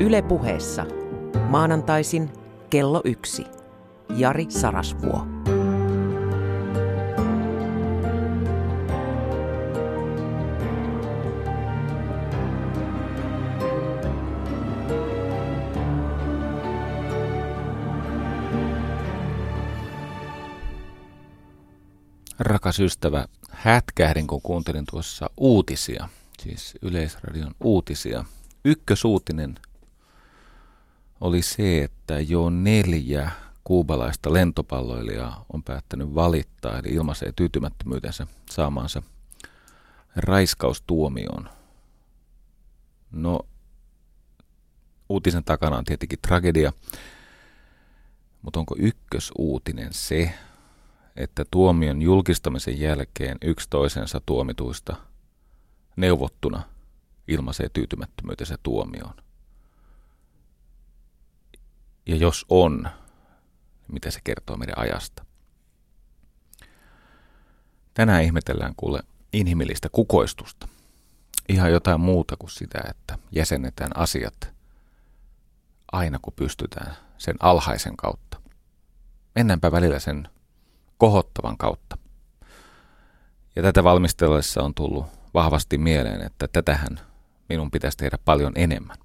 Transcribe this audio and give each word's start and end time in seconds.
Yle 0.00 0.22
puheessa. 0.22 0.86
Maanantaisin 1.48 2.30
kello 2.70 3.00
yksi. 3.04 3.44
Jari 4.16 4.46
Sarasvuo. 4.48 5.26
Rakas 22.38 22.80
ystävä, 22.80 23.26
hätkähdin 23.50 24.26
kun 24.26 24.42
kuuntelin 24.42 24.84
tuossa 24.90 25.30
uutisia, 25.36 26.08
siis 26.42 26.74
Yleisradion 26.82 27.54
uutisia. 27.60 28.24
Ykkösuutinen 28.64 29.54
oli 31.22 31.42
se, 31.42 31.84
että 31.84 32.20
jo 32.20 32.50
neljä 32.50 33.30
kuubalaista 33.64 34.32
lentopalloilijaa 34.32 35.44
on 35.52 35.62
päättänyt 35.62 36.14
valittaa, 36.14 36.78
eli 36.78 36.88
ilmaisee 36.88 37.32
tyytymättömyytensä 37.36 38.26
saamaansa 38.50 39.02
raiskaustuomioon. 40.16 41.48
No, 43.12 43.40
uutisen 45.08 45.44
takana 45.44 45.76
on 45.76 45.84
tietenkin 45.84 46.18
tragedia, 46.22 46.72
mutta 48.42 48.60
onko 48.60 48.76
ykkösuutinen 48.78 49.92
se, 49.92 50.34
että 51.16 51.44
tuomion 51.50 52.02
julkistamisen 52.02 52.80
jälkeen 52.80 53.38
yksi 53.42 53.70
toisensa 53.70 54.20
tuomituista 54.26 54.96
neuvottuna 55.96 56.62
ilmaisee 57.28 57.68
tyytymättömyytensä 57.68 58.58
tuomioon. 58.62 59.14
Ja 62.06 62.16
jos 62.16 62.46
on, 62.48 62.88
mitä 63.88 64.10
se 64.10 64.20
kertoo 64.24 64.56
meidän 64.56 64.78
ajasta? 64.78 65.24
Tänään 67.94 68.22
ihmetellään 68.22 68.74
kuule 68.76 69.00
inhimillistä 69.32 69.88
kukoistusta. 69.92 70.68
Ihan 71.48 71.72
jotain 71.72 72.00
muuta 72.00 72.36
kuin 72.38 72.50
sitä, 72.50 72.78
että 72.90 73.18
jäsennetään 73.32 73.96
asiat 73.96 74.52
aina 75.92 76.18
kun 76.22 76.32
pystytään 76.36 76.96
sen 77.18 77.36
alhaisen 77.40 77.96
kautta. 77.96 78.40
Mennäänpä 79.34 79.72
välillä 79.72 79.98
sen 79.98 80.28
kohottavan 80.98 81.58
kautta. 81.58 81.98
Ja 83.56 83.62
tätä 83.62 83.84
valmistellessa 83.84 84.62
on 84.62 84.74
tullut 84.74 85.06
vahvasti 85.34 85.78
mieleen, 85.78 86.20
että 86.26 86.48
tätähän 86.48 87.00
minun 87.48 87.70
pitäisi 87.70 87.98
tehdä 87.98 88.18
paljon 88.24 88.52
enemmän. 88.54 88.96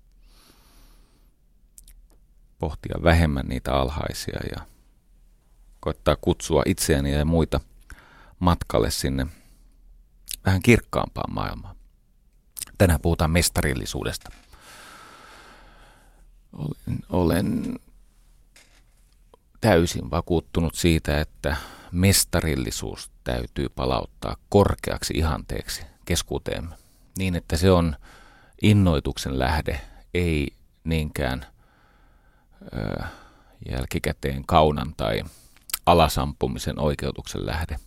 Pohtia 2.60 2.96
vähemmän 3.04 3.46
niitä 3.48 3.74
alhaisia 3.74 4.40
ja 4.56 4.66
koittaa 5.80 6.16
kutsua 6.16 6.64
itseäni 6.66 7.14
ja 7.14 7.26
muita 7.26 7.60
matkalle 8.40 8.92
sinne 8.92 9.28
vähän 10.46 10.62
kirkkaampaan 10.62 11.34
maailmaan. 11.34 11.76
Tänään 12.78 13.02
puhutaan 13.02 13.32
mestarillisuudesta. 13.32 14.30
Olen, 16.54 17.00
olen 17.10 17.80
täysin 19.62 20.12
vakuuttunut 20.12 20.76
siitä, 20.76 21.22
että 21.22 21.58
mestarillisuus 21.92 23.12
täytyy 23.24 23.70
palauttaa 23.70 24.36
korkeaksi 24.50 25.14
ihanteeksi 25.18 25.82
keskuuteemme, 26.06 26.76
niin 27.18 27.36
että 27.36 27.58
se 27.58 27.72
on 27.72 27.96
innoituksen 28.62 29.40
lähde, 29.40 29.82
ei 30.14 30.48
niinkään 30.84 31.46
jälkikäteen 33.70 34.46
kaunan 34.46 34.94
tai 34.98 35.24
alasampumisen 35.86 36.80
oikeutuksen 36.80 37.46
lähde. 37.46 37.80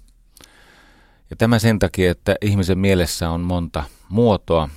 Ja 1.30 1.36
tämä 1.36 1.58
sen 1.58 1.78
takia, 1.78 2.10
että 2.10 2.36
ihmisen 2.42 2.78
mielessä 2.78 3.30
on 3.30 3.40
monta 3.40 3.84
muotoa, 4.08 4.68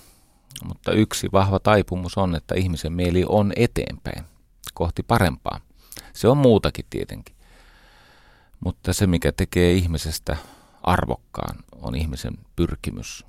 mutta 0.65 0.91
yksi 0.91 1.29
vahva 1.31 1.59
taipumus 1.59 2.17
on, 2.17 2.35
että 2.35 2.55
ihmisen 2.55 2.93
mieli 2.93 3.25
on 3.27 3.53
eteenpäin, 3.55 4.25
kohti 4.73 5.03
parempaa. 5.03 5.59
Se 6.13 6.27
on 6.27 6.37
muutakin 6.37 6.85
tietenkin. 6.89 7.35
Mutta 8.59 8.93
se, 8.93 9.07
mikä 9.07 9.31
tekee 9.31 9.73
ihmisestä 9.73 10.37
arvokkaan, 10.83 11.55
on 11.81 11.95
ihmisen 11.95 12.33
pyrkimys 12.55 13.25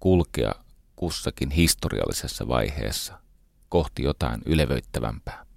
kulkea 0.00 0.52
kussakin 0.96 1.50
historiallisessa 1.50 2.48
vaiheessa 2.48 3.18
kohti 3.68 4.02
jotain 4.02 4.40
ylevöittävämpää. 4.46 5.47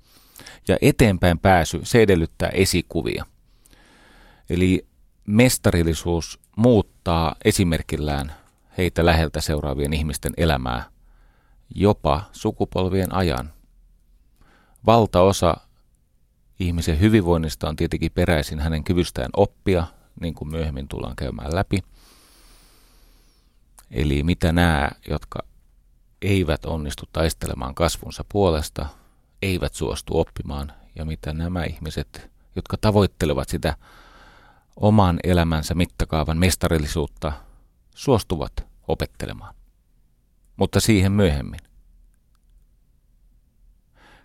Ja 0.67 0.77
eteenpäin 0.81 1.39
pääsy, 1.39 1.79
se 1.83 2.01
edellyttää 2.01 2.49
esikuvia. 2.49 3.25
Eli 4.49 4.87
mestarillisuus 5.27 6.39
muuttaa 6.55 7.35
esimerkillään 7.45 8.33
heitä 8.77 9.05
läheltä 9.05 9.41
seuraavien 9.41 9.93
ihmisten 9.93 10.33
elämää 10.37 10.91
jopa 11.75 12.23
sukupolvien 12.31 13.13
ajan. 13.13 13.53
Valtaosa 14.85 15.57
ihmisen 16.59 16.99
hyvinvoinnista 16.99 17.69
on 17.69 17.75
tietenkin 17.75 18.11
peräisin 18.11 18.59
hänen 18.59 18.83
kyvystään 18.83 19.29
oppia, 19.37 19.87
niin 20.21 20.33
kuin 20.33 20.49
myöhemmin 20.51 20.87
tullaan 20.87 21.15
käymään 21.15 21.55
läpi. 21.55 21.83
Eli 23.91 24.23
mitä 24.23 24.51
nämä, 24.51 24.89
jotka 25.09 25.39
eivät 26.21 26.65
onnistu 26.65 27.03
taistelemaan 27.13 27.75
kasvunsa 27.75 28.25
puolesta, 28.31 28.85
eivät 29.41 29.73
suostu 29.73 30.19
oppimaan, 30.19 30.71
ja 30.95 31.05
mitä 31.05 31.33
nämä 31.33 31.63
ihmiset, 31.63 32.31
jotka 32.55 32.77
tavoittelevat 32.77 33.49
sitä 33.49 33.75
oman 34.75 35.19
elämänsä 35.23 35.73
mittakaavan 35.73 36.37
mestarillisuutta, 36.37 37.31
suostuvat 37.95 38.67
opettelemaan. 38.87 39.53
Mutta 40.55 40.79
siihen 40.79 41.11
myöhemmin 41.11 41.59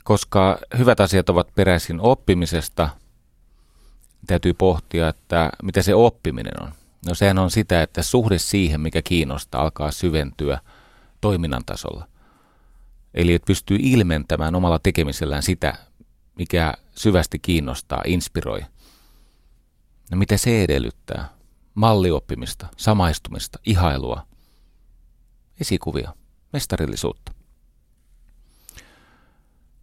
koska 0.07 0.59
hyvät 0.79 1.01
asiat 1.01 1.29
ovat 1.29 1.55
peräisin 1.55 2.01
oppimisesta, 2.01 2.89
täytyy 4.27 4.55
pohtia, 4.55 5.09
että 5.09 5.51
mitä 5.63 5.83
se 5.83 5.95
oppiminen 5.95 6.63
on. 6.63 6.73
No 7.07 7.15
sehän 7.15 7.39
on 7.39 7.51
sitä, 7.51 7.83
että 7.83 8.03
suhde 8.03 8.39
siihen, 8.39 8.81
mikä 8.81 9.03
kiinnostaa, 9.03 9.63
alkaa 9.63 9.91
syventyä 9.91 10.59
toiminnan 11.21 11.65
tasolla. 11.67 12.09
Eli 13.17 13.35
että 13.35 13.47
pystyy 13.47 13.79
ilmentämään 13.81 14.55
omalla 14.55 14.79
tekemisellään 14.79 15.43
sitä, 15.43 15.75
mikä 16.39 16.75
syvästi 16.95 17.39
kiinnostaa, 17.39 18.03
inspiroi. 18.07 18.61
No 20.11 20.17
mitä 20.17 20.37
se 20.37 20.65
edellyttää? 20.65 21.29
Mallioppimista, 21.75 22.67
samaistumista, 22.77 23.59
ihailua, 23.67 24.27
esikuvia, 25.61 26.13
mestarillisuutta. 26.53 27.33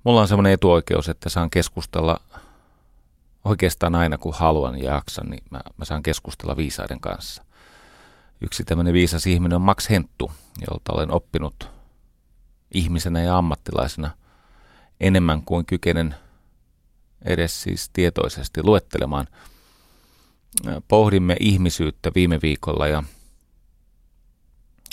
Mulla 0.04 0.22
on 0.22 0.28
semmoinen 0.28 0.54
etuoikeus, 0.54 1.10
että 1.10 1.30
saan 1.30 1.50
keskustella 1.50 2.22
oikeastaan 3.46 3.96
aina 3.96 4.18
kun 4.18 4.34
haluan 4.34 4.80
ja 4.80 4.94
jaksan, 4.94 5.30
niin 5.30 5.44
mä, 5.50 5.62
mä 5.78 5.86
saan 5.86 6.04
keskustella 6.04 6.58
viisaiden 6.58 7.00
kanssa. 7.00 7.46
Yksi 8.42 8.64
tämmöinen 8.64 8.94
viisas 8.94 9.28
ihminen 9.28 9.56
on 9.56 9.62
Max 9.62 9.90
Henttu, 9.90 10.32
jolta 10.68 10.94
olen 10.94 11.12
oppinut 11.12 11.70
ihmisenä 12.74 13.22
ja 13.22 13.38
ammattilaisena 13.38 14.12
enemmän 15.00 15.42
kuin 15.42 15.66
kykenen 15.66 16.16
edes 17.26 17.64
siis 17.64 17.90
tietoisesti 17.94 18.64
luettelemaan. 18.64 19.28
Pohdimme 20.88 21.38
ihmisyyttä 21.40 22.12
viime 22.16 22.40
viikolla 22.42 22.88
ja 22.88 23.04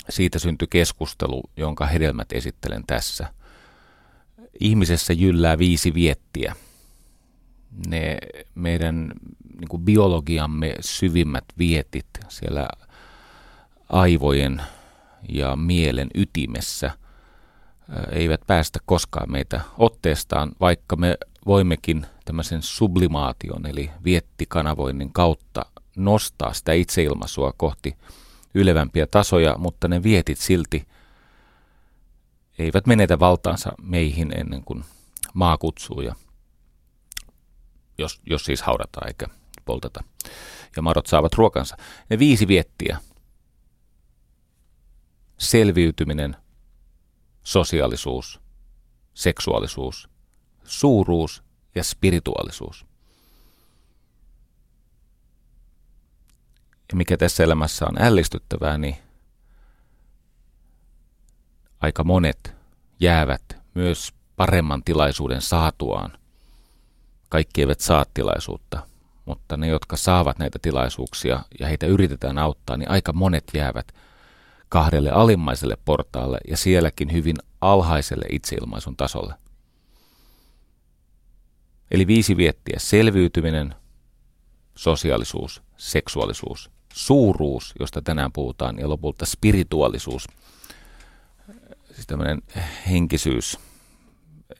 siitä 0.09 0.39
syntyi 0.39 0.67
keskustelu, 0.69 1.43
jonka 1.57 1.85
hedelmät 1.85 2.31
esittelen 2.31 2.83
tässä– 2.87 3.27
ihmisessä 4.59 5.13
jyllää 5.13 5.57
viisi 5.57 5.93
viettiä. 5.93 6.55
Ne 7.87 8.17
meidän 8.55 9.11
niin 9.59 9.67
kuin 9.69 9.83
biologiamme 9.83 10.75
syvimmät 10.79 11.43
vietit 11.57 12.07
siellä 12.29 12.67
aivojen 13.89 14.61
ja 15.29 15.55
mielen 15.55 16.09
ytimessä 16.15 16.91
eivät 18.11 18.41
päästä 18.47 18.79
koskaan 18.85 19.31
meitä 19.31 19.61
otteestaan, 19.77 20.51
vaikka 20.59 20.95
me 20.95 21.17
voimmekin 21.45 22.05
tämmöisen 22.25 22.61
sublimaation 22.61 23.65
eli 23.65 23.91
viettikanavoinnin 24.03 25.13
kautta 25.13 25.65
nostaa 25.95 26.53
sitä 26.53 26.73
itseilmaisua 26.73 27.53
kohti 27.57 27.97
ylevämpiä 28.53 29.07
tasoja, 29.07 29.57
mutta 29.57 29.87
ne 29.87 30.03
vietit 30.03 30.37
silti 30.37 30.87
eivät 32.59 32.85
menetä 32.85 33.19
valtaansa 33.19 33.71
meihin 33.81 34.31
ennen 34.39 34.63
kuin 34.63 34.83
maa 35.33 35.57
kutsuu, 35.57 36.01
ja 36.01 36.15
jos, 37.97 38.21
jos 38.25 38.45
siis 38.45 38.61
haudataan 38.61 39.07
eikä 39.07 39.27
polteta. 39.65 40.03
Ja 40.75 40.81
marot 40.81 41.07
saavat 41.07 41.33
ruokansa. 41.33 41.77
Ne 42.09 42.19
viisi 42.19 42.47
viettiä. 42.47 42.97
Selviytyminen, 45.37 46.35
sosiaalisuus, 47.43 48.41
seksuaalisuus, 49.13 50.09
suuruus 50.63 51.43
ja 51.75 51.83
spirituaalisuus. 51.83 52.85
Ja 56.91 56.95
mikä 56.95 57.17
tässä 57.17 57.43
elämässä 57.43 57.85
on 57.85 58.01
ällistyttävää, 58.01 58.77
niin 58.77 58.97
aika 61.81 62.03
monet 62.03 62.53
jäävät 62.99 63.57
myös 63.73 64.13
paremman 64.35 64.83
tilaisuuden 64.83 65.41
saatuaan. 65.41 66.11
Kaikki 67.29 67.61
eivät 67.61 67.79
saa 67.79 68.05
tilaisuutta, 68.13 68.87
mutta 69.25 69.57
ne, 69.57 69.67
jotka 69.67 69.97
saavat 69.97 70.39
näitä 70.39 70.59
tilaisuuksia 70.61 71.43
ja 71.59 71.67
heitä 71.67 71.85
yritetään 71.85 72.37
auttaa, 72.37 72.77
niin 72.77 72.91
aika 72.91 73.13
monet 73.13 73.43
jäävät 73.53 73.91
kahdelle 74.71 75.09
alimmaiselle 75.09 75.77
portaalle 75.85 76.37
ja 76.47 76.57
sielläkin 76.57 77.11
hyvin 77.11 77.35
alhaiselle 77.61 78.25
itseilmaisun 78.29 78.95
tasolle. 78.97 79.33
Eli 81.91 82.07
viisi 82.07 82.37
viettiä 82.37 82.75
selviytyminen, 82.77 83.75
sosiaalisuus, 84.75 85.61
seksuaalisuus, 85.77 86.71
suuruus, 86.93 87.73
josta 87.79 88.01
tänään 88.01 88.31
puhutaan, 88.31 88.79
ja 88.79 88.89
lopulta 88.89 89.25
spirituaalisuus, 89.25 90.27
siis 91.93 92.07
tämmöinen 92.07 92.41
henkisyys, 92.89 93.59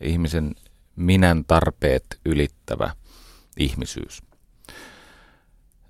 ihmisen 0.01 0.55
minän 0.95 1.45
tarpeet 1.45 2.19
ylittävä 2.25 2.95
ihmisyys. 3.57 4.21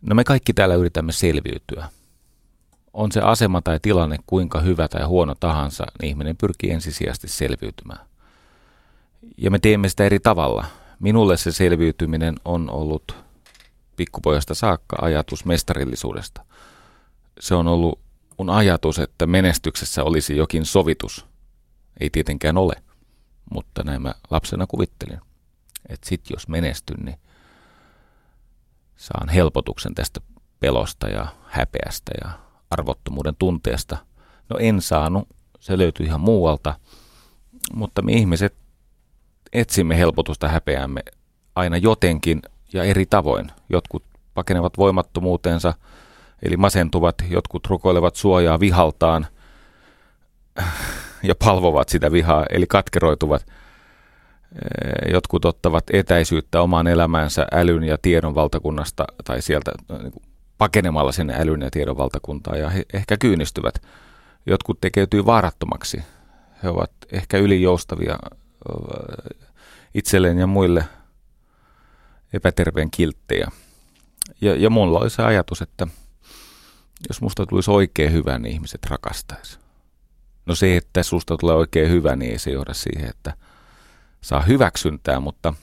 No 0.02 0.16
me 0.16 0.24
kaikki 0.24 0.54
täällä 0.54 0.76
yritämme 0.76 1.12
selviytyä. 1.12 1.90
On 2.94 3.12
se 3.12 3.22
asema 3.22 3.62
tai 3.62 3.80
tilanne 3.82 4.18
kuinka 4.28 4.60
hyvä 4.62 4.88
tai 4.88 5.04
huono 5.04 5.36
tahansa, 5.40 5.86
niin 6.02 6.10
ihminen 6.10 6.38
pyrkii 6.38 6.72
ensisijaisesti 6.72 7.28
selviytymään. 7.28 8.06
Ja 9.38 9.52
me 9.52 9.60
teemme 9.60 9.90
sitä 9.90 10.04
eri 10.04 10.20
tavalla. 10.20 10.66
Minulle 11.00 11.38
se 11.38 11.52
selviytyminen 11.52 12.36
on 12.46 12.70
ollut 12.70 13.16
pikkupojasta 13.96 14.54
saakka 14.54 14.98
ajatus 15.02 15.46
mestarillisuudesta. 15.46 16.46
Se 17.40 17.56
on 17.56 17.68
ollut 17.68 18.00
mun 18.38 18.50
ajatus, 18.50 19.00
että 19.00 19.28
menestyksessä 19.28 20.04
olisi 20.04 20.38
jokin 20.38 20.66
sovitus. 20.66 21.26
Ei 22.00 22.10
tietenkään 22.10 22.58
ole, 22.58 22.74
mutta 23.52 23.84
näin 23.84 24.02
mä 24.02 24.14
lapsena 24.30 24.68
kuvittelin. 24.68 25.20
Että 25.90 26.10
sit 26.10 26.30
jos 26.30 26.48
menestyn, 26.48 27.06
niin 27.06 27.20
saan 28.96 29.30
helpotuksen 29.30 29.96
tästä 29.96 30.22
pelosta 30.60 31.08
ja 31.10 31.28
häpeästä 31.46 32.12
ja 32.24 32.32
arvottomuuden 32.72 33.36
tunteesta. 33.40 33.98
No 34.50 34.58
en 34.60 34.82
saanut, 34.82 35.28
se 35.60 35.78
löytyi 35.78 36.06
ihan 36.06 36.22
muualta, 36.22 36.76
mutta 37.74 38.02
me 38.02 38.12
ihmiset 38.12 38.56
etsimme 39.54 39.98
helpotusta 39.98 40.48
häpeämme 40.48 41.02
aina 41.56 41.78
jotenkin 41.78 42.42
ja 42.74 42.84
eri 42.84 43.06
tavoin. 43.06 43.52
Jotkut 43.70 44.04
pakenevat 44.34 44.78
voimattomuutensa, 44.78 45.74
eli 46.44 46.58
masentuvat, 46.58 47.16
jotkut 47.30 47.68
rukoilevat 47.68 48.16
suojaa 48.16 48.60
vihaltaan 48.60 49.28
ja 51.24 51.36
palvovat 51.46 51.90
sitä 51.90 52.12
vihaa, 52.12 52.46
eli 52.50 52.68
katkeroituvat. 52.68 53.46
Jotkut 55.12 55.46
ottavat 55.46 55.84
etäisyyttä 55.94 56.62
omaan 56.62 56.88
elämäänsä 56.88 57.48
älyn 57.52 57.84
ja 57.84 57.98
tiedon 58.02 58.36
valtakunnasta 58.36 59.06
tai 59.24 59.42
sieltä 59.42 59.72
niin 59.90 60.14
pakenemalla 60.62 61.12
sinne 61.12 61.36
älyn 61.40 61.62
ja 61.62 61.72
tiedon 61.72 61.98
valtakuntaan 61.98 62.60
ja 62.60 62.70
he 62.70 62.86
ehkä 62.94 63.18
kyynistyvät. 63.18 63.82
Jotkut 64.46 64.82
tekeytyy 64.82 65.26
vaarattomaksi. 65.26 66.04
He 66.64 66.70
ovat 66.70 66.92
ehkä 67.12 67.38
ylijoustavia 67.38 68.18
itselleen 69.94 70.38
ja 70.38 70.48
muille– 70.48 70.84
epäterveen 72.34 72.92
kilttejä. 72.92 73.52
Ja, 74.42 74.56
ja 74.56 74.70
mulla 74.70 75.00
oli 75.00 75.10
se 75.10 75.24
ajatus, 75.24 75.62
että 75.62 75.88
jos 77.10 77.22
musta 77.22 77.46
tulisi 77.46 77.72
oikein 77.72 78.12
hyvä, 78.12 78.40
niin 78.40 78.54
ihmiset 78.54 78.86
rakastaisi. 78.86 79.60
No 80.46 80.56
se, 80.56 80.78
että 80.78 81.04
susta 81.04 81.38
tulee 81.38 81.56
oikein 81.56 81.92
hyvä, 81.92 82.16
niin 82.16 82.32
ei 82.32 82.40
se 82.40 82.52
johda 82.52 82.74
siihen, 82.74 83.10
että 83.10 83.34
saa 84.22 84.42
hyväksyntää, 84.42 85.20
mutta 85.20 85.54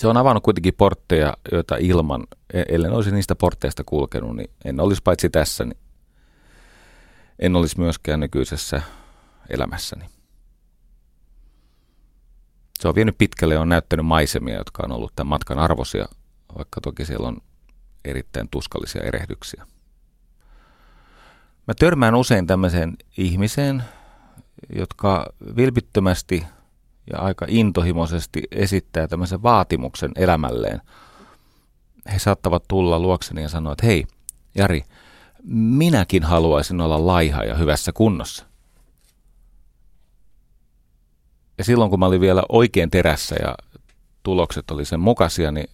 se 0.00 0.08
on 0.08 0.16
avannut 0.16 0.44
kuitenkin 0.44 0.74
portteja, 0.74 1.36
joita 1.52 1.76
ilman, 1.76 2.26
e- 2.52 2.64
ellen 2.68 2.92
olisi 2.92 3.10
niistä 3.10 3.34
portteista 3.34 3.84
kulkenut, 3.84 4.36
niin 4.36 4.50
en 4.64 4.80
olisi 4.80 5.02
paitsi 5.02 5.30
tässä, 5.30 5.64
niin 5.64 5.78
en 7.38 7.56
olisi 7.56 7.80
myöskään 7.80 8.20
nykyisessä 8.20 8.82
elämässäni 9.48 10.04
se 12.80 12.88
on 12.88 12.94
vienyt 12.94 13.18
pitkälle 13.18 13.54
ja 13.54 13.60
on 13.60 13.68
näyttänyt 13.68 14.06
maisemia, 14.06 14.56
jotka 14.56 14.82
on 14.84 14.92
ollut 14.92 15.12
tämän 15.16 15.28
matkan 15.28 15.58
arvoisia, 15.58 16.06
vaikka 16.58 16.80
toki 16.80 17.04
siellä 17.04 17.28
on 17.28 17.36
erittäin 18.04 18.48
tuskallisia 18.50 19.02
erehdyksiä. 19.02 19.66
Mä 21.66 21.74
törmään 21.78 22.14
usein 22.14 22.46
tämmöiseen 22.46 22.96
ihmiseen, 23.16 23.84
jotka 24.76 25.32
vilpittömästi 25.56 26.46
ja 27.12 27.18
aika 27.18 27.46
intohimoisesti 27.48 28.42
esittää 28.50 29.08
tämmöisen 29.08 29.42
vaatimuksen 29.42 30.12
elämälleen. 30.16 30.80
He 32.12 32.18
saattavat 32.18 32.64
tulla 32.68 32.98
luokseni 32.98 33.42
ja 33.42 33.48
sanoa, 33.48 33.72
että 33.72 33.86
hei, 33.86 34.06
Jari, 34.54 34.84
minäkin 35.52 36.22
haluaisin 36.22 36.80
olla 36.80 37.06
laiha 37.06 37.44
ja 37.44 37.54
hyvässä 37.54 37.92
kunnossa. 37.92 38.46
Ja 41.58 41.64
silloin 41.64 41.90
kun 41.90 41.98
mä 41.98 42.06
olin 42.06 42.20
vielä 42.20 42.42
oikein 42.48 42.90
terässä 42.90 43.36
ja 43.42 43.54
tulokset 44.22 44.70
oli 44.70 44.84
sen 44.84 45.00
mukaisia, 45.00 45.52
niin 45.52 45.70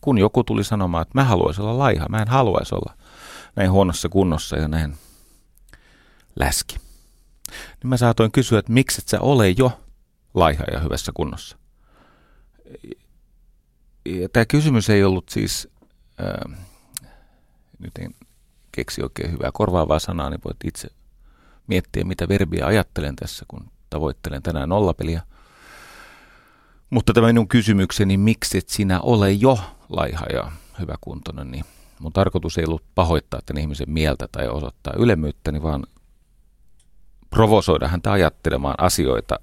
kun 0.00 0.18
joku 0.18 0.44
tuli 0.44 0.64
sanomaan, 0.64 1.02
että 1.02 1.18
mä 1.18 1.24
haluaisin 1.24 1.64
olla 1.64 1.78
laiha, 1.78 2.06
mä 2.08 2.22
en 2.22 2.28
haluaisi 2.28 2.74
olla 2.74 2.94
näin 3.56 3.70
huonossa 3.70 4.08
kunnossa 4.08 4.56
ja 4.56 4.68
näin 4.68 4.96
läski. 6.36 6.76
Niin 7.48 7.88
mä 7.88 7.96
saatoin 7.96 8.32
kysyä, 8.32 8.58
että 8.58 8.72
miksi 8.72 9.00
et 9.00 9.08
sä 9.08 9.20
ole 9.20 9.50
jo 9.50 9.80
laiha 10.36 10.64
ja 10.72 10.80
hyvässä 10.80 11.12
kunnossa. 11.14 11.58
Ja 14.04 14.28
tämä 14.28 14.44
kysymys 14.44 14.90
ei 14.90 15.04
ollut 15.04 15.28
siis, 15.28 15.68
ää, 16.18 16.58
nyt 17.78 17.92
en 17.98 18.14
keksi 18.72 19.02
oikein 19.02 19.32
hyvää 19.32 19.50
korvaavaa 19.52 19.98
sanaa, 19.98 20.30
niin 20.30 20.40
voit 20.44 20.56
itse 20.64 20.88
miettiä, 21.66 22.04
mitä 22.04 22.28
verbiä 22.28 22.66
ajattelen 22.66 23.16
tässä, 23.16 23.44
kun 23.48 23.70
tavoittelen 23.90 24.42
tänään 24.42 24.68
nollapeliä. 24.68 25.22
Mutta 26.90 27.12
tämä 27.12 27.26
minun 27.26 27.48
kysymykseni, 27.48 28.16
miksi 28.16 28.58
et 28.58 28.68
sinä 28.68 29.00
ole 29.00 29.32
jo 29.32 29.58
laiha 29.88 30.26
ja 30.32 30.52
hyväkuntoinen, 30.80 31.50
niin 31.50 31.64
mun 31.98 32.12
tarkoitus 32.12 32.58
ei 32.58 32.64
ollut 32.64 32.84
pahoittaa 32.94 33.40
tämän 33.46 33.60
ihmisen 33.60 33.90
mieltä 33.90 34.28
tai 34.32 34.48
osoittaa 34.48 34.94
ylemmyyttäni, 34.98 35.62
vaan 35.62 35.86
provosoida 37.30 37.88
häntä 37.88 38.12
ajattelemaan 38.12 38.74
asioita, 38.78 39.38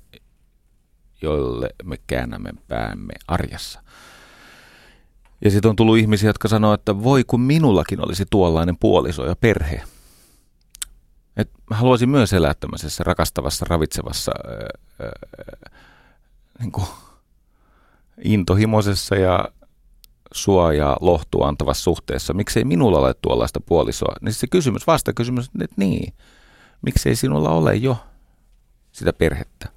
joille 1.24 1.70
me 1.84 1.98
käännämme 2.08 2.50
päämme 2.68 3.14
arjessa. 3.28 3.82
Ja 5.46 5.52
sitten 5.52 5.70
on 5.70 5.76
tullut 5.76 5.98
ihmisiä, 5.98 6.30
jotka 6.30 6.48
sanoo, 6.48 6.74
että 6.74 7.04
voi 7.04 7.24
kun 7.24 7.42
minullakin 7.42 8.06
olisi 8.06 8.26
tuollainen 8.30 8.78
puoliso 8.78 9.26
ja 9.26 9.36
perhe– 9.36 9.84
et 11.38 11.50
mä 11.70 11.76
haluaisin 11.76 12.10
myös 12.10 12.34
elää 12.34 12.54
tämmöisessä 12.54 13.04
rakastavassa, 13.04 13.66
ravitsevassa, 13.70 14.32
ää, 14.48 14.56
ää, 15.00 15.80
niin 16.60 16.72
kuin 16.72 16.88
intohimoisessa 18.24 19.16
ja 19.16 19.50
suojaa 20.34 20.98
lohtua 21.02 21.48
antavassa 21.48 21.84
suhteessa. 21.84 22.34
Miksei 22.34 22.64
minulla 22.64 23.00
ole 23.00 23.14
tuollaista 23.14 23.60
puolisoa? 23.60 24.16
Niin 24.22 24.34
se 24.34 24.48
kysymys, 24.48 24.88
vasta 24.88 25.14
kysymys, 25.14 25.50
että 25.62 25.76
niin, 25.78 26.14
miksei 26.82 27.16
sinulla 27.16 27.50
ole 27.50 27.76
jo 27.76 27.98
sitä 28.92 29.14
perhettä? 29.14 29.73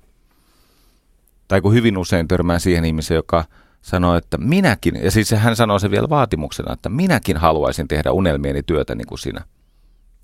Tai 1.49 1.61
kun 1.61 1.75
hyvin 1.75 1.99
usein 1.99 2.29
törmään 2.29 2.61
siihen 2.61 2.85
ihmiseen, 2.85 3.17
joka 3.17 3.45
sanoo, 3.83 4.17
että 4.17 4.39
minäkin, 4.39 4.95
ja 5.03 5.11
siis 5.11 5.31
hän 5.31 5.57
sanoo 5.57 5.79
se 5.79 5.91
vielä 5.91 6.09
vaatimuksena, 6.09 6.73
että 6.73 6.89
minäkin 6.89 7.37
haluaisin 7.37 7.89
tehdä 7.89 8.13
unelmieni 8.13 8.63
työtä 8.63 8.95
niin 8.95 9.07
kuin 9.07 9.19
sinä. 9.19 9.45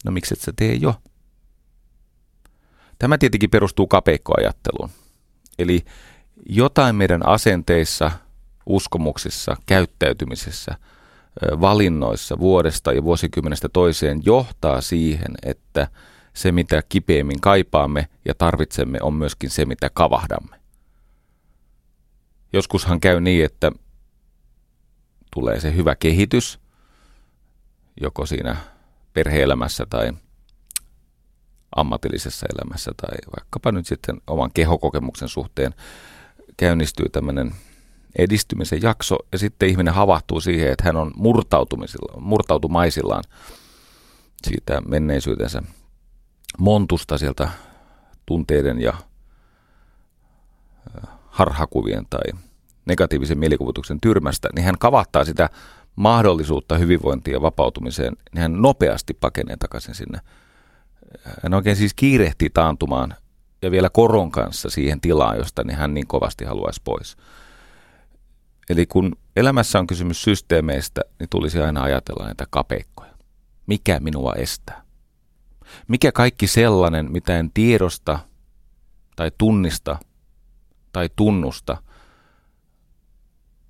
No 0.05 0.12
miksi 0.12 0.35
et 0.35 0.41
sä 0.41 0.52
tee 0.57 0.75
jo? 0.75 0.95
Tämä 2.99 3.19
tietenkin 3.19 3.50
perustuu 3.50 3.87
kapeikkoajatteluun. 3.87 4.91
Eli 5.59 5.85
jotain 6.47 6.97
meidän 6.97 7.26
asenteissa, 7.26 8.11
uskomuksissa, 8.67 9.57
käyttäytymisessä, 9.67 10.75
valinnoissa 11.61 12.38
vuodesta 12.38 12.93
ja 12.93 13.05
vuosikymmenestä 13.05 13.69
toiseen 13.69 14.21
johtaa 14.25 14.81
siihen, 14.81 15.35
että 15.43 15.88
se 16.35 16.52
mitä 16.52 16.83
kipeimmin 16.88 17.41
kaipaamme 17.41 18.09
ja 18.25 18.35
tarvitsemme 18.35 18.99
on 19.02 19.14
myöskin 19.14 19.50
se 19.50 19.64
mitä 19.64 19.91
kavahdamme. 19.95 20.62
Joskushan 22.52 23.00
käy 23.00 23.21
niin, 23.21 23.44
että 23.44 23.73
tulee 25.35 25.61
se 25.61 25.75
hyvä 25.75 25.94
kehitys, 25.94 26.61
joko 28.00 28.26
siinä 28.26 28.56
perheelämässä 29.12 29.87
tai 29.90 30.12
ammatillisessa 31.76 32.47
elämässä 32.54 32.92
tai 32.97 33.16
vaikkapa 33.37 33.73
nyt 33.73 33.87
sitten 33.87 34.21
oman 34.26 34.50
kehokokemuksen 34.54 35.28
suhteen 35.28 35.75
käynnistyy 36.56 37.09
tämmöinen 37.09 37.54
edistymisen 38.18 38.82
jakso 38.82 39.16
ja 39.32 39.38
sitten 39.38 39.68
ihminen 39.68 39.94
havahtuu 39.94 40.40
siihen, 40.40 40.73
että 40.73 40.85
hän 40.85 40.97
on 40.97 41.12
murtautumaisillaan 42.21 43.25
siitä 44.47 44.80
menneisyytensä 44.80 45.62
montusta 46.59 47.18
sieltä 47.18 47.49
tunteiden 48.26 48.80
ja 48.80 48.94
harhakuvien 51.33 52.07
tai 52.11 52.41
negatiivisen 52.87 53.39
mielikuvituksen 53.39 54.01
tyrmästä, 54.01 54.49
niin 54.55 54.65
hän 54.65 54.79
kavattaa 54.79 55.25
sitä 55.25 55.51
mahdollisuutta 55.97 56.79
hyvinvointiin 56.79 57.33
ja 57.33 57.43
vapautumiseen, 57.43 58.17
niin 58.35 58.43
hän 58.43 58.62
nopeasti 58.62 59.15
pakenee 59.15 59.57
takaisin 59.57 59.95
sinne. 59.95 60.19
Hän 61.43 61.55
oikein 61.55 61.77
siis 61.77 61.95
kiirehtii 61.95 62.51
taantumaan 62.51 63.15
ja 63.62 63.71
vielä 63.71 63.91
koron 63.91 64.31
kanssa 64.31 64.71
siihen 64.71 65.01
tilaan, 65.01 65.39
josta 65.39 65.65
niin 65.65 65.77
hän 65.77 65.95
niin 65.95 66.07
kovasti 66.07 66.45
haluaisi 66.45 66.81
pois. 66.85 67.17
Eli 68.71 68.87
kun 68.87 69.17
elämässä 69.37 69.79
on 69.79 69.87
kysymys 69.87 70.23
systeemeistä, 70.23 71.01
niin 71.19 71.29
tulisi 71.31 71.61
aina 71.61 71.83
ajatella 71.83 72.25
näitä 72.25 72.47
kapeikkoja. 72.51 73.12
Mikä 73.67 74.01
minua 74.01 74.33
estää? 74.35 74.83
Mikä 75.89 76.12
kaikki 76.12 76.47
sellainen, 76.47 77.12
mitä 77.12 77.39
en 77.39 77.51
tiedosta 77.55 78.19
tai 79.17 79.31
tunnista 79.39 79.97
tai 80.92 81.11
tunnusta, 81.16 81.82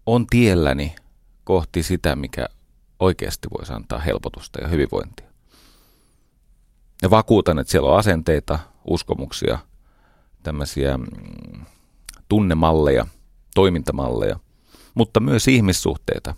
on 0.06 0.26
tielläni 0.26 0.94
kohti 1.44 1.82
sitä, 1.82 2.16
mikä 2.16 2.46
oikeasti 3.00 3.48
voisi 3.58 3.72
antaa 3.72 3.98
helpotusta 3.98 4.60
ja 4.60 4.68
hyvinvointia. 4.68 5.26
Ja 7.02 7.10
vakuutan, 7.10 7.58
että 7.58 7.70
siellä 7.70 7.90
on 7.90 7.98
asenteita, 7.98 8.58
uskomuksia, 8.84 9.58
tämmöisiä 10.42 10.96
mm, 10.96 11.06
tunnemalleja, 12.28 13.06
toimintamalleja, 13.54 14.38
mutta 14.94 15.20
myös 15.20 15.48
ihmissuhteita, 15.48 16.34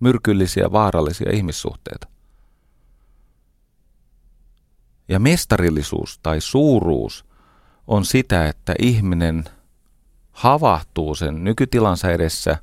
myrkyllisiä, 0.00 0.72
vaarallisia 0.72 1.30
ihmissuhteita. 1.32 2.08
Ja 5.08 5.18
mestarillisuus 5.18 6.18
tai 6.22 6.40
suuruus 6.40 7.24
on 7.86 8.04
sitä, 8.04 8.48
että 8.48 8.74
ihminen 8.78 9.44
havahtuu 10.32 11.14
sen 11.14 11.44
nykytilansa 11.44 12.10
edessä 12.10 12.56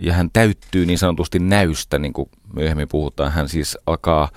ja 0.00 0.12
hän 0.12 0.30
täyttyy 0.32 0.86
niin 0.86 0.98
sanotusti 0.98 1.38
näystä, 1.38 1.98
niin 1.98 2.12
kuin 2.12 2.28
myöhemmin 2.54 2.88
puhutaan. 2.88 3.32
Hän 3.32 3.48
siis 3.48 3.78
alkaa 3.86 4.28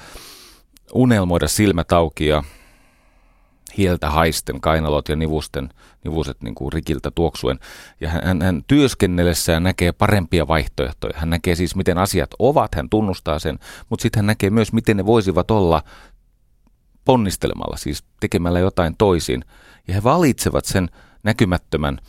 unelmoida 0.94 1.48
silmät 1.48 1.92
auki 1.92 2.28
ja 2.28 2.44
hieltä 3.78 4.10
haisten, 4.10 4.62
kainalot 4.62 5.10
ja 5.10 5.16
nivusten, 5.16 5.70
nivuset 6.04 6.44
niin 6.44 6.56
kuin 6.56 6.74
rikiltä 6.74 7.12
tuoksuen. 7.12 7.60
Ja 8.02 8.10
hän, 8.10 8.42
hän 8.42 8.64
työskennellessään 8.68 9.64
näkee 9.64 9.92
parempia 9.92 10.48
vaihtoehtoja. 10.48 11.14
Hän 11.16 11.30
näkee 11.30 11.56
siis, 11.56 11.76
miten 11.76 11.98
asiat 11.98 12.30
ovat, 12.40 12.76
hän 12.76 12.90
tunnustaa 12.90 13.40
sen, 13.40 13.60
mutta 13.90 14.02
sitten 14.02 14.18
hän 14.18 14.28
näkee 14.28 14.50
myös, 14.50 14.74
miten 14.74 14.98
ne 14.98 15.06
voisivat 15.06 15.52
olla 15.52 15.84
ponnistelemalla, 17.06 17.78
siis 17.78 18.04
tekemällä 18.20 18.60
jotain 18.60 18.96
toisin. 18.98 19.46
Ja 19.88 19.94
he 19.94 20.04
valitsevat 20.04 20.66
sen 20.66 20.90
näkymättömän 21.26 22.00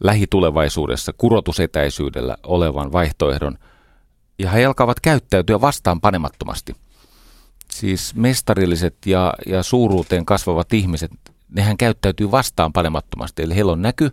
lähitulevaisuudessa 0.00 1.12
kurotusetäisyydellä 1.18 2.36
olevan 2.42 2.92
vaihtoehdon, 2.92 3.58
ja 4.38 4.50
he 4.50 4.64
alkavat 4.64 5.00
käyttäytyä 5.00 5.60
vastaan 5.60 6.00
panemattomasti. 6.00 6.74
Siis 7.70 8.14
mestarilliset 8.14 8.96
ja, 9.06 9.34
ja 9.46 9.62
suuruuteen 9.62 10.26
kasvavat 10.26 10.72
ihmiset, 10.72 11.10
nehän 11.48 11.76
käyttäytyy 11.76 12.30
vastaan 12.30 12.72
panemattomasti, 12.72 13.42
eli 13.42 13.54
heillä 13.54 13.72
on 13.72 13.82
näky 13.82 14.10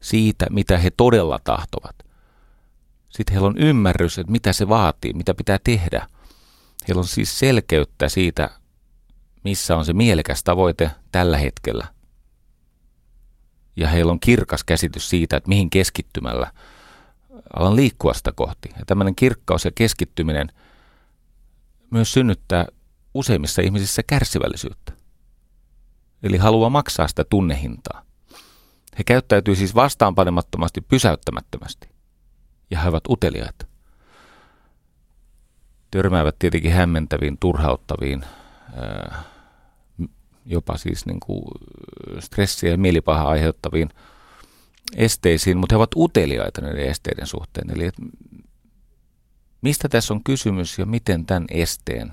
siitä, 0.00 0.46
mitä 0.50 0.78
he 0.78 0.90
todella 0.90 1.38
tahtovat. 1.44 1.96
Sitten 3.08 3.32
heillä 3.32 3.48
on 3.48 3.58
ymmärrys, 3.58 4.18
että 4.18 4.32
mitä 4.32 4.52
se 4.52 4.68
vaatii, 4.68 5.12
mitä 5.12 5.34
pitää 5.34 5.58
tehdä. 5.64 6.06
Heillä 6.88 7.00
on 7.00 7.06
siis 7.06 7.38
selkeyttä 7.38 8.08
siitä, 8.08 8.50
missä 9.44 9.76
on 9.76 9.84
se 9.84 9.92
mielekäs 9.92 10.44
tavoite 10.44 10.90
tällä 11.12 11.38
hetkellä. 11.38 11.86
Ja 13.78 13.88
heillä 13.88 14.12
on 14.12 14.20
kirkas 14.20 14.64
käsitys 14.64 15.10
siitä, 15.10 15.36
että 15.36 15.48
mihin 15.48 15.70
keskittymällä 15.70 16.52
alan 17.56 17.76
liikkua 17.76 18.14
sitä 18.14 18.32
kohti. 18.32 18.68
Ja 18.78 18.84
tämmöinen 18.86 19.14
kirkkaus 19.14 19.64
ja 19.64 19.70
keskittyminen 19.74 20.48
myös 21.90 22.12
synnyttää 22.12 22.66
useimmissa 23.14 23.62
ihmisissä 23.62 24.02
kärsivällisyyttä. 24.02 24.92
Eli 26.22 26.36
haluaa 26.36 26.70
maksaa 26.70 27.08
sitä 27.08 27.24
tunnehintaa. 27.24 28.02
He 28.98 29.04
käyttäytyy 29.04 29.56
siis 29.56 29.74
vastaanpanemattomasti 29.74 30.80
pysäyttämättömästi. 30.80 31.88
Ja 32.70 32.80
he 32.80 32.88
ovat 32.88 33.04
uteliaita. 33.08 33.66
Törmäävät 35.90 36.36
tietenkin 36.38 36.72
hämmentäviin, 36.72 37.36
turhauttaviin, 37.40 38.24
jopa 40.48 40.76
siis 40.76 41.06
niin 41.06 41.20
kuin 41.20 41.44
stressiä 42.18 42.70
ja 42.70 42.78
mielipahaa 42.78 43.28
aiheuttaviin 43.28 43.88
esteisiin, 44.96 45.58
mutta 45.58 45.74
he 45.74 45.76
ovat 45.76 45.90
uteliaita 45.96 46.60
näiden 46.60 46.88
esteiden 46.88 47.26
suhteen. 47.26 47.70
Eli 47.70 47.90
mistä 49.62 49.88
tässä 49.88 50.14
on 50.14 50.24
kysymys 50.24 50.78
ja 50.78 50.86
miten 50.86 51.26
tämän 51.26 51.44
esteen 51.50 52.12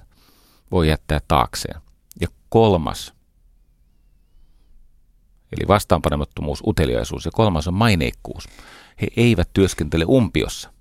voi 0.72 0.90
jättää 0.90 1.20
taakseen. 1.28 1.82
Ja 2.22 2.28
kolmas, 2.50 3.14
eli 5.52 5.68
vastaanpanemattomuus, 5.68 6.64
uteliaisuus 6.68 7.26
ja 7.26 7.32
kolmas 7.32 7.68
on 7.68 7.74
maineikkuus. 7.74 8.48
He 9.02 9.08
eivät 9.18 9.50
työskentele 9.54 10.06
umpiossa. 10.06 10.74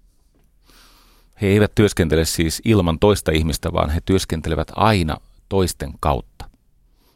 He 1.43 1.47
eivät 1.47 1.75
työskentele 1.75 2.25
siis 2.25 2.63
ilman 2.65 2.99
toista 2.99 3.33
ihmistä, 3.33 3.73
vaan 3.73 3.91
he 3.91 4.01
työskentelevät 4.05 4.69
aina 4.75 5.17
toisten 5.49 5.93
kautta. 6.01 6.34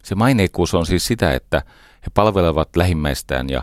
Se 0.09 0.15
maineikkuus 0.15 0.75
on 0.75 0.87
siis 0.87 1.07
sitä, 1.07 1.35
että 1.35 1.62
he 2.03 2.07
palvelevat 2.15 2.77
lähimmäistään 2.77 3.50
ja 3.50 3.62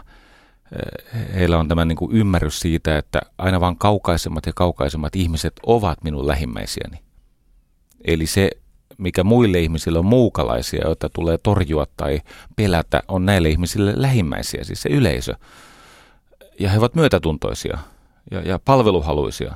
eh, 0.71 1.33
heillä 1.33 1.57
on 1.57 1.67
tämä 1.67 1.85
niin 1.85 1.95
kuin 1.95 2.11
ymmärrys 2.11 2.59
siitä, 2.59 2.97
että 2.97 3.21
aina 3.37 3.59
vain 3.59 3.77
kaukaisemmat 3.77 4.45
ja 4.45 4.53
kaukaisemmat 4.55 5.15
ihmiset 5.15 5.53
ovat 5.65 6.03
minun 6.03 6.27
lähimmäisiäni. 6.27 6.97
Eli 8.03 8.27
se, 8.27 8.49
mikä 8.97 9.23
muille 9.23 9.59
ihmisille 9.59 9.99
on 9.99 10.05
muukalaisia, 10.05 10.85
joita 10.85 11.09
tulee 11.09 11.37
torjua 11.37 11.85
tai 11.97 12.21
pelätä, 12.55 13.03
on 13.07 13.25
näille 13.25 13.49
ihmisille 13.49 13.93
lähimmäisiä, 13.95 14.63
siis 14.63 14.81
se 14.81 14.89
yleisö. 14.89 15.33
Ja 16.59 16.69
he 16.69 16.77
ovat 16.77 16.95
myötätuntoisia 16.95 17.77
ja, 18.31 18.41
ja 18.41 18.59
palveluhaluisia. 18.59 19.55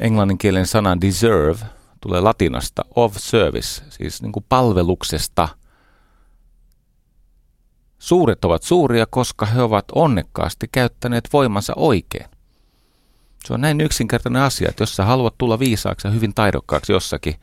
Englanninkielen 0.00 0.66
sana 0.66 1.00
deserve 1.00 1.66
tulee 2.00 2.20
latinasta 2.20 2.84
of 2.96 3.16
service, 3.16 3.82
siis 3.88 4.22
niin 4.22 4.32
kuin 4.32 4.46
palveluksesta– 4.48 5.48
Suuret 8.06 8.44
ovat 8.44 8.62
suuria, 8.62 9.06
koska 9.10 9.46
he 9.46 9.62
ovat 9.62 9.84
onnekkaasti 9.94 10.68
käyttäneet 10.72 11.28
voimansa 11.32 11.72
oikein. 11.76 12.26
Se 13.44 13.54
on 13.54 13.60
näin 13.60 13.80
yksinkertainen 13.80 14.42
asia, 14.42 14.68
että 14.68 14.82
jos 14.82 14.96
sä 14.96 15.04
haluat 15.04 15.34
tulla 15.38 15.58
viisaaksi 15.58 16.08
ja 16.08 16.12
hyvin 16.12 16.34
taidokkaaksi 16.34 16.92
jossakin, 16.92 17.34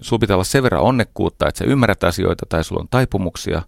sulla 0.00 0.20
pitää 0.20 0.36
olla 0.36 0.44
sen 0.44 0.62
verran 0.62 0.82
onnekkuutta, 0.82 1.48
että 1.48 1.58
sä 1.58 1.64
ymmärrät 1.64 2.04
asioita 2.04 2.46
tai 2.48 2.64
sulla 2.64 2.80
on 2.80 2.88
taipumuksia. 2.90 3.62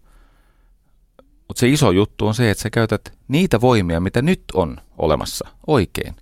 Mutta 1.49 1.61
se 1.61 1.68
iso 1.68 1.90
juttu 1.90 2.26
on 2.26 2.35
se, 2.35 2.50
että 2.50 2.62
sä 2.62 2.70
käytät 2.70 3.12
niitä 3.28 3.61
voimia, 3.61 4.00
mitä 4.00 4.23
nyt 4.23 4.42
on 4.54 4.76
olemassa, 4.99 5.49
oikein. 5.66 6.16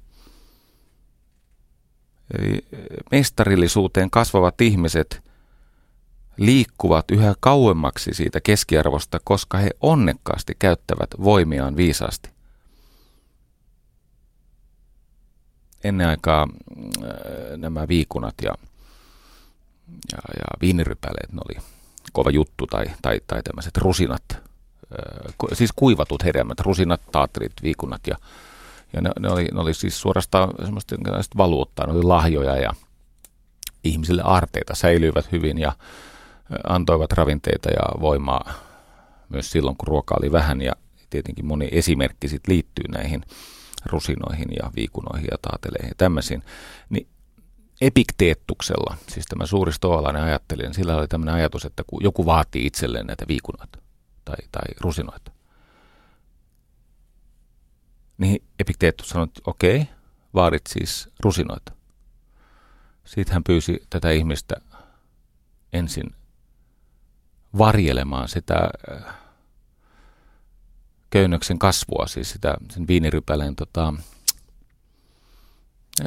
Eli 2.38 2.64
mestarillisuuteen 3.10 4.10
kasvavat 4.10 4.60
ihmiset 4.60 5.25
liikkuvat 6.36 7.10
yhä 7.10 7.34
kauemmaksi 7.40 8.14
siitä 8.14 8.40
keskiarvosta, 8.40 9.20
koska 9.24 9.58
he 9.58 9.70
onnekkaasti 9.80 10.56
käyttävät 10.58 11.10
voimiaan 11.24 11.76
viisaasti. 11.76 12.30
Ennen 15.84 16.08
aikaa 16.08 16.48
äh, 16.48 17.56
nämä 17.56 17.88
viikunat 17.88 18.34
ja, 18.42 18.54
ja, 20.12 20.18
ja 20.36 20.44
viinirypäleet, 20.60 21.32
ne 21.32 21.40
oli 21.48 21.64
kova 22.12 22.30
juttu, 22.30 22.66
tai, 22.66 22.86
tai, 23.02 23.20
tai 23.26 23.42
tämmöiset 23.42 23.76
rusinat, 23.76 24.22
äh, 24.32 24.38
siis 25.52 25.70
kuivatut 25.76 26.24
hedelmät, 26.24 26.60
rusinat, 26.60 27.00
taattelit, 27.12 27.52
viikunat, 27.62 28.06
ja, 28.06 28.16
ja 28.92 29.00
ne, 29.00 29.10
ne, 29.20 29.30
oli, 29.30 29.48
ne 29.52 29.60
oli 29.60 29.74
siis 29.74 30.00
suorastaan 30.00 30.50
semmoista 30.64 30.96
valuuttaa, 31.36 31.86
ne 31.86 31.92
oli 31.92 32.02
lahjoja, 32.02 32.56
ja 32.56 32.72
ihmisille 33.84 34.22
aarteita 34.24 34.74
säilyivät 34.74 35.32
hyvin, 35.32 35.58
ja 35.58 35.72
antoivat 36.68 37.12
ravinteita 37.12 37.70
ja 37.70 38.00
voimaa 38.00 38.52
myös 39.28 39.50
silloin, 39.50 39.76
kun 39.76 39.88
ruoka 39.88 40.16
oli 40.18 40.32
vähän 40.32 40.62
ja 40.62 40.72
tietenkin 41.10 41.46
moni 41.46 41.68
esimerkki 41.72 42.28
sit 42.28 42.48
liittyy 42.48 42.84
näihin 42.88 43.22
rusinoihin 43.86 44.48
ja 44.62 44.70
viikunoihin 44.76 45.28
ja 45.30 45.38
taateleihin 45.42 45.88
ja 45.88 45.94
tämmöisiin. 45.98 46.42
Niin 46.90 47.08
epikteettuksella, 47.80 48.96
siis 49.08 49.26
tämä 49.26 49.46
suuri 49.46 49.72
stoalainen 49.72 50.22
ajattelija, 50.22 50.72
sillä 50.72 50.96
oli 50.96 51.08
tämmöinen 51.08 51.34
ajatus, 51.34 51.64
että 51.64 51.84
kun 51.86 52.04
joku 52.04 52.26
vaatii 52.26 52.66
itselleen 52.66 53.06
näitä 53.06 53.24
viikunoita 53.28 53.78
tai, 54.24 54.36
tai 54.52 54.74
rusinoita, 54.80 55.32
niin 58.18 58.42
Epikteettus 58.58 59.08
sanoi, 59.08 59.24
että 59.24 59.40
okei, 59.44 59.88
vaadit 60.34 60.66
siis 60.68 61.08
rusinoita. 61.20 61.72
Sitten 63.04 63.32
hän 63.32 63.44
pyysi 63.44 63.82
tätä 63.90 64.10
ihmistä 64.10 64.54
ensin 65.72 66.10
varjelemaan 67.58 68.28
sitä 68.28 68.68
äh, 68.92 69.14
köynnöksen 71.10 71.58
kasvua, 71.58 72.06
siis 72.06 72.30
sitä 72.30 72.54
sen 72.70 72.88
viinirypäleen 72.88 73.56
tota, 73.56 73.94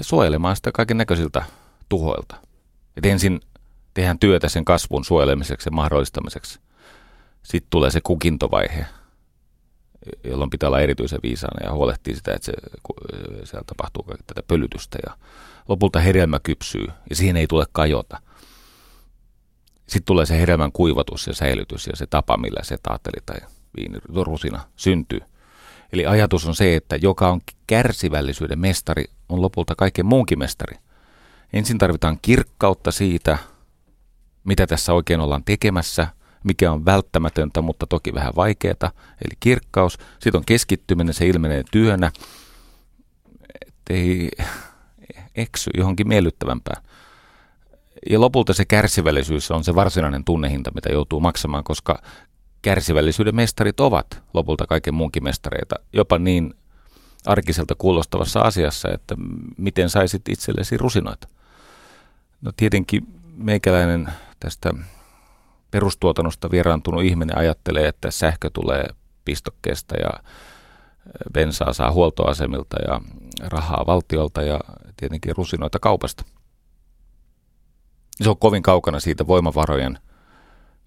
suojelemaan 0.01 0.55
sitä 0.55 0.71
kaiken 0.71 0.97
näköisiltä 0.97 1.43
tuhoilta. 1.89 2.35
Et 2.97 3.05
ensin 3.05 3.41
tehdään 3.93 4.19
työtä 4.19 4.49
sen 4.49 4.65
kasvun 4.65 5.05
suojelemiseksi 5.05 5.67
ja 5.67 5.71
mahdollistamiseksi. 5.71 6.59
Sitten 7.43 7.69
tulee 7.69 7.91
se 7.91 8.01
kukintovaihe, 8.01 8.85
jolloin 10.23 10.49
pitää 10.49 10.69
olla 10.69 10.79
erityisen 10.79 11.19
viisaana 11.23 11.65
ja 11.65 11.73
huolehtii 11.73 12.15
sitä, 12.15 12.33
että 12.33 12.45
se, 12.45 12.53
siellä 13.43 13.63
tapahtuu 13.65 14.05
tätä 14.27 14.43
pölytystä 14.47 14.97
ja 15.05 15.17
lopulta 15.67 15.99
hedelmä 15.99 16.39
kypsyy 16.39 16.87
ja 17.09 17.15
siihen 17.15 17.37
ei 17.37 17.47
tule 17.47 17.65
kajota. 17.71 18.21
Sitten 19.89 20.05
tulee 20.05 20.25
se 20.25 20.41
hedelmän 20.41 20.71
kuivatus 20.71 21.27
ja 21.27 21.33
säilytys 21.33 21.87
ja 21.87 21.95
se 21.95 22.07
tapa, 22.07 22.37
millä 22.37 22.63
se 22.63 22.77
taateli 22.83 23.21
tai 23.25 23.37
viinirusina 23.77 24.63
syntyy. 24.75 25.19
Eli 25.93 26.05
ajatus 26.05 26.45
on 26.45 26.55
se, 26.55 26.75
että 26.75 26.95
joka 26.95 27.29
on 27.29 27.41
kärsivällisyyden 27.67 28.59
mestari, 28.59 29.05
on 29.29 29.41
lopulta 29.41 29.75
kaiken 29.75 30.05
muunkin 30.05 30.39
mestari. 30.39 30.77
Ensin 31.53 31.77
tarvitaan 31.77 32.19
kirkkautta 32.21 32.91
siitä, 32.91 33.37
mitä 34.43 34.67
tässä 34.67 34.93
oikein 34.93 35.19
ollaan 35.19 35.43
tekemässä– 35.43 36.07
mikä 36.43 36.71
on 36.71 36.85
välttämätöntä, 36.85 37.61
mutta 37.61 37.87
toki 37.87 38.13
vähän 38.13 38.33
vaikeaa, 38.35 38.91
eli 39.21 39.35
kirkkaus. 39.39 39.93
Sitten 39.93 40.39
on 40.39 40.45
keskittyminen, 40.45 41.13
se 41.13 41.27
ilmenee 41.27 41.63
työnä, 41.71 42.11
ettei 43.67 44.29
eksy 45.35 45.69
johonkin 45.77 46.07
miellyttävämpään. 46.07 46.83
Ja 48.09 48.21
lopulta 48.21 48.53
se 48.53 48.65
kärsivällisyys 48.65 49.51
on 49.51 49.63
se 49.63 49.75
varsinainen 49.75 50.23
tunnehinta, 50.23 50.71
mitä 50.75 50.89
joutuu 50.89 51.19
maksamaan, 51.19 51.63
koska 51.63 52.01
kärsivällisyyden 52.61 53.35
mestarit 53.35 53.79
ovat 53.79 54.23
lopulta 54.33 54.67
kaiken 54.67 54.93
muunkin 54.93 55.23
mestareita, 55.23 55.75
jopa 55.93 56.19
niin 56.19 56.53
arkiselta 57.25 57.75
kuulostavassa 57.77 58.41
asiassa, 58.41 58.89
että 58.91 59.15
miten 59.57 59.89
saisit 59.89 60.29
itsellesi 60.29 60.77
rusinoita. 60.77 61.27
No 62.41 62.51
tietenkin 62.57 63.07
meikäläinen 63.37 64.09
tästä 64.39 64.73
perustuotannosta 65.71 66.51
vieraantunut 66.51 67.03
ihminen 67.03 67.37
ajattelee, 67.37 67.87
että 67.87 68.11
sähkö 68.11 68.49
tulee 68.53 68.85
pistokkeesta 69.25 69.95
ja 69.95 70.09
bensaa 71.33 71.73
saa 71.73 71.91
huoltoasemilta 71.91 72.77
ja 72.87 73.01
rahaa 73.41 73.83
valtiolta 73.87 74.41
ja 74.41 74.59
tietenkin 74.97 75.35
rusinoita 75.37 75.79
kaupasta. 75.79 76.23
Se 78.21 78.29
on 78.29 78.37
kovin 78.37 78.63
kaukana 78.63 78.99
siitä 78.99 79.27
voimavarojen, 79.27 79.99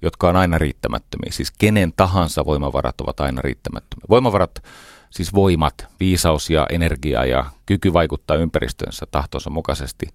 jotka 0.02 0.28
on 0.28 0.36
aina 0.36 0.58
riittämättömiä. 0.58 1.32
Siis 1.32 1.50
kenen 1.50 1.92
tahansa 1.96 2.44
voimavarat 2.44 3.00
ovat 3.00 3.20
aina 3.20 3.42
riittämättömiä. 3.42 4.04
Voimavarat, 4.08 4.62
siis 5.10 5.34
voimat, 5.34 5.86
viisaus 6.00 6.50
ja 6.50 6.66
energia 6.70 7.24
ja 7.24 7.44
kyky 7.66 7.92
vaikuttaa 7.92 8.36
ympäristönsä 8.36 9.06
tahtonsa 9.10 9.50
mukaisesti, 9.50 10.06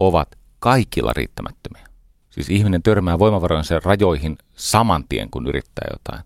ovat 0.00 0.38
kaikilla 0.58 1.12
riittämättömiä. 1.16 1.86
Siis 2.30 2.50
ihminen 2.50 2.82
törmää 2.82 3.18
voimavarojensa 3.18 3.80
rajoihin 3.84 4.38
saman 4.54 5.04
tien, 5.08 5.30
kun 5.30 5.46
yrittää 5.46 5.88
jotain. 5.92 6.24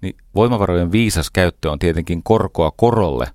Niin 0.00 0.16
voimavarojen 0.34 0.92
viisas 0.92 1.30
käyttö 1.30 1.70
on 1.70 1.78
tietenkin 1.78 2.22
korkoa 2.22 2.72
korolle. 2.76 3.26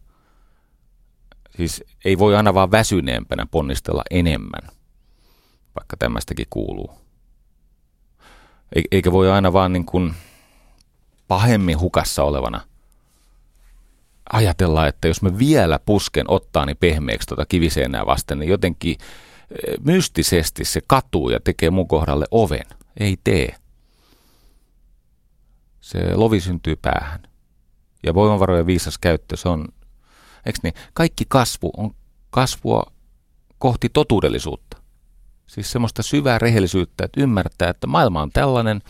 Siis 1.57 1.83
ei 2.05 2.17
voi 2.19 2.35
aina 2.35 2.53
vaan 2.53 2.71
väsyneempänä 2.71 3.45
ponnistella 3.51 4.03
enemmän, 4.11 4.61
vaikka 5.75 5.97
tämmöistäkin 5.97 6.47
kuuluu. 6.49 6.91
Eikä 8.91 9.11
voi 9.11 9.31
aina 9.31 9.53
vaan 9.53 9.73
niin 9.73 9.85
kuin 9.85 10.13
pahemmin 11.27 11.79
hukassa 11.79 12.23
olevana 12.23 12.61
ajatella, 14.33 14.87
että 14.87 15.07
jos 15.07 15.21
mä 15.21 15.37
vielä 15.37 15.79
pusken 15.79 16.25
ottaani 16.27 16.75
pehmeäksi 16.75 17.27
tuota 17.27 17.45
kiviseenää 17.45 18.05
vasten, 18.05 18.39
niin 18.39 18.49
jotenkin– 18.49 18.97
mystisesti 19.85 20.65
se 20.65 20.81
katuu 20.87 21.29
ja 21.29 21.39
tekee 21.39 21.69
mun 21.69 21.87
kohdalle 21.87 22.25
oven. 22.31 22.65
Ei 22.99 23.17
tee. 23.23 23.55
Se 25.81 26.15
lovi 26.15 26.41
syntyy 26.41 26.75
päähän. 26.75 27.23
Ja 28.03 28.13
voimavarojen 28.13 28.65
viisas 28.65 28.97
käyttö, 28.97 29.37
se 29.37 29.49
on, 29.49 29.67
eikö 30.45 30.59
niin, 30.63 30.73
kaikki 30.93 31.25
kasvu 31.27 31.71
on 31.77 31.95
kasvua 32.29 32.83
kohti 33.57 33.89
totuudellisuutta. 33.89 34.70
Siis 35.51 35.71
semmoista 35.71 36.03
syvää 36.03 36.39
rehellisyyttä, 36.39 37.05
että 37.05 37.21
ymmärtää, 37.21 37.69
että 37.69 37.87
maailma 37.87 38.21
on 38.21 38.31
tällainen 38.31 38.81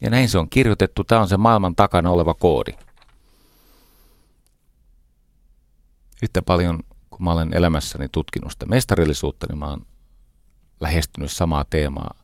ja 0.00 0.10
näin 0.10 0.28
se 0.28 0.38
on 0.38 0.50
kirjoitettu. 0.50 1.04
Tämä 1.04 1.20
on 1.20 1.28
se 1.28 1.36
maailman 1.36 1.76
takana 1.76 2.10
oleva 2.10 2.34
koodi. 2.34 2.72
Yhtä 6.22 6.42
paljon 6.42 6.80
kun 7.10 7.24
mä 7.24 7.32
olen 7.32 7.56
elämässäni 7.56 8.08
tutkinut 8.12 8.52
sitä 8.52 8.66
mestarillisuutta, 8.66 9.46
niin 9.48 9.58
mä 9.58 9.70
oon 9.70 9.86
lähestynyt 10.80 11.32
samaa 11.32 11.64
teemaa 11.64 12.14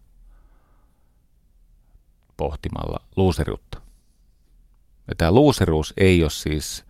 pohtimalla 2.37 3.07
luuseriutta. 3.17 3.81
Ja 5.09 5.15
tämä 5.15 5.33
luuseruus 5.33 5.95
ei 5.97 6.23
ole 6.23 6.31
siis 6.31 6.85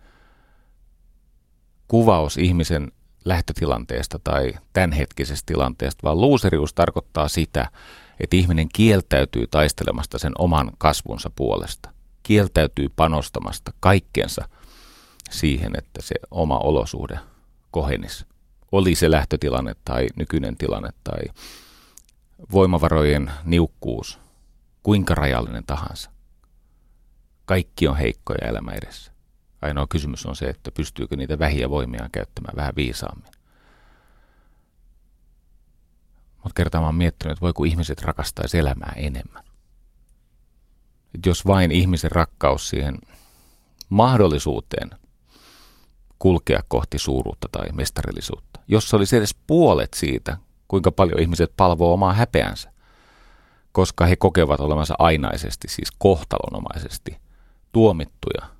kuvaus 1.87 2.37
ihmisen 2.37 2.91
lähtötilanteesta 3.25 4.19
tai 4.23 4.53
tämänhetkisestä 4.73 5.43
tilanteesta, 5.45 6.03
vaan 6.03 6.21
luuserius 6.21 6.73
tarkoittaa 6.73 7.27
sitä, 7.27 7.71
että 8.19 8.35
ihminen 8.35 8.69
kieltäytyy 8.73 9.47
taistelemasta 9.47 10.19
sen 10.19 10.31
oman 10.37 10.71
kasvunsa 10.77 11.31
puolesta. 11.35 11.89
Kieltäytyy 12.23 12.89
panostamasta 12.95 13.73
kaikkensa 13.79 14.49
siihen, 15.29 15.71
että 15.77 16.01
se 16.01 16.15
oma 16.31 16.59
olosuhde 16.59 17.19
kohenisi. 17.71 18.25
Oli 18.71 18.95
se 18.95 19.11
lähtötilanne 19.11 19.75
tai 19.85 20.07
nykyinen 20.15 20.57
tilanne 20.57 20.89
tai 21.03 21.21
voimavarojen 22.51 23.31
niukkuus, 23.43 24.19
kuinka 24.83 25.15
rajallinen 25.15 25.63
tahansa. 25.67 26.09
Kaikki 27.45 27.87
on 27.87 27.97
heikkoja 27.97 28.47
elämä 28.47 28.71
edessä. 28.71 29.14
Ainoa 29.65 29.87
kysymys 29.89 30.25
on 30.25 30.35
se, 30.35 30.45
että 30.45 30.71
pystyykö 30.71 31.15
niitä 31.15 31.39
vähiä 31.39 31.69
voimiaan 31.69 32.11
käyttämään 32.11 32.55
vähän 32.55 32.75
viisaammin. 32.75 33.31
Mutta 36.43 36.53
kertaa 36.55 36.81
mä 36.81 36.87
oon 36.87 36.95
miettinyt, 36.95 37.31
että 37.31 37.41
voiko 37.41 37.63
ihmiset 37.63 38.01
rakastaisi 38.01 38.57
elämää 38.57 38.93
enemmän. 38.95 39.43
Et 41.15 41.25
jos 41.25 41.47
vain 41.47 41.71
ihmisen 41.71 42.11
rakkaus 42.11 42.69
siihen 42.69 42.97
mahdollisuuteen 43.89 44.89
kulkea 46.19 46.63
kohti 46.67 46.99
suuruutta 46.99 47.47
tai 47.51 47.71
mestarillisuutta. 47.71 48.59
Jos 48.67 48.93
olisi 48.93 49.17
edes 49.17 49.35
puolet 49.47 49.93
siitä, 49.93 50.37
kuinka 50.67 50.91
paljon 50.91 51.19
ihmiset 51.21 51.53
palvoo 51.57 51.93
omaa 51.93 52.13
häpeänsä, 52.13 52.71
koska 53.71 54.05
he 54.05 54.15
kokevat 54.15 54.59
olevansa 54.59 54.95
ainaisesti, 54.99 55.67
siis 55.67 55.91
kohtalonomaisesti, 55.97 57.17
tuomittuja 57.71 58.54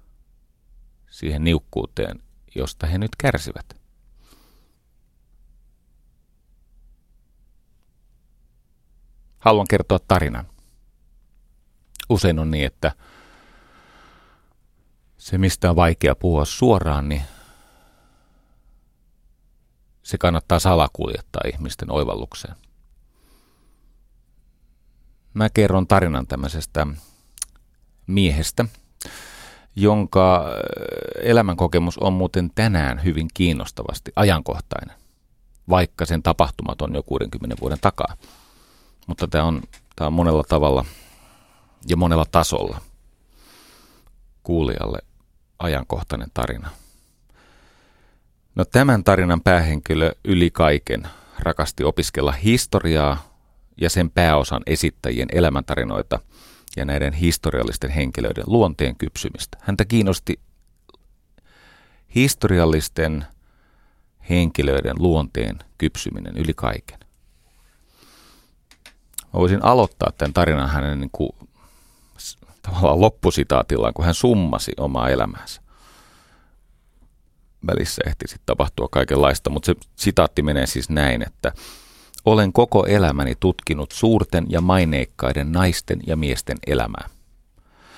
siihen 1.16 1.44
niukkuuteen, 1.44 2.24
josta 2.56 2.88
he 2.88 2.98
nyt 2.98 3.12
kärsivät. 3.18 3.82
Haluan 9.40 9.68
kertoa 9.70 10.00
tarinan. 10.00 10.48
Usein 12.10 12.40
on 12.40 12.52
niin, 12.52 12.66
että 12.66 12.92
se, 15.18 15.38
mistä 15.38 15.70
on 15.70 15.76
vaikea 15.76 16.16
puhua 16.16 16.46
suoraan, 16.46 17.10
niin 17.10 17.22
se 20.04 20.18
kannattaa 20.18 20.60
salakuljettaa 20.60 21.42
ihmisten 21.54 21.92
oivallukseen. 21.92 22.56
Mä 25.34 25.50
kerron 25.50 25.88
tarinan 25.88 26.28
tämmöisestä 26.28 26.88
miehestä, 28.08 28.66
jonka 29.76 30.36
äh, 30.36 30.52
elämänkokemus 31.22 31.98
on 31.98 32.14
muuten 32.14 32.52
tänään 32.56 33.04
hyvin 33.04 33.28
kiinnostavasti 33.34 34.12
ajankohtainen, 34.16 34.96
vaikka 35.70 36.06
sen 36.06 36.24
tapahtumat 36.24 36.82
on 36.82 36.96
jo 36.96 37.04
60 37.04 37.56
vuoden 37.62 37.80
takaa. 37.82 38.16
Mutta 39.08 39.28
tämä 39.28 39.44
on, 39.44 39.62
tämä 39.96 40.08
on 40.08 40.14
monella 40.14 40.44
tavalla 40.44 40.86
ja 41.88 41.98
monella 41.98 42.26
tasolla 42.32 42.82
kuulijalle 44.44 45.00
ajankohtainen 45.60 46.32
tarina– 46.34 46.70
No 48.56 48.66
tämän 48.66 49.04
tarinan 49.04 49.42
päähenkilö 49.42 50.12
yli 50.24 50.52
kaiken 50.52 51.08
rakasti 51.40 51.84
opiskella 51.84 52.32
historiaa 52.32 53.30
ja 53.82 53.90
sen 53.90 54.10
pääosan 54.10 54.62
esittäjien 54.68 55.28
elämäntarinoita 55.32 56.20
ja 56.76 56.86
näiden 56.86 57.14
historiallisten 57.14 57.90
henkilöiden 57.90 58.44
luonteen 58.48 58.96
kypsymistä. 58.96 59.58
Häntä 59.62 59.86
kiinnosti 59.86 60.40
historiallisten 62.16 63.26
henkilöiden 64.30 64.96
luonteen 65.00 65.60
kypsyminen 65.78 66.38
yli 66.38 66.54
kaiken. 66.54 67.00
Mä 69.34 69.40
voisin 69.40 69.66
aloittaa 69.66 70.12
tämän 70.18 70.34
tarinan 70.34 70.70
hänen 70.70 71.00
niin 71.00 71.10
kuin, 71.12 71.30
tavallaan 72.62 73.02
loppusitaatillaan, 73.02 73.94
kun 73.94 74.06
hän 74.06 74.14
summasi 74.14 74.72
omaa 74.78 75.10
elämäänsä. 75.10 75.62
Välissä 77.68 78.02
ehti 78.06 78.28
sitten 78.28 78.46
tapahtua 78.46 78.88
kaikenlaista, 78.92 79.50
mutta 79.50 79.66
se 79.66 79.76
sitaatti 79.96 80.44
menee 80.44 80.66
siis 80.66 80.90
näin, 80.90 81.22
että 81.22 81.52
olen 82.26 82.54
koko 82.54 82.86
elämäni 82.86 83.36
tutkinut 83.40 83.92
suurten 83.92 84.46
ja 84.50 84.62
maineikkaiden 84.62 85.52
naisten 85.52 86.00
ja 86.08 86.16
miesten 86.16 86.58
elämää. 86.68 87.10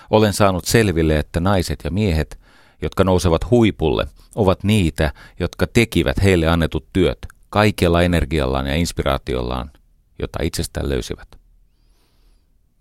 Olen 0.10 0.34
saanut 0.34 0.66
selville, 0.66 1.20
että 1.20 1.40
naiset 1.40 1.80
ja 1.84 1.92
miehet, 1.92 2.40
jotka 2.82 3.04
nousevat 3.04 3.52
huipulle, 3.52 4.08
ovat 4.36 4.64
niitä, 4.64 5.14
jotka 5.40 5.68
tekivät 5.68 6.24
heille 6.24 6.48
annetut 6.48 6.88
työt 6.94 7.18
kaikella 7.50 8.02
energiallaan 8.02 8.68
ja 8.68 8.76
inspiraatiollaan, 8.76 9.72
jota 10.20 10.44
itsestään 10.44 10.90
löysivät. 10.90 11.28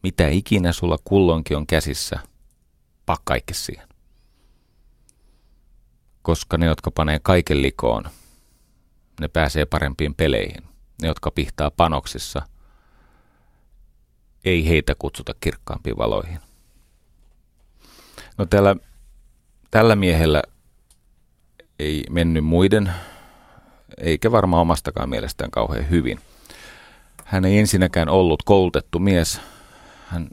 Mitä 0.03 0.29
ikinä 0.29 0.73
sulla 0.73 0.99
kulloinkin 1.05 1.57
on 1.57 1.67
käsissä, 1.67 2.19
pak 3.07 3.21
kaikki 3.25 3.55
siihen. 3.55 3.89
Koska 6.23 6.59
ne, 6.59 6.67
jotka 6.67 6.91
panee 6.91 7.19
kaiken 7.23 7.63
likoon, 7.63 8.05
ne 9.21 9.29
pääsee 9.29 9.65
parempiin 9.65 10.15
peleihin. 10.15 10.76
Ne, 11.03 11.09
jotka 11.09 11.31
pihtaa 11.31 11.71
panoksissa, 11.71 12.43
ei 14.45 14.69
heitä 14.69 14.95
kutsuta 14.99 15.35
kirkkaampiin 15.41 15.97
valoihin. 15.97 16.39
No 18.39 18.47
tällä, 18.47 18.77
tällä 19.71 19.97
miehellä 19.97 20.43
ei 21.79 22.05
mennyt 22.11 22.45
muiden, 22.45 22.93
eikä 23.99 24.33
varmaan 24.33 24.61
omastakaan 24.61 25.09
mielestään 25.09 25.51
kauhean 25.51 25.91
hyvin. 25.91 26.21
Hän 27.25 27.45
ei 27.45 27.59
ensinnäkään 27.59 28.09
ollut 28.09 28.43
koulutettu 28.43 28.99
mies. 28.99 29.41
Hän 30.07 30.29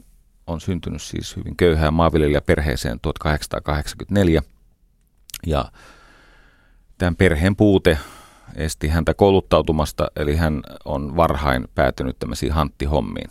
on 0.46 0.60
syntynyt 0.60 1.02
siis 1.02 1.36
hyvin 1.36 1.56
köyhään 1.56 1.94
maanviljelijäperheeseen 1.94 3.00
1884. 3.00 4.42
Ja 5.46 5.72
tämän 6.98 7.16
perheen 7.16 7.56
puute 7.56 7.98
esti 8.56 8.88
häntä 8.88 9.14
kouluttautumasta, 9.14 10.10
eli 10.16 10.36
hän 10.36 10.62
on 10.84 11.16
varhain 11.16 11.68
päätynyt 11.74 12.18
tämmöisiin 12.18 12.52
hanttihommiin. 12.52 13.30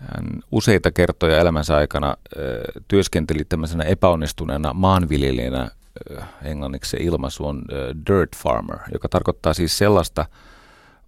Hän 0.00 0.42
useita 0.52 0.90
kertoja 0.90 1.38
elämänsä 1.38 1.76
aikana 1.76 2.16
ö, 2.36 2.62
työskenteli 2.88 3.44
tämmöisenä 3.44 3.84
epäonnistuneena 3.84 4.72
maanviljelijänä, 4.72 5.70
englanniksi 6.42 6.90
se 6.90 6.96
ilmaisu 7.00 7.46
on 7.46 7.62
ö, 7.72 7.94
dirt 8.06 8.36
farmer, 8.36 8.78
joka 8.92 9.08
tarkoittaa 9.08 9.54
siis 9.54 9.78
sellaista 9.78 10.26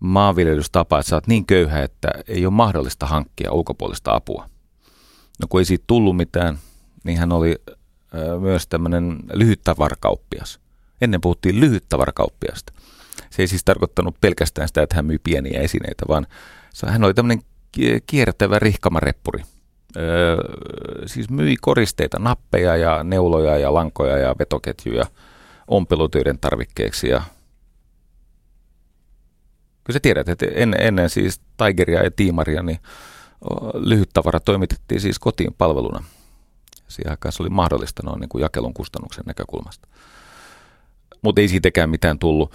maanviljelystapaa, 0.00 0.98
että 0.98 1.10
sä 1.10 1.16
oot 1.16 1.26
niin 1.26 1.46
köyhä, 1.46 1.82
että 1.82 2.08
ei 2.28 2.46
ole 2.46 2.54
mahdollista 2.54 3.06
hankkia 3.06 3.52
ulkopuolista 3.52 4.14
apua. 4.14 4.48
No 5.40 5.46
kun 5.48 5.60
ei 5.60 5.64
siitä 5.64 5.84
tullut 5.86 6.16
mitään, 6.16 6.58
niin 7.04 7.18
hän 7.18 7.32
oli 7.32 7.56
ö, 8.14 8.40
myös 8.40 8.66
tämmöinen 8.66 9.18
lyhyttavarkauppias. 9.32 10.61
Ennen 11.02 11.20
puhuttiin 11.20 11.60
lyhyttavarakauppiasta. 11.60 12.72
Se 13.30 13.42
ei 13.42 13.46
siis 13.46 13.64
tarkoittanut 13.64 14.16
pelkästään 14.20 14.68
sitä, 14.68 14.82
että 14.82 14.96
hän 14.96 15.06
myi 15.06 15.18
pieniä 15.18 15.60
esineitä, 15.60 16.04
vaan 16.08 16.26
hän 16.86 17.04
oli 17.04 17.14
tämmöinen 17.14 17.42
kiertävä 18.06 18.58
rihkamareppuri. 18.58 19.42
Öö, 19.96 20.36
siis 21.06 21.30
myi 21.30 21.56
koristeita, 21.60 22.18
nappeja 22.18 22.76
ja 22.76 23.04
neuloja 23.04 23.58
ja 23.58 23.74
lankoja 23.74 24.18
ja 24.18 24.34
vetoketjuja 24.38 25.06
ompelutyöiden 25.68 26.38
tarvikkeeksi. 26.38 27.08
Ja 27.08 27.22
kyllä 29.84 29.94
sä 29.94 30.00
tiedät, 30.00 30.28
että 30.28 30.46
ennen, 30.54 30.80
ennen 30.82 31.10
siis 31.10 31.40
Tigeria 31.56 32.04
ja 32.04 32.10
Tiimaria, 32.10 32.62
niin 32.62 32.78
lyhyttavara 33.74 34.40
toimitettiin 34.40 35.00
siis 35.00 35.18
kotiin 35.18 35.54
palveluna. 35.58 36.04
Siihen 36.88 37.10
aikaan 37.10 37.32
se 37.32 37.42
oli 37.42 37.50
mahdollista 37.50 38.02
noin 38.04 38.20
niin 38.20 38.28
kuin 38.28 38.42
jakelun 38.42 38.74
kustannuksen 38.74 39.24
näkökulmasta 39.26 39.88
mutta 41.22 41.40
ei 41.40 41.48
siitäkään 41.48 41.90
mitään 41.90 42.18
tullut. 42.18 42.54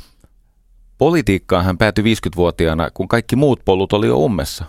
Politiikkaan 0.97 1.65
hän 1.65 1.77
päätyi 1.77 2.03
50-vuotiaana, 2.03 2.89
kun 2.93 3.07
kaikki 3.07 3.35
muut 3.35 3.61
polut 3.65 3.93
oli 3.93 4.07
jo 4.07 4.17
ummessa. 4.17 4.65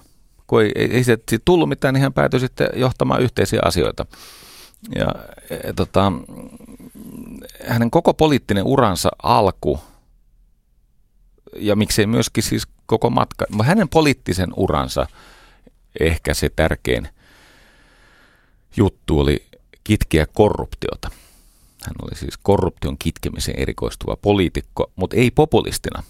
Kun 0.47 0.63
ei, 0.63 0.73
ei, 0.77 0.91
ei 0.93 1.39
tullut 1.45 1.69
mitään, 1.69 1.95
niin 1.95 2.03
hän 2.03 2.13
päätyi 2.13 2.41
sitten 2.41 2.69
johtamaan 2.75 3.23
yhteisiä 3.23 3.61
asioita. 3.65 4.07
Ja 4.95 5.15
e, 5.51 5.73
tota, 5.73 6.13
hänen 7.67 7.91
koko 7.91 8.15
poliittinen 8.15 8.65
uransa 8.65 9.09
alku, 9.23 9.81
ja 11.57 11.77
miksei 11.77 12.07
myöskin 12.07 12.43
siis 12.43 12.67
koko 12.87 13.11
matka, 13.11 13.47
hänen 13.63 13.89
poliittisen 13.89 14.49
uransa 14.57 15.07
ehkä 16.01 16.35
se 16.35 16.51
tärkein 16.57 17.09
juttu 18.77 19.21
oli 19.21 19.47
kitkeä 19.85 20.27
korruptiota. 20.35 21.11
Hän 21.87 21.95
oli 22.03 22.17
siis 22.17 22.39
korruption 22.43 22.99
kitkemiseen 22.99 23.61
erikoistuva 23.61 24.17
poliitikko, 24.17 24.93
mutta 24.97 25.17
ei 25.17 25.31
populistina. 25.31 26.03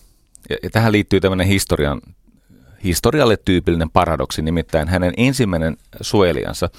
Ja, 0.50 0.57
ja 0.62 0.70
tähän 0.70 0.92
liittyy 0.92 1.20
tämmöinen 1.20 1.46
historian, 1.46 2.00
historialle 2.85 3.37
tyypillinen 3.37 3.90
paradoksi, 3.90 4.42
nimittäin 4.42 4.88
hänen 4.88 5.14
ensimmäinen 5.16 5.76
suojelijansa 6.00 6.70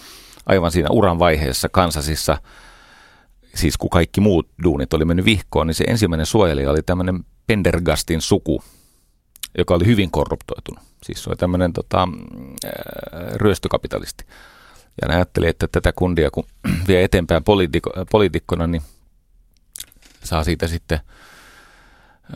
aivan 0.45 0.71
siinä 0.71 0.89
uran 0.91 1.19
vaiheessa 1.19 1.69
Kansasissa, 1.69 2.37
siis 3.55 3.77
kun 3.77 3.89
kaikki 3.89 4.21
muut 4.21 4.47
duunit 4.63 4.93
oli 4.93 5.05
mennyt 5.05 5.25
vihkoon, 5.25 5.67
niin 5.67 5.75
se 5.75 5.83
ensimmäinen 5.87 6.25
suojelija 6.25 6.71
oli 6.71 6.81
tämmöinen 6.81 7.25
Pendergastin 7.47 8.21
suku, 8.21 8.63
joka 9.57 9.73
oli 9.75 9.85
hyvin 9.85 10.11
korruptoitunut. 10.11 10.83
Siis 11.03 11.23
se 11.23 11.29
oli 11.29 11.37
tämmöinen 11.37 11.73
tota, 11.73 12.07
ryöstökapitalisti. 13.35 14.25
Ja 15.01 15.15
ajatteli, 15.15 15.47
että 15.47 15.67
tätä 15.67 15.91
kundia 15.95 16.31
kun 16.31 16.45
vie 16.87 17.03
eteenpäin 17.03 17.43
poliitikko, 17.43 17.91
poliitikkona, 18.11 18.67
niin 18.67 18.81
saa 20.23 20.43
siitä 20.43 20.67
sitten 20.67 20.99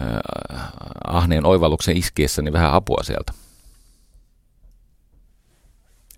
äh, 0.01 0.67
ahneen 1.07 1.45
oivalluksen 1.45 1.97
iskiessä 1.97 2.41
niin 2.41 2.53
vähän 2.53 2.73
apua 2.73 3.03
sieltä. 3.03 3.33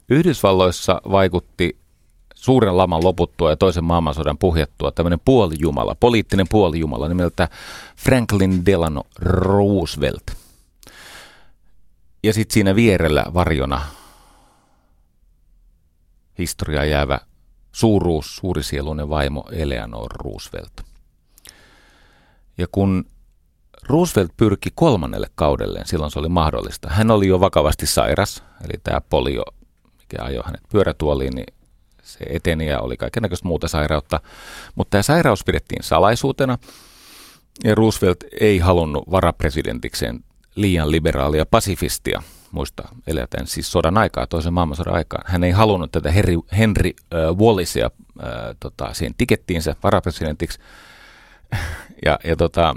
Yhdysvalloissa 0.09 1.01
vaikutti 1.11 1.77
suuren 2.35 2.77
laman 2.77 3.03
loputtua 3.03 3.49
ja 3.49 3.55
toisen 3.55 3.83
maailmansodan 3.83 4.37
puhjettua 4.37 4.91
tämmöinen 4.91 5.19
puolijumala, 5.25 5.95
poliittinen 5.99 6.47
puolijumala 6.49 7.07
nimeltä 7.07 7.49
Franklin 7.97 8.65
Delano 8.65 9.03
Roosevelt. 9.19 10.23
Ja 12.23 12.33
sitten 12.33 12.53
siinä 12.53 12.75
vierellä 12.75 13.25
varjona 13.33 13.81
historiaa 16.37 16.85
jäävä 16.85 17.19
suuruus, 17.71 18.35
suurisieluinen 18.35 19.09
vaimo 19.09 19.43
Eleanor 19.51 20.11
Roosevelt. 20.23 20.81
Ja 22.57 22.67
kun 22.71 23.05
Roosevelt 23.83 24.31
pyrki 24.37 24.69
kolmannelle 24.75 25.27
kaudelleen, 25.35 25.87
silloin 25.87 26.11
se 26.11 26.19
oli 26.19 26.29
mahdollista. 26.29 26.89
Hän 26.89 27.11
oli 27.11 27.27
jo 27.27 27.39
vakavasti 27.39 27.85
sairas, 27.85 28.43
eli 28.63 28.79
tämä 28.83 29.01
polio, 29.01 29.43
mikä 29.99 30.23
ajoi 30.23 30.43
hänet 30.45 30.61
pyörätuoliin, 30.71 31.35
niin 31.35 31.53
se 32.03 32.25
eteni 32.29 32.67
ja 32.67 32.79
oli 32.79 32.97
kaikenlaista 32.97 33.47
muuta 33.47 33.67
sairautta. 33.67 34.19
Mutta 34.75 34.91
tämä 34.91 35.01
sairaus 35.01 35.43
pidettiin 35.43 35.83
salaisuutena, 35.83 36.57
ja 37.63 37.75
Roosevelt 37.75 38.23
ei 38.39 38.59
halunnut 38.59 39.11
varapresidentikseen 39.11 40.19
liian 40.55 40.91
liberaalia 40.91 41.45
pasifistia– 41.45 42.23
muista 42.55 42.87
eletään 43.07 43.47
siis 43.47 43.71
sodan 43.71 43.97
aikaa, 43.97 44.27
toisen 44.27 44.53
maailmansodan 44.53 44.93
aikaan. 44.93 45.23
Hän 45.25 45.43
ei 45.43 45.51
halunnut 45.51 45.91
tätä 45.91 46.11
Henry, 46.11 46.39
Henry 46.57 46.89
äh, 46.89 47.35
Wallisia 47.37 47.85
äh, 48.23 48.29
tota, 48.59 48.93
siihen 48.93 49.13
tikettiinsä 49.17 49.75
varapresidentiksi. 49.83 50.59
ja, 52.05 52.19
ja 52.23 52.35
tota, 52.35 52.75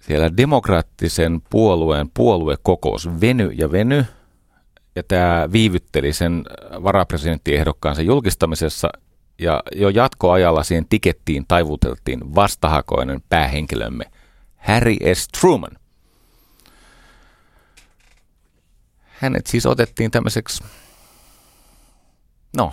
siellä 0.00 0.36
demokraattisen 0.36 1.42
puolueen 1.50 2.10
puoluekokous 2.14 3.20
veny 3.20 3.50
ja 3.50 3.72
veny, 3.72 4.04
ja 4.96 5.02
tämä 5.02 5.48
viivytteli 5.52 6.12
sen 6.12 6.44
varapresidenttiehdokkaansa 6.82 8.02
julkistamisessa, 8.02 8.88
ja 9.38 9.62
jo 9.74 9.88
jatkoajalla 9.88 10.62
siihen 10.62 10.86
tikettiin 10.88 11.44
taivuteltiin 11.48 12.34
vastahakoinen 12.34 13.20
päähenkilömme 13.28 14.04
Harry 14.56 14.96
S. 15.14 15.28
Truman. 15.40 15.79
Hänet 19.20 19.46
siis 19.46 19.66
otettiin 19.66 20.10
tämmöiseksi, 20.10 20.64
no, 22.56 22.72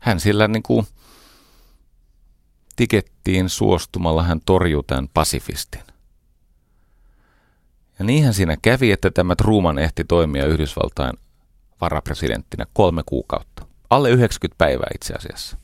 hän 0.00 0.20
sillä 0.20 0.48
niin 0.48 0.62
kuin 0.62 0.86
tikettiin 2.76 3.48
suostumalla, 3.48 4.22
hän 4.22 4.40
torjui 4.46 4.84
tämän 4.86 5.08
pasifistin. 5.14 5.80
Ja 7.98 8.04
niinhän 8.04 8.34
siinä 8.34 8.56
kävi, 8.62 8.92
että 8.92 9.10
tämä 9.10 9.36
Truman 9.36 9.78
ehti 9.78 10.04
toimia 10.04 10.46
Yhdysvaltain 10.46 11.12
varapresidenttinä 11.80 12.66
kolme 12.72 13.02
kuukautta. 13.06 13.66
Alle 13.90 14.10
90 14.10 14.58
päivää 14.58 14.90
itse 14.94 15.14
asiassa. 15.14 15.56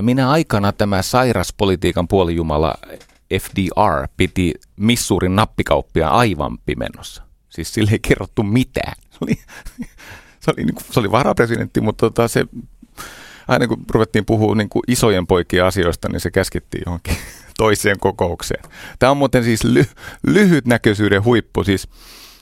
Minä 0.00 0.30
aikana 0.30 0.72
tämä 0.72 1.02
sairaspolitiikan 1.02 2.08
puolijumala 2.08 2.74
FDR 3.40 4.08
piti 4.16 4.54
Missourin 4.76 5.36
nappikauppia 5.36 6.08
aivan 6.08 6.58
pimennossa. 6.58 7.22
Siis 7.54 7.74
sille 7.74 7.90
ei 7.90 7.98
kerrottu 7.98 8.42
mitään. 8.42 8.92
Se 9.10 9.18
oli, 9.20 9.38
se 10.40 10.50
oli, 10.50 10.64
niin 10.64 10.74
kuin, 10.74 10.84
se 10.90 11.00
oli 11.00 11.10
varapresidentti, 11.10 11.80
mutta 11.80 12.06
tota, 12.06 12.28
se, 12.28 12.44
aina 13.48 13.68
kun 13.68 13.84
ruvettiin 13.90 14.24
puhua 14.24 14.54
niin 14.54 14.68
kuin 14.68 14.82
isojen 14.88 15.26
poikien 15.26 15.64
asioista, 15.64 16.08
niin 16.08 16.20
se 16.20 16.30
käskettiin 16.30 16.82
johonkin 16.86 17.16
toiseen 17.58 17.98
kokoukseen. 18.00 18.64
Tämä 18.98 19.10
on 19.10 19.16
muuten 19.16 19.44
siis 19.44 19.64
ly, 19.64 19.84
lyhytnäköisyyden 20.26 21.24
huippu. 21.24 21.64
Siis, 21.64 21.88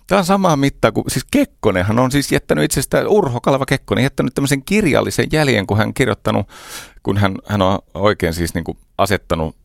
tämä 0.07 0.19
on 0.19 0.25
samaa 0.25 0.57
mittaa 0.57 0.93
kuin, 0.93 1.05
siis 1.09 1.27
Kekkonenhan 1.31 1.99
on 1.99 2.11
siis 2.11 2.33
jättänyt 2.33 2.65
itsestä, 2.65 3.09
Urho 3.09 3.41
Kaleva 3.41 3.67
Kekkonen, 3.67 4.03
jättänyt 4.03 4.35
tämmöisen 4.35 4.65
kirjallisen 4.65 5.27
jäljen, 5.33 5.67
kun 5.67 5.79
hän 5.79 5.95
kirjoittanut, 5.95 6.49
kun 7.03 7.19
hän, 7.19 7.35
hän 7.47 7.63
on 7.63 7.79
oikein 7.95 8.35
siis 8.35 8.55
niin 8.55 8.65
kuin 8.65 8.79
asettanut 8.99 9.57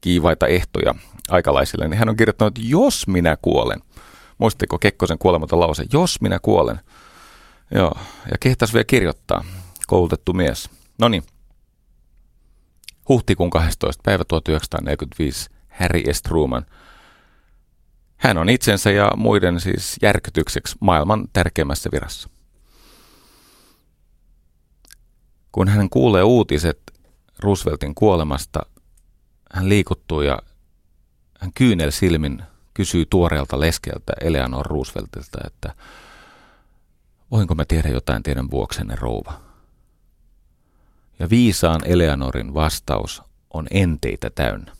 kiivaita 0.00 0.46
ehtoja 0.46 0.94
aikalaisille, 1.30 1.88
niin 1.88 1.98
hän 1.98 2.08
on 2.08 2.16
kirjoittanut, 2.16 2.58
että 2.58 2.68
jos 2.70 3.06
minä 3.06 3.36
kuolen, 3.42 3.80
muistitteko 4.38 4.78
Kekkosen 4.78 5.18
kuolematon 5.18 5.60
lause, 5.60 5.84
jos 5.92 6.20
minä 6.20 6.38
kuolen, 6.42 6.80
joo, 7.74 7.92
ja 8.30 8.38
kehtas 8.40 8.74
vielä 8.74 8.84
kirjoittaa, 8.84 9.44
koulutettu 9.86 10.32
mies. 10.32 10.70
No 10.98 11.08
niin, 11.08 11.22
huhtikuun 13.08 13.50
12. 13.50 14.02
päivä 14.04 14.24
1945 14.24 15.50
Harry 15.68 16.02
S. 16.12 16.22
Truman. 16.22 16.66
Hän 18.16 18.38
on 18.38 18.48
itsensä 18.48 18.90
ja 18.90 19.10
muiden 19.16 19.60
siis 19.60 19.96
järkytykseksi 20.02 20.76
maailman 20.80 21.28
tärkeimmässä 21.32 21.90
virassa. 21.92 22.28
Kun 25.52 25.68
hän 25.68 25.90
kuulee 25.90 26.22
uutiset 26.22 26.80
Rooseveltin 27.38 27.94
kuolemasta, 27.94 28.60
hän 29.52 29.68
liikuttuu 29.68 30.20
ja 30.20 30.38
hän 31.40 31.50
kyynel 31.54 31.90
silmin 31.90 32.42
kysyy 32.74 33.06
tuoreelta 33.10 33.60
leskeltä 33.60 34.12
Eleanor 34.20 34.66
Rooseveltilta, 34.66 35.38
että 35.46 35.74
voinko 37.30 37.54
mä 37.54 37.64
tehdä 37.64 37.88
jotain 37.88 38.22
teidän 38.22 38.50
vuoksenne 38.50 38.96
rouva? 38.96 39.40
Ja 41.18 41.30
viisaan 41.30 41.80
Eleanorin 41.84 42.54
vastaus 42.54 43.22
on 43.50 43.66
enteitä 43.70 44.30
täynnä. 44.30 44.72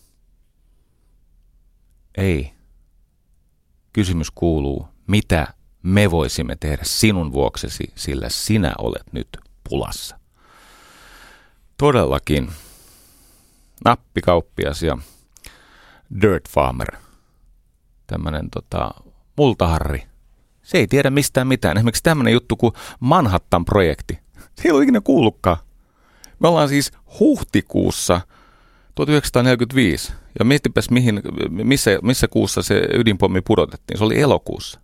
Ei. 2.16 2.54
Kysymys 3.92 4.30
kuuluu, 4.30 4.88
mitä 5.07 5.54
me 5.83 6.11
voisimme 6.11 6.57
tehdä 6.57 6.83
sinun 6.85 7.33
vuoksesi, 7.33 7.92
sillä 7.94 8.28
sinä 8.28 8.72
olet 8.78 9.12
nyt 9.12 9.28
pulassa. 9.68 10.18
Todellakin 11.78 12.52
nappikauppias 13.85 14.83
ja 14.83 14.98
dirt 16.20 16.48
farmer, 16.48 17.04
tämmöinen 18.07 18.51
tota, 18.51 18.90
multaharri, 19.37 20.03
se 20.64 20.79
ei 20.79 20.87
tiedä 20.87 21.11
mistään 21.11 21.47
mitään. 21.47 21.77
Esimerkiksi 21.77 22.03
tämmöinen 22.03 22.33
juttu 22.33 22.57
kuin 22.57 22.73
Manhattan-projekti. 23.01 24.19
Se 24.57 24.69
ei 24.69 24.71
ole 24.71 24.83
ikinä 24.83 25.01
kuullutkaan. 25.01 25.57
Me 26.38 26.49
ollaan 26.49 26.69
siis 26.69 26.93
huhtikuussa 27.21 28.21
1945. 28.95 30.12
Ja 30.38 30.45
mietipäs, 30.45 30.90
mihin, 30.90 31.23
missä, 31.51 31.90
missä 32.03 32.29
kuussa 32.29 32.62
se 32.62 32.88
ydinpommi 32.95 33.40
pudotettiin. 33.40 33.99
Se 33.99 34.05
oli 34.05 34.21
elokuussa. 34.21 34.81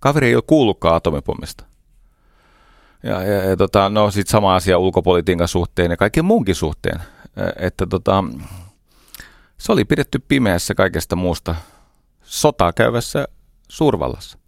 Kaveri 0.00 0.26
ei 0.26 0.34
ole 0.34 0.42
kuullutkaan 0.46 0.96
atomipommista. 0.96 1.64
Ja, 3.02 3.22
ja, 3.22 3.44
ja 3.44 3.56
tota, 3.56 3.88
no 3.88 4.10
sitten 4.10 4.30
sama 4.30 4.54
asia 4.54 4.78
ulkopolitiikan 4.78 5.48
suhteen 5.48 5.90
ja 5.90 5.96
kaiken 5.96 6.24
muunkin 6.24 6.54
suhteen. 6.54 7.00
Että 7.56 7.86
tota, 7.86 8.24
se 9.58 9.72
oli 9.72 9.84
pidetty 9.84 10.18
pimeässä 10.18 10.74
kaikesta 10.74 11.16
muusta 11.16 11.54
sotaa 12.34 12.72
käyvässä 12.72 13.28
suurvallassa. 13.68 14.38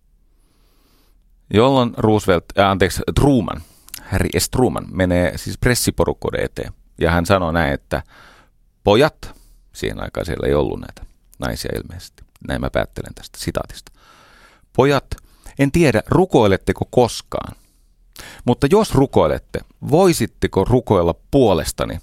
Jolloin 1.55 1.95
Roosevelt, 1.97 2.45
äh, 2.59 2.71
anteeksi, 2.71 3.03
Truman– 3.15 3.63
Harry 4.07 4.29
S. 4.39 4.51
Truman 4.51 4.87
menee 4.91 5.39
siis 5.39 5.59
pressiporukkoiden 5.59 6.45
eteen. 6.45 6.73
Ja 7.01 7.11
hän 7.11 7.27
sanoo 7.27 7.53
näin, 7.53 7.73
että 7.73 8.03
pojat, 8.85 9.35
siihen 9.73 10.03
aikaan 10.03 10.27
siellä 10.27 10.47
ei 10.47 10.55
ollut 10.55 10.81
näitä 10.81 11.03
naisia 11.39 11.71
ilmeisesti. 11.77 12.23
Näin 12.49 12.61
mä 12.61 12.71
päättelen 12.71 13.15
tästä 13.15 13.39
sitaatista. 13.39 13.93
Pojat, 14.77 15.07
en 15.59 15.73
tiedä, 15.73 16.03
rukoiletteko 16.07 16.85
koskaan. 16.91 17.57
Mutta 18.45 18.67
jos 18.71 18.95
rukoilette, 18.95 19.61
voisitteko 19.91 20.65
rukoilla 20.65 21.15
puolestani? 21.31 21.99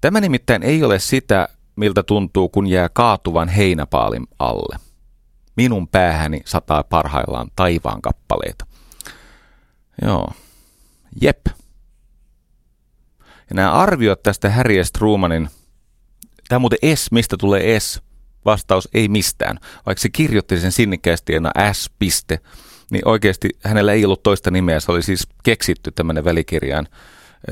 Tämä 0.00 0.20
nimittäin 0.20 0.62
ei 0.62 0.84
ole 0.84 0.98
sitä, 0.98 1.48
miltä 1.76 2.02
tuntuu, 2.02 2.48
kun 2.48 2.66
jää 2.66 2.88
kaatuvan 2.88 3.48
heinäpaalin 3.48 4.26
alle. 4.38 4.76
Minun 5.56 5.88
päähäni 5.88 6.40
sataa 6.44 6.82
parhaillaan 6.82 7.50
taivaan 7.56 8.02
kappaleita. 8.02 8.66
Joo, 10.02 10.32
Jep. 11.20 11.46
Ja 13.20 13.54
nämä 13.54 13.72
arviot 13.72 14.22
tästä 14.22 14.50
Harry 14.50 14.84
S. 14.84 14.92
Trumanin, 14.92 15.48
tämä 16.48 16.58
muuten 16.58 16.96
S, 16.96 17.12
mistä 17.12 17.36
tulee 17.36 17.80
S, 17.80 18.02
vastaus 18.44 18.88
ei 18.94 19.08
mistään. 19.08 19.58
Vaikka 19.86 20.02
se 20.02 20.08
kirjoitti 20.08 20.60
sen 20.60 20.72
sinnikkäästi 20.72 21.32
S. 21.72 21.90
Piste, 21.98 22.40
niin 22.90 23.08
oikeasti 23.08 23.48
hänellä 23.64 23.92
ei 23.92 24.04
ollut 24.04 24.22
toista 24.22 24.50
nimeä. 24.50 24.80
Se 24.80 24.92
oli 24.92 25.02
siis 25.02 25.28
keksitty 25.42 25.90
tämmöinen 25.90 26.24
välikirjaan. 26.24 26.88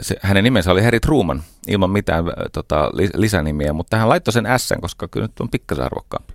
Se, 0.00 0.16
hänen 0.22 0.44
nimensä 0.44 0.72
oli 0.72 0.83
Harry 0.83 1.00
Truman, 1.00 1.42
ilman 1.66 1.90
mitään 1.90 2.24
tota, 2.53 2.90
lisänimiä, 3.14 3.72
mutta 3.72 3.96
hän 3.96 4.09
laittoi 4.09 4.33
sen 4.33 4.46
S, 4.57 4.72
koska 4.81 5.09
kyllä 5.09 5.24
nyt 5.24 5.40
on 5.40 5.48
pikkasen 5.48 5.85
arvokkaampi. 5.85 6.35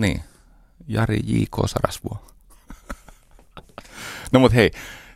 Niin, 0.00 0.20
Jari 0.88 1.20
J.K. 1.24 1.56
Sarasvuo. 1.66 2.18
no 4.32 4.40
mutta 4.40 4.54
hei, 4.54 4.70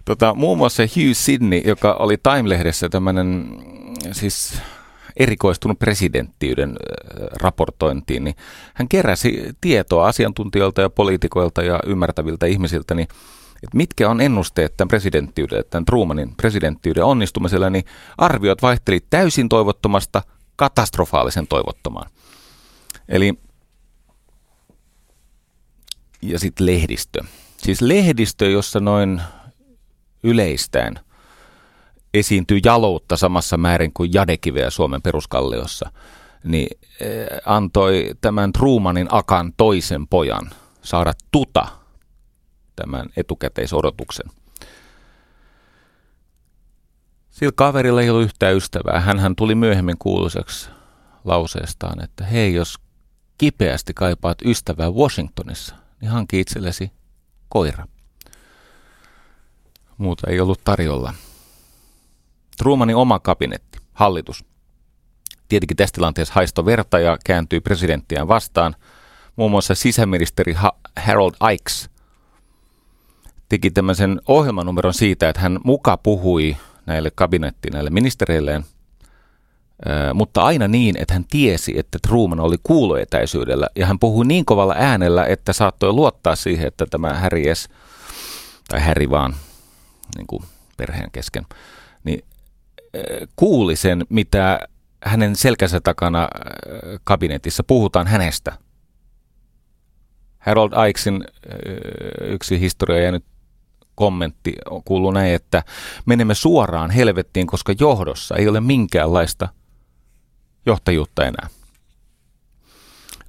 Tota, 0.09 0.35
muun 0.35 0.59
muassa 0.59 0.83
Hugh 0.83 1.13
Sidney, 1.13 1.63
joka 1.65 1.93
oli 1.93 2.17
Time-lehdessä 2.17 2.89
tämmöinen 2.89 3.49
siis 4.13 4.63
erikoistunut 5.17 5.79
presidenttiyden 5.79 6.77
raportointiin, 7.43 8.25
niin 8.25 8.37
hän 8.75 8.89
keräsi 8.89 9.53
tietoa 9.61 10.09
asiantuntijoilta 10.09 10.81
ja 10.81 10.91
poliitikoilta 10.91 11.63
ja 11.63 11.81
ymmärtäviltä 11.87 12.47
ihmisiltä, 12.47 12.95
niin 12.95 13.09
että 13.62 13.77
mitkä 13.77 14.11
on 14.11 14.21
ennusteet 14.21 14.77
tämän 14.77 14.88
presidenttiyden, 14.88 15.64
tämän 15.71 15.85
Trumanin 15.85 16.37
presidenttiyden 16.37 17.05
onnistumisella, 17.05 17.71
niin 17.71 17.85
arviot 18.18 18.62
vaihteli 18.62 19.01
täysin 19.11 19.49
toivottomasta 19.49 20.23
katastrofaalisen 20.57 21.47
toivottomaan. 21.47 22.11
Eli 23.09 23.35
ja 26.23 26.38
sitten 26.38 26.66
lehdistö. 26.66 27.25
Siis 27.57 27.81
lehdistö, 27.81 28.51
jossa 28.51 28.81
noin 28.81 29.23
yleistäen 30.23 31.01
esiintyy 32.14 32.61
jaloutta 32.64 33.16
samassa 33.16 33.57
määrin 33.57 33.92
kuin 33.92 34.12
jadekiveä 34.12 34.71
Suomen 34.71 35.03
peruskalliossa, 35.03 35.90
niin 36.44 36.79
eh, 37.01 37.27
antoi 37.47 38.11
tämän 38.21 38.53
Trumanin 38.53 39.09
Akan 39.11 39.53
toisen 39.57 40.09
pojan 40.09 40.51
saada 40.83 41.12
tuta 41.33 41.66
tämän 42.79 43.07
etukäteisodotuksen. 43.17 44.27
Sillä 47.31 47.53
kaverilla 47.55 48.03
ei 48.03 48.11
ollut 48.11 48.25
yhtään 48.25 48.57
ystävää. 48.57 49.01
hän 49.01 49.37
tuli 49.37 49.55
myöhemmin 49.55 49.99
kuuluiseksi 49.99 50.71
lauseestaan, 51.25 52.05
että 52.05 52.25
hei, 52.25 52.55
jos 52.55 52.79
kipeästi 53.38 53.95
kaipaat 53.95 54.38
ystävää 54.45 54.91
Washingtonissa, 54.91 55.75
niin 56.01 56.11
hanki 56.11 56.41
itsellesi 56.41 56.93
koira. 57.49 57.87
Muuta 59.99 60.31
ei 60.31 60.41
ollut 60.41 60.61
tarjolla. 60.64 61.14
Trumanin 62.57 62.97
oma 62.97 63.19
kabinetti, 63.19 63.79
hallitus. 63.93 64.45
Tietenkin 65.49 65.77
tässä 65.77 65.95
tilanteessa 65.95 66.35
haisto 66.35 66.64
verta 66.64 66.99
ja 66.99 67.19
kääntyi 67.25 67.61
presidenttiään 67.61 68.29
vastaan. 68.29 68.75
Muun 69.37 69.51
muassa 69.51 69.75
sisäministeri 69.75 70.53
ha- 70.53 70.79
Harold 70.97 71.35
Ikes 71.53 71.91
teki 73.49 73.71
tämmöisen 73.71 74.21
ohjelmanumeron 74.29 74.95
siitä, 74.95 75.29
että 75.29 75.41
hän 75.41 75.59
muka 75.65 75.97
puhui 75.97 76.57
näille 76.87 77.11
kabinettiin, 77.15 77.73
näille 77.73 77.91
ministereilleen, 77.91 78.65
mutta 80.15 80.43
aina 80.43 80.69
niin, 80.69 80.97
että 80.97 81.15
hän 81.15 81.25
tiesi, 81.31 81.79
että 81.79 81.99
Truman 82.03 82.41
oli 82.41 82.57
kuuloetäisyydellä 82.63 83.69
ja 83.77 83.87
hän 83.87 83.99
puhui 83.99 84.27
niin 84.27 84.45
kovalla 84.45 84.75
äänellä, 84.79 85.27
että 85.27 85.53
saattoi 85.53 85.93
luottaa 85.93 86.37
siihen, 86.37 86.67
että 86.67 86.87
tämä 86.91 87.15
Harry 87.15 87.55
S. 87.55 87.69
tai 88.69 88.81
Harry 88.81 89.11
vaan 89.11 89.35
niin 90.17 90.27
kuin 90.27 90.43
perheen 90.77 91.11
kesken, 91.11 91.47
niin 92.05 92.25
kuuli 93.37 93.77
sen, 93.77 94.07
mitä 94.09 94.61
hänen 95.05 95.37
selkänsä 95.37 95.81
takana 95.81 96.29
kabinetissa 97.05 97.65
puhutaan 97.65 98.07
hänestä. 98.07 98.53
Harold 100.39 100.73
Ikesin 100.89 101.25
yksi 102.21 102.61
historia 102.61 103.03
jäänyt 103.03 103.25
kommentti 103.99 104.53
kuuluu 104.85 105.11
näin, 105.11 105.35
että 105.35 105.63
menemme 106.07 106.35
suoraan 106.35 106.91
helvettiin, 106.91 107.47
koska 107.47 107.75
johdossa 107.81 108.37
ei 108.37 108.49
ole 108.49 108.61
minkäänlaista 108.61 109.49
johtajuutta 110.67 111.25
enää. 111.25 111.49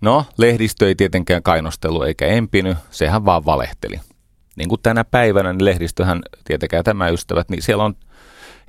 No, 0.02 0.26
lehdistö 0.38 0.88
ei 0.88 0.96
tietenkään 0.96 1.44
kainostelu 1.44 2.04
eikä 2.04 2.28
empiny, 2.28 2.76
sehän 2.92 3.26
vaan 3.26 3.46
valehteli. 3.46 4.00
Niin 4.56 4.70
kuin 4.70 4.82
tänä 4.82 5.04
päivänä, 5.04 5.54
niin 5.54 5.66
lehdistöhän, 5.66 6.22
tietenkään 6.44 6.84
tämä 6.84 7.10
ystävät, 7.10 7.50
niin 7.50 7.62
siellä 7.62 7.84
on, 7.84 7.96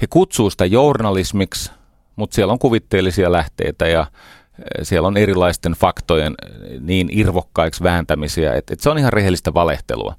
he 0.03 0.07
kutsuu 0.11 0.51
sitä 0.51 0.67
journalismiksi, 0.67 1.71
mutta 2.17 2.35
siellä 2.35 2.53
on 2.53 2.59
kuvitteellisia 2.59 3.33
lähteitä 3.33 3.89
ja 3.89 4.01
eh, 4.01 4.67
siellä 4.83 5.09
on 5.09 5.17
erilaisten 5.17 5.73
faktojen 5.73 6.35
eh, 6.45 6.81
niin 6.81 7.09
irvokkaiksi 7.13 7.83
vääntämisiä, 7.83 8.55
että, 8.55 8.75
että 8.75 8.83
se 8.83 8.91
on 8.91 8.99
ihan 8.99 9.13
rehellistä 9.13 9.55
valehtelua. 9.55 10.15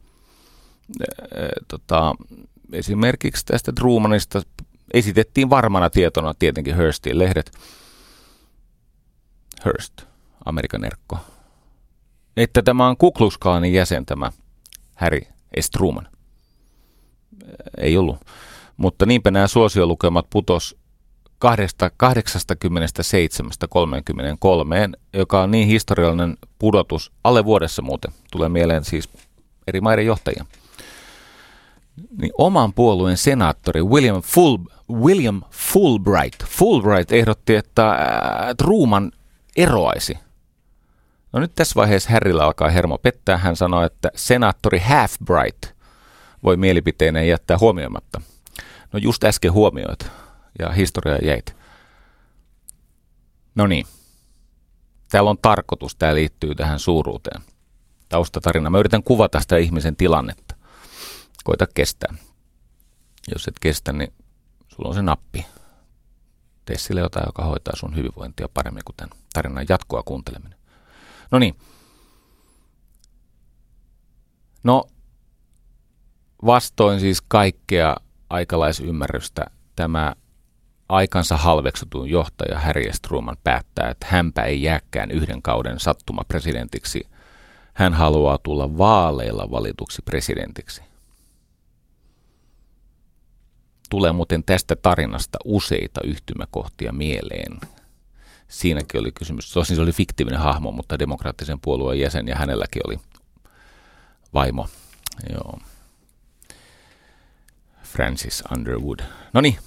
Tota, 1.67 2.15
esimerkiksi 2.73 3.45
tästä 3.45 3.71
Trumanista 3.71 4.41
esitettiin 4.93 5.49
varmana 5.49 5.89
tietona 5.89 6.33
tietenkin 6.39 6.77
Hurstin 6.77 7.19
lehdet. 7.19 7.51
Hearst, 9.65 9.93
Amerikan 10.45 10.85
erkko. 10.85 11.17
Että 12.37 12.61
tämä 12.61 12.87
on 12.87 12.97
Ku 12.97 13.11
Klux 13.11 13.37
Klanin 13.37 13.73
jäsen 13.73 14.05
tämä 14.05 14.31
Harry 14.95 15.21
S. 15.59 15.69
Truman. 15.69 16.07
Ei 17.77 17.97
ollut. 17.97 18.17
Mutta 18.77 19.05
niinpä 19.05 19.31
nämä 19.31 19.47
suosiolukemat 19.47 20.25
putos 20.29 20.77
87-33, 21.45 21.47
joka 25.13 25.41
on 25.41 25.51
niin 25.51 25.67
historiallinen 25.67 26.37
pudotus, 26.59 27.11
alle 27.23 27.45
vuodessa 27.45 27.81
muuten, 27.81 28.11
tulee 28.31 28.49
mieleen 28.49 28.83
siis 28.83 29.09
eri 29.67 29.81
maiden 29.81 30.05
johtajia. 30.05 30.45
Niin 32.21 32.31
oman 32.37 32.73
puolueen 32.73 33.17
senaattori 33.17 33.83
William, 33.83 34.21
Full, 34.21 34.57
William 34.91 35.41
Fulbright, 35.51 36.43
Fulbright 36.45 37.11
ehdotti, 37.11 37.55
että 37.55 37.97
Truman 38.57 39.11
eroaisi. 39.55 40.17
No 41.33 41.39
nyt 41.39 41.51
tässä 41.55 41.75
vaiheessa 41.75 42.09
Härrillä 42.09 42.43
alkaa 42.45 42.69
hermo 42.69 42.97
pettää. 42.97 43.37
Hän 43.37 43.55
sanoi, 43.55 43.85
että 43.85 44.09
senaattori 44.15 44.79
Halfbright 44.79 45.63
voi 46.43 46.57
mielipiteineen 46.57 47.27
jättää 47.27 47.57
huomioimatta. 47.59 48.21
No 48.93 48.99
just 48.99 49.23
äsken 49.23 49.53
huomioit 49.53 50.07
ja 50.59 50.69
historia 50.69 51.17
jäit. 51.23 51.55
No 53.55 53.67
niin. 53.67 53.85
Täällä 55.11 55.29
on 55.29 55.37
tarkoitus, 55.41 55.95
tämä 55.95 56.15
liittyy 56.15 56.55
tähän 56.55 56.79
suuruuteen. 56.79 57.41
Taustatarina. 58.09 58.69
Mä 58.69 58.79
yritän 58.79 59.03
kuvata 59.03 59.39
sitä 59.39 59.57
ihmisen 59.57 59.95
tilannetta. 59.95 60.55
Koita 61.43 61.67
kestää. 61.73 62.13
Jos 63.33 63.47
et 63.47 63.59
kestä, 63.59 63.93
niin 63.93 64.13
sulla 64.67 64.89
on 64.89 64.95
se 64.95 65.01
nappi. 65.01 65.45
Tee 66.65 66.77
sille 66.77 67.01
jotain, 67.01 67.25
joka 67.25 67.45
hoitaa 67.45 67.75
sun 67.75 67.95
hyvinvointia 67.95 68.49
paremmin 68.53 68.83
kuin 68.85 68.95
tämän 68.95 69.19
tarinan 69.33 69.65
jatkoa 69.69 70.03
kuunteleminen. 70.03 70.59
No 71.31 71.39
niin. 71.39 71.55
No, 74.63 74.83
vastoin 76.45 76.99
siis 76.99 77.21
kaikkea 77.27 77.95
aikalaisymmärrystä 78.29 79.45
tämä 79.75 80.15
aikansa 80.89 81.37
halveksutun 81.37 82.09
johtaja 82.09 82.59
Harry 82.59 82.93
S. 82.93 83.01
Truman 83.01 83.37
päättää, 83.43 83.89
että 83.89 84.07
hänpä 84.09 84.43
ei 84.43 84.63
jääkään 84.63 85.11
yhden 85.11 85.41
kauden 85.41 85.79
sattuma 85.79 86.21
presidentiksi. 86.27 87.07
Hän 87.73 87.93
haluaa 87.93 88.37
tulla 88.37 88.77
vaaleilla 88.77 89.51
valituksi 89.51 90.01
presidentiksi. 90.01 90.90
Tulee 93.91 94.11
muuten 94.11 94.43
tästä 94.43 94.75
tarinasta 94.75 95.37
useita 95.45 96.01
yhtymäkohtia 96.03 96.93
mieleen. 96.93 97.59
Siinäkin 98.47 99.01
oli 99.01 99.11
kysymys, 99.11 99.53
tosin 99.53 99.75
se 99.75 99.81
oli 99.81 99.91
fiktiivinen 99.91 100.39
hahmo, 100.39 100.71
mutta 100.71 100.99
demokraattisen 100.99 101.59
puolueen 101.61 101.99
jäsen 101.99 102.27
ja 102.27 102.35
hänelläkin 102.35 102.81
oli 102.85 102.99
vaimo. 104.33 104.67
Joo. 105.33 105.59
Francis 107.83 108.43
Underwood. 108.51 108.99
No 109.33 109.41
niin, 109.41 109.57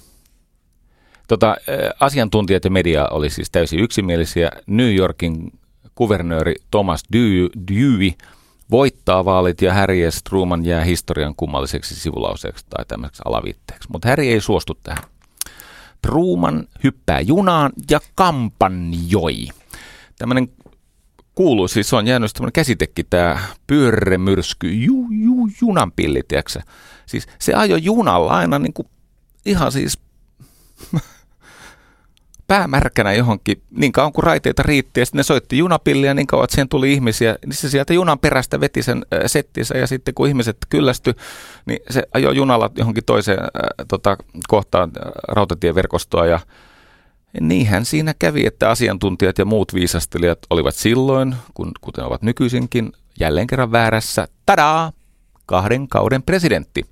Tota, 1.27 1.55
asiantuntijat 1.99 2.63
ja 2.63 2.71
media 2.71 3.07
oli 3.07 3.29
siis 3.29 3.51
täysin 3.51 3.79
yksimielisiä. 3.79 4.51
New 4.67 4.95
Yorkin 4.95 5.59
kuvernööri 5.95 6.55
Thomas 6.71 7.03
Dewey 7.13 7.49
voittaa 8.71 9.25
vaalit 9.25 9.61
ja 9.61 9.73
Harry 9.73 10.11
S. 10.11 10.23
Truman 10.23 10.65
jää 10.65 10.83
historian 10.83 11.35
kummalliseksi 11.35 11.95
sivulauseeksi 11.95 12.65
tai 12.69 12.85
tämmöiseksi 12.85 13.21
alaviitteeksi. 13.25 13.89
Mutta 13.91 14.09
Harry 14.09 14.25
ei 14.25 14.41
suostu 14.41 14.73
tähän. 14.83 15.03
Truman 16.01 16.67
hyppää 16.83 17.19
junaan 17.19 17.71
ja 17.91 17.99
kampanjoi. 18.15 19.47
Tämmöinen 20.17 20.47
kuuluu, 21.35 21.67
siis 21.67 21.93
on 21.93 22.07
jäänyt 22.07 22.33
tämmöinen 22.33 22.53
käsitekin, 22.53 23.05
tämä 23.09 23.39
pyörremyrsky, 23.67 24.73
ju, 24.73 25.07
ju, 25.11 25.49
junanpilli, 25.61 26.23
tiedätkö? 26.27 26.61
Siis 27.05 27.27
se 27.39 27.53
ajoi 27.53 27.83
junalla 27.83 28.31
aina 28.31 28.59
niin 28.59 28.73
kuin, 28.73 28.87
ihan 29.45 29.71
siis 29.71 29.99
päämärkänä 32.47 33.13
johonkin 33.13 33.61
niin 33.71 33.91
kauan 33.91 34.13
kuin 34.13 34.23
raiteita 34.23 34.63
riitti 34.63 34.99
ja 34.99 35.05
sitten 35.05 35.19
ne 35.19 35.23
soitti 35.23 35.57
junapilliä 35.57 36.13
niin 36.13 36.27
kauan, 36.27 36.43
että 36.43 36.55
siihen 36.55 36.69
tuli 36.69 36.93
ihmisiä, 36.93 37.35
niin 37.45 37.53
se 37.53 37.69
sieltä 37.69 37.93
junan 37.93 38.19
perästä 38.19 38.59
veti 38.59 38.83
sen 38.83 39.05
äh, 39.13 39.19
settinsä 39.25 39.77
ja 39.77 39.87
sitten 39.87 40.13
kun 40.13 40.27
ihmiset 40.27 40.57
kyllästy, 40.69 41.15
niin 41.65 41.79
se 41.89 42.03
ajoi 42.13 42.35
junalla 42.35 42.71
johonkin 42.77 43.05
toiseen 43.05 43.39
äh, 43.39 43.47
tota, 43.87 44.17
kohtaan 44.47 44.91
äh, 44.97 45.11
rautatieverkostoa 45.27 46.25
ja 46.25 46.39
niinhän 47.41 47.85
siinä 47.85 48.13
kävi, 48.19 48.45
että 48.45 48.69
asiantuntijat 48.69 49.37
ja 49.37 49.45
muut 49.45 49.73
viisastelijat 49.73 50.39
olivat 50.49 50.75
silloin, 50.75 51.35
kun, 51.53 51.71
kuten 51.81 52.05
ovat 52.05 52.21
nykyisinkin, 52.21 52.91
jälleen 53.19 53.47
kerran 53.47 53.71
väärässä. 53.71 54.27
Tadaa! 54.45 54.91
Kahden 55.45 55.87
kauden 55.87 56.23
presidentti. 56.23 56.85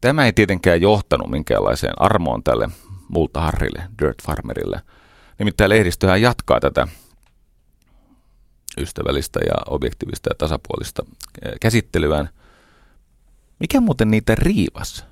Tämä 0.00 0.26
ei 0.26 0.32
tietenkään 0.32 0.80
johtanut 0.80 1.30
minkäänlaiseen 1.30 1.92
armoon 1.96 2.42
tälle 2.42 2.68
multaharrille, 3.08 3.82
dirt 4.02 4.22
farmerille. 4.22 4.80
Nimittäin 5.38 5.68
lehdistöhän 5.68 6.22
jatkaa 6.22 6.60
tätä 6.60 6.88
ystävällistä 8.80 9.40
ja 9.46 9.54
objektiivista 9.68 10.30
ja 10.30 10.34
tasapuolista 10.38 11.02
käsittelyään. 11.60 12.28
Mikä 13.58 13.80
muuten 13.80 14.10
niitä 14.10 14.34
riivas? 14.34 15.04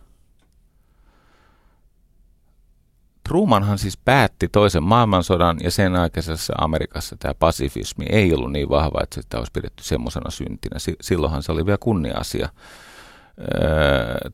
Trumanhan 3.29 3.79
siis 3.79 3.97
päätti 3.97 4.49
toisen 4.49 4.83
maailmansodan 4.83 5.57
ja 5.63 5.71
sen 5.71 5.97
aikaisessa 5.97 6.55
Amerikassa 6.59 7.17
tämä 7.17 7.35
pasifismi 7.35 8.07
ei 8.11 8.35
ollut 8.35 8.53
niin 8.53 8.69
vahva, 8.69 9.01
että 9.03 9.23
sitä 9.23 9.39
olisi 9.39 9.53
pidetty 9.53 9.85
semmoisena 9.85 10.31
syntinä. 10.31 10.77
Silloinhan 11.01 11.43
se 11.43 11.53
oli 11.53 11.67
vielä 11.67 11.79
kunnia-asia. 11.81 12.49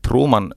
Truman 0.07 0.53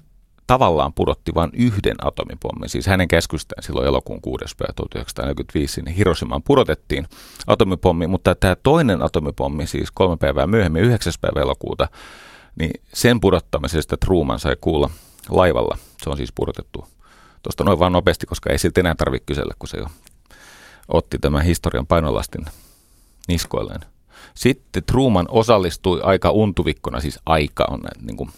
tavallaan 0.46 0.92
pudotti 0.92 1.34
vain 1.34 1.50
yhden 1.52 1.96
atomipommin. 2.02 2.68
Siis 2.68 2.86
hänen 2.86 3.08
käskystään 3.08 3.62
silloin 3.62 3.86
elokuun 3.86 4.20
6. 4.20 4.44
päivä 4.58 4.72
1945 4.76 5.74
sinne 5.74 5.96
Hiroshimaan 5.96 6.42
pudotettiin 6.42 7.06
atomipommi, 7.46 8.06
mutta 8.06 8.34
tämä 8.34 8.56
toinen 8.62 9.02
atomipommi, 9.02 9.66
siis 9.66 9.90
kolme 9.90 10.16
päivää 10.16 10.46
myöhemmin, 10.46 10.82
9. 10.82 11.12
päivä 11.20 11.40
elokuuta, 11.40 11.88
niin 12.58 12.70
sen 12.94 13.20
pudottamisesta 13.20 13.96
Truman 13.96 14.38
sai 14.38 14.56
kuulla 14.60 14.90
laivalla. 15.28 15.78
Se 16.02 16.10
on 16.10 16.16
siis 16.16 16.32
pudotettu 16.32 16.86
tuosta 17.42 17.64
noin 17.64 17.78
vaan 17.78 17.92
nopeasti, 17.92 18.26
koska 18.26 18.50
ei 18.50 18.58
siltä 18.58 18.80
enää 18.80 18.94
tarvitse 18.94 19.26
kysellä, 19.26 19.54
kun 19.58 19.68
se 19.68 19.78
jo 19.78 19.86
otti 20.88 21.18
tämän 21.18 21.44
historian 21.44 21.86
painolastin 21.86 22.44
niskoilleen. 23.28 23.80
Sitten 24.34 24.84
Truman 24.84 25.26
osallistui 25.28 26.00
aika 26.02 26.30
untuvikkona, 26.30 27.00
siis 27.00 27.18
aika 27.26 27.66
on 27.70 27.80
niin 28.02 28.16
kuin 28.16 28.30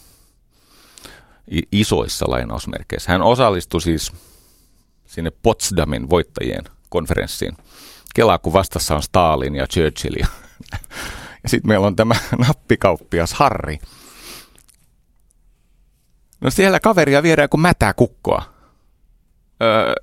isoissa 1.72 2.26
lainausmerkeissä. 2.28 3.12
Hän 3.12 3.22
osallistui 3.22 3.80
siis 3.80 4.12
sinne 5.06 5.30
Potsdamin 5.42 6.10
voittajien 6.10 6.64
konferenssiin. 6.88 7.56
Kelaa, 8.14 8.38
kun 8.38 8.52
vastassa 8.52 8.96
on 8.96 9.02
Stalin 9.02 9.54
ja 9.54 9.66
Churchill. 9.66 10.14
Ja, 10.18 10.26
ja 11.42 11.48
sitten 11.48 11.68
meillä 11.68 11.86
on 11.86 11.96
tämä 11.96 12.14
nappikauppias 12.46 13.32
Harri. 13.32 13.78
No 16.40 16.50
siellä 16.50 16.80
kaveria 16.80 17.22
viedään 17.22 17.48
kuin 17.48 17.60
mätää 17.60 17.94
kukkoa. 17.94 18.42
Öö, 19.62 19.94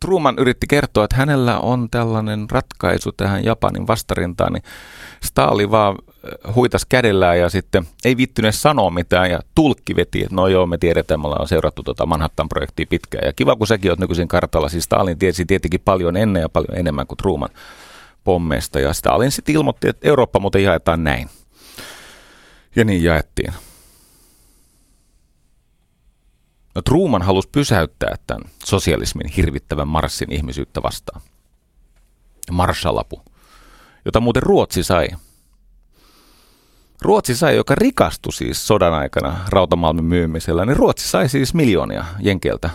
Truman 0.00 0.38
yritti 0.38 0.66
kertoa, 0.66 1.04
että 1.04 1.16
hänellä 1.16 1.58
on 1.58 1.90
tällainen 1.90 2.50
ratkaisu 2.50 3.12
tähän 3.12 3.44
Japanin 3.44 3.86
vastarintaan, 3.86 4.52
niin 4.52 4.62
Stalin 5.24 5.70
vaan 5.70 5.96
huitas 6.54 6.86
kädellään 6.88 7.38
ja 7.38 7.50
sitten 7.50 7.86
ei 8.04 8.16
vittyneet 8.16 8.54
sanoa 8.54 8.90
mitään 8.90 9.30
ja 9.30 9.40
tulkki 9.54 9.96
veti, 9.96 10.22
että 10.22 10.34
no 10.34 10.48
joo, 10.48 10.66
me 10.66 10.78
tiedetään, 10.78 11.20
me 11.20 11.26
ollaan 11.26 11.48
seurattu 11.48 11.82
tuota 11.82 12.06
Manhattan-projektia 12.06 12.86
pitkään. 12.90 13.26
Ja 13.26 13.32
kiva, 13.32 13.56
kun 13.56 13.66
säkin 13.66 13.90
oot 13.90 13.98
nykyisin 13.98 14.28
kartalla, 14.28 14.68
siis 14.68 14.84
Stalin 14.84 15.18
tiesi 15.18 15.44
tietenkin 15.44 15.80
paljon 15.84 16.16
ennen 16.16 16.40
ja 16.40 16.48
paljon 16.48 16.78
enemmän 16.78 17.06
kuin 17.06 17.18
Truman. 17.18 17.50
pommeista 18.24 18.80
ja 18.80 18.92
Stalin 18.92 19.32
sitten 19.32 19.54
ilmoitti, 19.54 19.88
että 19.88 20.08
Eurooppa 20.08 20.40
muuten 20.40 20.62
jaetaan 20.62 21.04
näin. 21.04 21.30
Ja 22.76 22.84
niin 22.84 23.04
jaettiin. 23.04 23.52
No 26.74 26.82
Truman 26.82 27.22
halusi 27.22 27.48
pysäyttää 27.52 28.16
tämän 28.26 28.50
sosialismin 28.64 29.28
hirvittävän 29.28 29.88
marssin 29.88 30.32
ihmisyyttä 30.32 30.82
vastaan. 30.82 31.22
Marshalapu, 32.50 33.22
jota 34.04 34.20
muuten 34.20 34.42
Ruotsi 34.42 34.82
sai. 34.82 35.08
Ruotsi 37.02 37.34
sai, 37.36 37.56
joka 37.56 37.74
rikastui 37.74 38.32
siis 38.32 38.66
sodan 38.66 38.94
aikana 38.94 39.36
rautamalmin 39.48 40.04
myymisellä, 40.04 40.66
niin 40.66 40.76
Ruotsi 40.76 41.08
sai 41.08 41.28
siis 41.28 41.54
miljoonia 41.54 42.04
jenkeltä. 42.20 42.70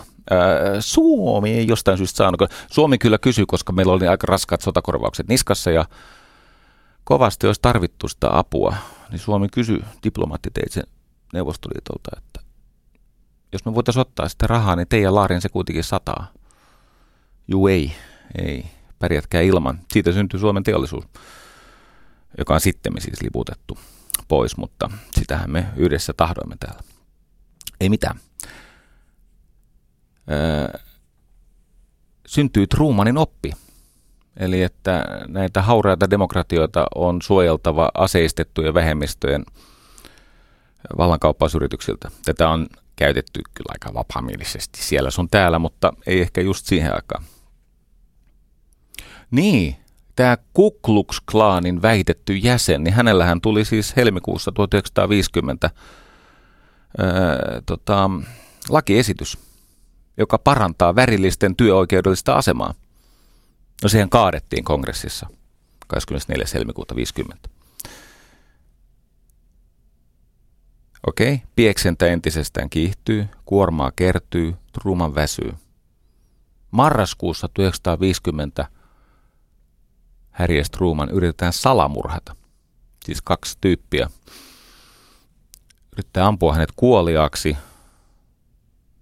Suomi 0.80 1.50
ei 1.54 1.66
jostain 1.66 1.98
syystä 1.98 2.16
saanut. 2.16 2.40
Suomi 2.70 2.98
kyllä 2.98 3.18
kysyi, 3.18 3.46
koska 3.46 3.72
meillä 3.72 3.92
oli 3.92 4.08
aika 4.08 4.26
raskaat 4.26 4.60
sotakorvaukset 4.60 5.28
niskassa 5.28 5.70
ja 5.70 5.84
kovasti 7.04 7.46
olisi 7.46 7.62
tarvittu 7.62 8.08
sitä 8.08 8.38
apua. 8.38 8.74
Niin 9.10 9.18
Suomi 9.18 9.48
kysyi 9.48 9.80
diplomaattiteitse 10.04 10.82
Neuvostoliitolta, 11.32 12.10
että 12.16 12.40
jos 13.52 13.64
me 13.64 13.74
voitaisiin 13.74 14.00
ottaa 14.00 14.28
sitä 14.28 14.46
rahaa, 14.46 14.76
niin 14.76 14.88
teidän 14.88 15.14
laarin 15.14 15.40
se 15.40 15.48
kuitenkin 15.48 15.84
sataa. 15.84 16.32
Juu 17.48 17.68
ei, 17.68 17.92
ei, 18.42 18.64
pärjätkää 18.98 19.40
ilman. 19.40 19.78
Siitä 19.92 20.12
syntyy 20.12 20.40
Suomen 20.40 20.62
teollisuus, 20.62 21.04
joka 22.38 22.54
on 22.54 22.60
sitten 22.60 22.92
siis 22.98 23.22
liputettu 23.22 23.78
pois, 24.28 24.56
mutta 24.56 24.90
sitähän 25.12 25.50
me 25.50 25.66
yhdessä 25.76 26.12
tahdoimme 26.12 26.56
täällä. 26.60 26.80
Ei 27.80 27.88
mitään. 27.88 28.20
Öö, 30.30 30.80
syntyy 32.26 32.66
Trumanin 32.66 33.18
oppi. 33.18 33.52
Eli 34.36 34.62
että 34.62 35.04
näitä 35.28 35.62
hauraita 35.62 36.10
demokratioita 36.10 36.86
on 36.94 37.22
suojeltava 37.22 37.90
aseistettujen 37.94 38.74
vähemmistöjen 38.74 39.44
vallankauppausyrityksiltä. 40.98 42.10
Tätä 42.24 42.48
on 42.48 42.66
käytetty 42.96 43.40
kyllä 43.54 43.72
aika 43.72 43.94
vapaamielisesti 43.94 44.82
siellä 44.82 45.10
sun 45.10 45.28
täällä, 45.28 45.58
mutta 45.58 45.92
ei 46.06 46.20
ehkä 46.20 46.40
just 46.40 46.66
siihen 46.66 46.94
aikaan. 46.94 47.24
Niin, 49.30 49.76
tämä 50.18 50.36
Ku 50.52 50.70
Klux 50.70 51.20
Klanin 51.30 51.82
väitetty 51.82 52.36
jäsen, 52.36 52.84
niin 52.84 52.94
hänellähän 52.94 53.40
tuli 53.40 53.64
siis 53.64 53.96
helmikuussa 53.96 54.52
1950 54.52 55.70
ää, 56.98 57.06
tota, 57.66 58.10
lakiesitys, 58.68 59.38
joka 60.16 60.38
parantaa 60.38 60.94
värillisten 60.94 61.56
työoikeudellista 61.56 62.34
asemaa. 62.34 62.74
No 63.82 63.88
siihen 63.88 64.10
kaadettiin 64.10 64.64
kongressissa 64.64 65.26
24. 65.86 66.46
helmikuuta 66.54 66.96
50. 66.96 67.48
Okei, 71.06 71.42
pieksentä 71.56 72.06
entisestään 72.06 72.70
kiihtyy, 72.70 73.28
kuormaa 73.44 73.92
kertyy, 73.96 74.54
Truman 74.72 75.14
väsyy. 75.14 75.52
Marraskuussa 76.70 77.48
1950 77.48 78.77
Harry 80.38 80.56
ja 80.56 80.64
Truman 80.70 81.10
yritetään 81.10 81.52
salamurhata. 81.52 82.36
Siis 83.04 83.22
kaksi 83.22 83.58
tyyppiä. 83.60 84.10
Yrittää 85.92 86.26
ampua 86.26 86.52
hänet 86.52 86.72
kuoliaaksi. 86.76 87.56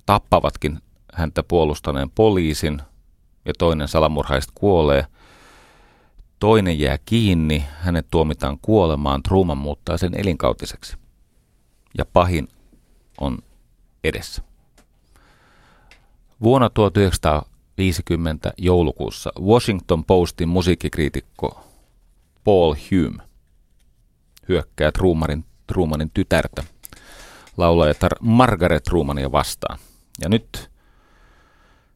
Tappavatkin 0.06 0.78
häntä 1.12 1.42
puolustaneen 1.42 2.10
poliisin 2.10 2.82
ja 3.44 3.52
toinen 3.58 3.88
salamurhaista 3.88 4.52
kuolee. 4.54 5.06
Toinen 6.38 6.80
jää 6.80 6.98
kiinni, 7.04 7.64
hänet 7.80 8.06
tuomitaan 8.10 8.58
kuolemaan, 8.62 9.22
Truman 9.22 9.58
muuttaa 9.58 9.98
sen 9.98 10.20
elinkautiseksi 10.20 10.96
ja 11.98 12.04
pahin 12.04 12.48
on 13.20 13.38
edessä. 14.04 14.42
Vuonna 16.42 16.70
1950 17.76 18.52
joulukuussa 18.58 19.32
Washington 19.40 20.04
Postin 20.04 20.48
musiikkikriitikko 20.48 21.64
Paul 22.44 22.74
Hume 22.74 23.22
hyökkää 24.48 24.92
Trumanin, 24.92 25.44
Trumanin 25.66 26.10
tytärtä, 26.14 26.64
laulajatar 27.56 28.12
Margaret 28.20 28.82
Trumania 28.82 29.32
vastaan. 29.32 29.78
Ja 30.22 30.28
nyt 30.28 30.70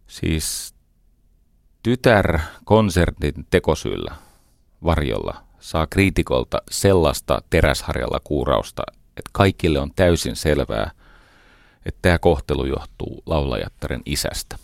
siis 0.06 0.74
tytär 1.82 2.38
konsertin 2.64 3.46
tekosyllä 3.50 4.14
varjolla 4.84 5.42
saa 5.60 5.86
kriitikolta 5.86 6.62
sellaista 6.70 7.42
teräsharjalla 7.50 8.20
kuurausta, 8.24 8.82
että 9.16 9.30
kaikille 9.32 9.78
on 9.78 9.90
täysin 9.96 10.36
selvää, 10.36 10.90
että 11.86 11.98
tämä 12.02 12.18
kohtelu 12.18 12.64
johtuu 12.64 13.22
laulajattaren 13.26 14.02
isästä. 14.06 14.58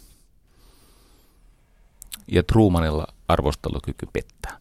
Ja 2.32 2.42
Trumanilla 2.42 3.06
arvostelukyky 3.28 4.06
pettää. 4.12 4.58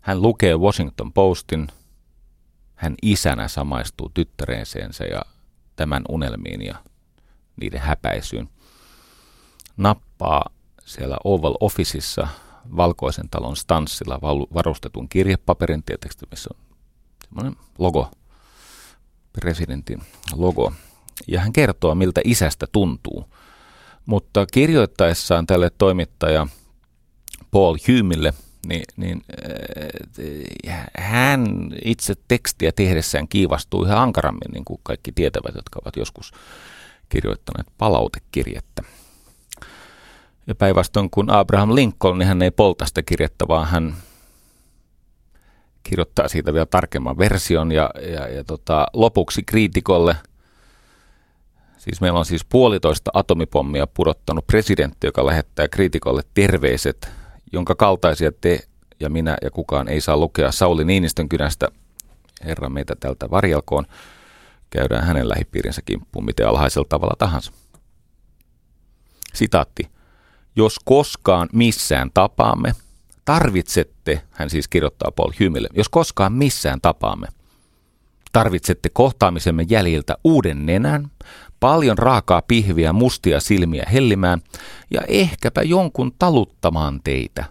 Hän 0.00 0.22
lukee 0.22 0.56
Washington 0.56 1.12
Postin, 1.12 1.68
hän 2.74 2.94
isänä 3.02 3.48
samaistuu 3.48 4.10
tyttäreenseensä 4.14 5.04
ja 5.04 5.22
tämän 5.76 6.02
unelmiin 6.08 6.62
ja 6.62 6.74
niiden 7.60 7.80
häpäisyyn. 7.80 8.48
Nappaa 9.76 10.50
siellä 10.84 11.16
Oval 11.24 11.54
Officeissa 11.60 12.28
valkoisen 12.76 13.28
talon 13.28 13.56
stanssilla 13.56 14.20
varustetun 14.54 15.08
kirjepaperin, 15.08 15.82
tietysti 15.82 16.26
missä 16.30 16.50
on 16.54 16.60
semmoinen 17.24 17.56
logo, 17.78 18.10
presidentin 19.32 20.02
logo. 20.34 20.72
Ja 21.28 21.40
hän 21.40 21.52
kertoo, 21.52 21.94
miltä 21.94 22.20
isästä 22.24 22.66
tuntuu. 22.72 23.28
Mutta 24.06 24.46
kirjoittaessaan 24.52 25.46
tälle 25.46 25.70
toimittaja 25.78 26.46
Paul 27.50 27.76
Humille, 27.88 28.34
niin, 28.68 28.84
niin 28.96 29.24
äh, 30.68 30.86
hän 30.98 31.46
itse 31.84 32.14
tekstiä 32.28 32.72
tehdessään 32.72 33.28
kiivastuu 33.28 33.84
ihan 33.84 33.98
ankarammin, 33.98 34.50
niin 34.52 34.64
kuin 34.64 34.80
kaikki 34.82 35.12
tietävät, 35.12 35.54
jotka 35.54 35.80
ovat 35.84 35.96
joskus 35.96 36.32
kirjoittaneet 37.08 37.66
palautekirjettä. 37.78 38.82
Ja 40.46 40.54
päinvastoin 40.54 41.10
kuin 41.10 41.30
Abraham 41.30 41.74
Lincoln, 41.74 42.18
niin 42.18 42.28
hän 42.28 42.42
ei 42.42 42.50
polta 42.50 42.86
sitä 42.86 43.02
kirjettä, 43.02 43.48
vaan 43.48 43.66
hän 43.68 43.96
kirjoittaa 45.82 46.28
siitä 46.28 46.52
vielä 46.52 46.66
tarkemman 46.66 47.18
version 47.18 47.72
ja, 47.72 47.90
ja, 48.12 48.28
ja 48.28 48.44
tota, 48.44 48.86
lopuksi 48.92 49.42
kriitikolle, 49.42 50.16
siis 51.86 52.00
meillä 52.00 52.18
on 52.18 52.26
siis 52.26 52.44
puolitoista 52.44 53.10
atomipommia 53.14 53.86
pudottanut 53.86 54.46
presidentti, 54.46 55.06
joka 55.06 55.26
lähettää 55.26 55.68
kriitikolle 55.68 56.22
terveiset, 56.34 57.10
jonka 57.52 57.74
kaltaisia 57.74 58.32
te 58.40 58.58
ja 59.00 59.10
minä 59.10 59.36
ja 59.42 59.50
kukaan 59.50 59.88
ei 59.88 60.00
saa 60.00 60.16
lukea 60.16 60.52
Sauli 60.52 60.84
Niinistön 60.84 61.28
kynästä, 61.28 61.68
herra 62.44 62.68
meitä 62.68 62.94
tältä 63.00 63.30
varjelkoon, 63.30 63.86
käydään 64.70 65.04
hänen 65.04 65.28
lähipiirinsä 65.28 65.82
kimppuun 65.84 66.24
miten 66.24 66.48
alhaisella 66.48 66.86
tavalla 66.88 67.14
tahansa. 67.18 67.52
Sitaatti. 69.34 69.90
Jos 70.56 70.76
koskaan 70.84 71.48
missään 71.52 72.10
tapaamme– 72.14 72.72
tarvitsette, 73.26 74.22
hän 74.30 74.50
siis 74.50 74.68
kirjoittaa 74.68 75.10
Paul 75.16 75.32
Hymille, 75.40 75.68
jos 75.74 75.88
koskaan 75.88 76.32
missään 76.32 76.80
tapaamme, 76.80 77.26
tarvitsette 78.36 78.88
kohtaamisemme 78.88 79.64
jäljiltä 79.68 80.16
uuden 80.24 80.66
nenän, 80.66 81.10
paljon 81.60 81.98
raakaa 81.98 82.42
pihviä, 82.42 82.92
mustia 82.92 83.40
silmiä 83.40 83.86
hellimään 83.92 84.42
ja 84.90 85.00
ehkäpä 85.08 85.62
jonkun 85.62 86.12
taluttamaan 86.18 87.00
teitä. 87.04 87.44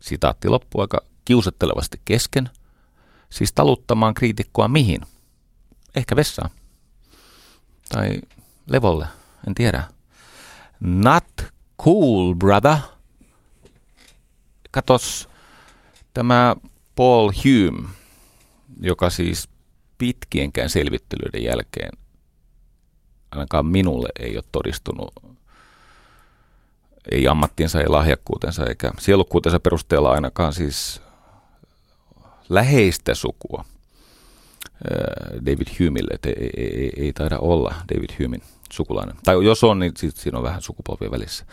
Sitaatti 0.00 0.48
loppuu 0.48 0.80
aika 0.80 1.00
kiusattelevasti 1.24 2.00
kesken. 2.04 2.50
Siis 3.30 3.52
taluttamaan 3.52 4.14
kriitikkoa 4.14 4.68
mihin? 4.68 5.00
Ehkä 5.94 6.16
vessaan. 6.16 6.50
Tai 7.88 8.20
levolle, 8.66 9.06
en 9.48 9.54
tiedä. 9.54 9.84
Not 10.80 11.42
cool, 11.82 12.34
brother 12.34 12.76
katos 14.70 15.28
tämä 16.14 16.56
Paul 16.96 17.32
Hume, 17.44 17.88
joka 18.80 19.10
siis 19.10 19.48
pitkienkään 19.98 20.70
selvittelyiden 20.70 21.42
jälkeen 21.42 21.90
ainakaan 23.30 23.66
minulle 23.66 24.08
ei 24.18 24.36
ole 24.36 24.44
todistunut 24.52 25.12
ei 27.10 27.28
ammattinsa, 27.28 27.80
ei 27.80 27.88
lahjakkuutensa 27.88 28.66
eikä 28.66 28.92
sielukkuutensa 28.98 29.60
perusteella 29.60 30.10
ainakaan 30.12 30.52
siis 30.52 31.02
läheistä 32.48 33.14
sukua 33.14 33.64
David 35.46 35.66
Humille, 35.80 36.14
että 36.14 36.28
ei, 36.28 36.50
ei, 36.56 36.80
ei, 36.80 36.92
ei 36.96 37.12
taida 37.12 37.38
olla 37.38 37.74
David 37.94 38.10
Humin 38.22 38.42
sukulainen. 38.72 39.16
Tai 39.24 39.44
jos 39.44 39.64
on, 39.64 39.78
niin 39.78 39.92
sit 39.98 40.16
siinä 40.16 40.38
on 40.38 40.44
vähän 40.44 40.62
sukupolvien 40.62 41.10
välissä, 41.10 41.44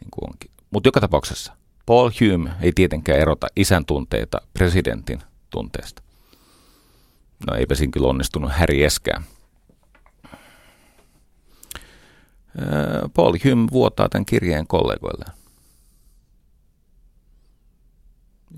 niin 0.00 0.10
kuin 0.10 0.30
onkin. 0.30 0.50
Mutta 0.70 0.88
joka 0.88 1.00
tapauksessa– 1.00 1.52
Paul 1.86 2.10
Hume 2.20 2.50
ei 2.62 2.72
tietenkään 2.72 3.20
erota 3.20 3.46
isän 3.56 3.84
tunteita 3.84 4.40
presidentin 4.54 5.22
tunteesta. 5.50 6.02
No 7.46 7.56
eipä 7.56 7.74
siinä 7.74 7.90
kyllä 7.90 8.08
onnistunut 8.08 8.52
Harry 8.52 8.84
Eskään. 8.84 9.24
Paul 13.14 13.32
Hume 13.44 13.68
vuotaa 13.72 14.08
tämän 14.08 14.26
kirjeen 14.26 14.66
kollegoilleen. 14.66 15.32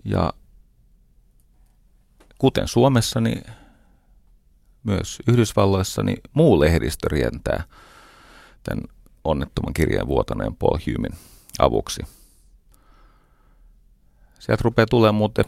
Ja 0.05 0.33
kuten 2.39 2.69
Suomessa, 2.69 3.21
niin 3.21 3.43
myös 4.83 5.19
Yhdysvalloissa, 5.29 6.03
niin 6.03 6.19
muu 6.33 6.61
lehdistö 6.61 7.09
rientää 7.09 7.65
tämän 8.63 8.85
onnettoman 9.25 9.75
kirjeen 9.75 10.09
vuotaneen 10.09 10.57
Paul 10.57 10.79
Humein 10.87 11.19
avuksi. 11.59 12.03
Sieltä 14.39 14.63
rupeaa 14.63 14.87
tulemaan 14.87 15.15
muuten 15.15 15.45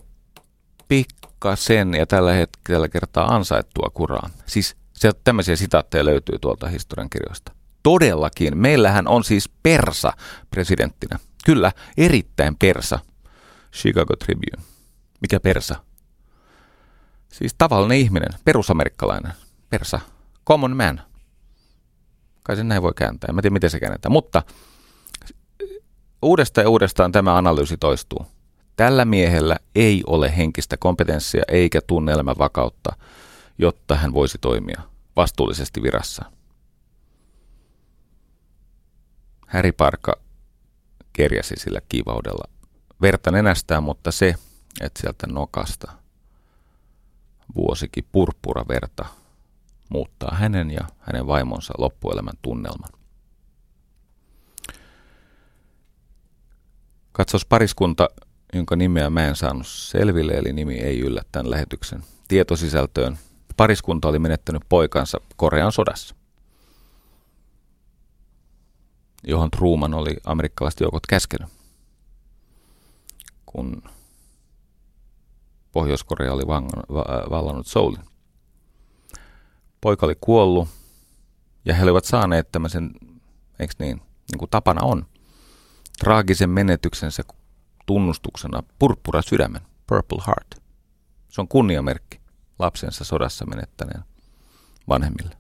pikkasen 1.41 1.95
ja 1.95 2.07
tällä 2.07 2.32
hetkellä 2.32 2.88
kertaa 2.88 3.34
ansaittua 3.34 3.91
kuraa. 3.95 4.30
Siis 4.47 4.76
sieltä 4.93 5.20
tämmöisiä 5.24 5.57
sitaatteja 5.57 6.05
löytyy 6.05 6.38
tuolta 6.38 6.68
historiankirjoista. 6.68 7.53
Todellakin, 7.82 8.59
meillähän 8.59 9.09
on 9.09 9.24
siis 9.24 9.49
persa 9.62 10.12
presidenttinä. 10.51 11.18
Kyllä, 11.45 11.72
erittäin 11.97 12.57
persa. 12.57 12.99
Chicago 13.72 14.16
Tribune. 14.16 14.64
Mikä 15.20 15.41
persa? 15.41 15.74
Siis 17.28 17.55
tavallinen 17.59 17.99
ihminen, 17.99 18.30
perusamerikkalainen, 18.45 19.32
persa, 19.70 20.01
common 20.47 20.76
man. 20.76 21.01
Kai 22.43 22.57
sen 22.57 22.68
näin 22.68 22.82
voi 22.82 22.93
kääntää, 22.97 23.28
en 23.30 23.36
tiedä 23.43 23.53
miten 23.53 23.70
se 23.70 23.80
käännetään, 23.80 24.12
mutta 24.12 24.43
uudestaan 26.22 26.64
ja 26.64 26.70
uudestaan 26.70 27.12
tämä 27.12 27.36
analyysi 27.36 27.76
toistuu. 27.76 28.26
Tällä 28.81 29.05
miehellä 29.05 29.57
ei 29.74 30.03
ole 30.07 30.37
henkistä 30.37 30.76
kompetenssia 30.76 31.43
eikä 31.49 31.81
tunnelma 31.87 32.35
vakautta, 32.39 32.97
jotta 33.59 33.97
hän 33.97 34.14
voisi 34.14 34.39
toimia 34.39 34.83
vastuullisesti 35.16 35.83
virassa. 35.83 36.24
Häri 39.47 39.72
Parka 39.72 40.12
kerjäsi 41.12 41.55
sillä 41.59 41.81
kivaudella 41.89 42.51
verta 43.03 43.31
nenästään, 43.31 43.83
mutta 43.83 44.11
se, 44.12 44.35
että 44.81 45.01
sieltä 45.01 45.26
nokasta 45.26 45.93
vuosikin 47.55 48.05
purppura 48.12 48.64
verta 48.68 49.07
muuttaa 49.89 50.35
hänen 50.35 50.70
ja 50.70 50.85
hänen 50.99 51.26
vaimonsa 51.26 51.74
loppuelämän 51.78 52.35
tunnelman. 52.43 52.91
Katsos 57.12 57.45
pariskunta, 57.45 58.09
jonka 58.53 58.76
nimeä 58.76 59.11
mä 59.11 59.26
en 59.26 59.36
saanut 59.36 59.66
selville, 59.66 60.32
eli 60.32 60.53
nimi 60.53 60.74
ei 60.74 61.01
yllä 61.01 61.22
tämän 61.32 61.51
lähetyksen 61.51 62.05
tietosisältöön. 62.28 63.18
Pariskunta 63.57 64.09
oli 64.09 64.18
menettänyt 64.18 64.62
poikansa 64.68 65.20
Korean 65.36 65.72
sodassa, 65.72 66.14
johon 69.24 69.51
Truman 69.51 69.94
oli 69.94 70.16
amerikkalaiset 70.24 70.80
joukot 70.80 71.07
käskenyt. 71.07 71.48
Kun 73.46 73.82
Pohjois-Korea 75.72 76.32
oli 76.32 76.46
vallannut 77.30 77.66
Soulin. 77.66 78.05
Poika 79.80 80.07
oli 80.07 80.16
kuollut 80.20 80.68
ja 81.64 81.74
he 81.74 81.82
olivat 81.82 82.05
saaneet 82.05 82.53
tämmöisen, 82.53 82.90
eikö 83.59 83.74
niin, 83.78 83.96
niin 84.30 84.38
kuin 84.38 84.51
tapana 84.51 84.82
on, 84.82 85.07
traagisen 85.98 86.51
menetyksensä 86.51 87.22
tunnustuksena 87.91 88.62
purppura 88.78 89.22
sydämen, 89.22 89.62
Purple 89.86 90.18
Heart. 90.26 90.62
Se 91.28 91.41
on 91.41 91.49
kunniamerkki 91.49 92.20
lapsensa 92.59 93.05
sodassa 93.05 93.47
menettäneen 93.47 94.05
vanhemmille. 94.88 95.36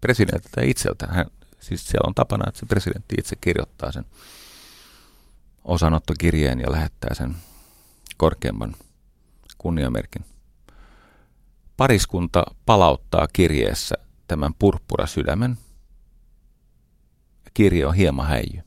Presidentiltä 0.00 0.60
itseltä, 0.62 1.06
hän, 1.06 1.26
siis 1.60 1.88
siellä 1.88 2.06
on 2.08 2.14
tapana, 2.14 2.44
että 2.48 2.60
se 2.60 2.66
presidentti 2.66 3.14
itse 3.18 3.36
kirjoittaa 3.36 3.92
sen 3.92 4.04
osanottokirjeen 5.64 6.60
ja 6.60 6.72
lähettää 6.72 7.14
sen 7.14 7.36
korkeimman 8.16 8.76
kunniamerkin. 9.58 10.24
Pariskunta 11.76 12.44
palauttaa 12.66 13.28
kirjeessä 13.32 13.94
tämän 14.28 14.54
purppura 14.58 15.06
sydämen. 15.06 15.58
Kirje 17.54 17.86
on 17.86 17.94
hieman 17.94 18.26
häijy. 18.26 18.62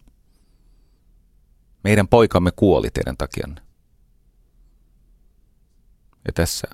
Meidän 1.84 2.08
poikamme 2.08 2.52
kuoli 2.56 2.90
teidän 2.92 3.18
takianne. 3.18 3.62
Ja 6.26 6.34
tässä 6.34 6.68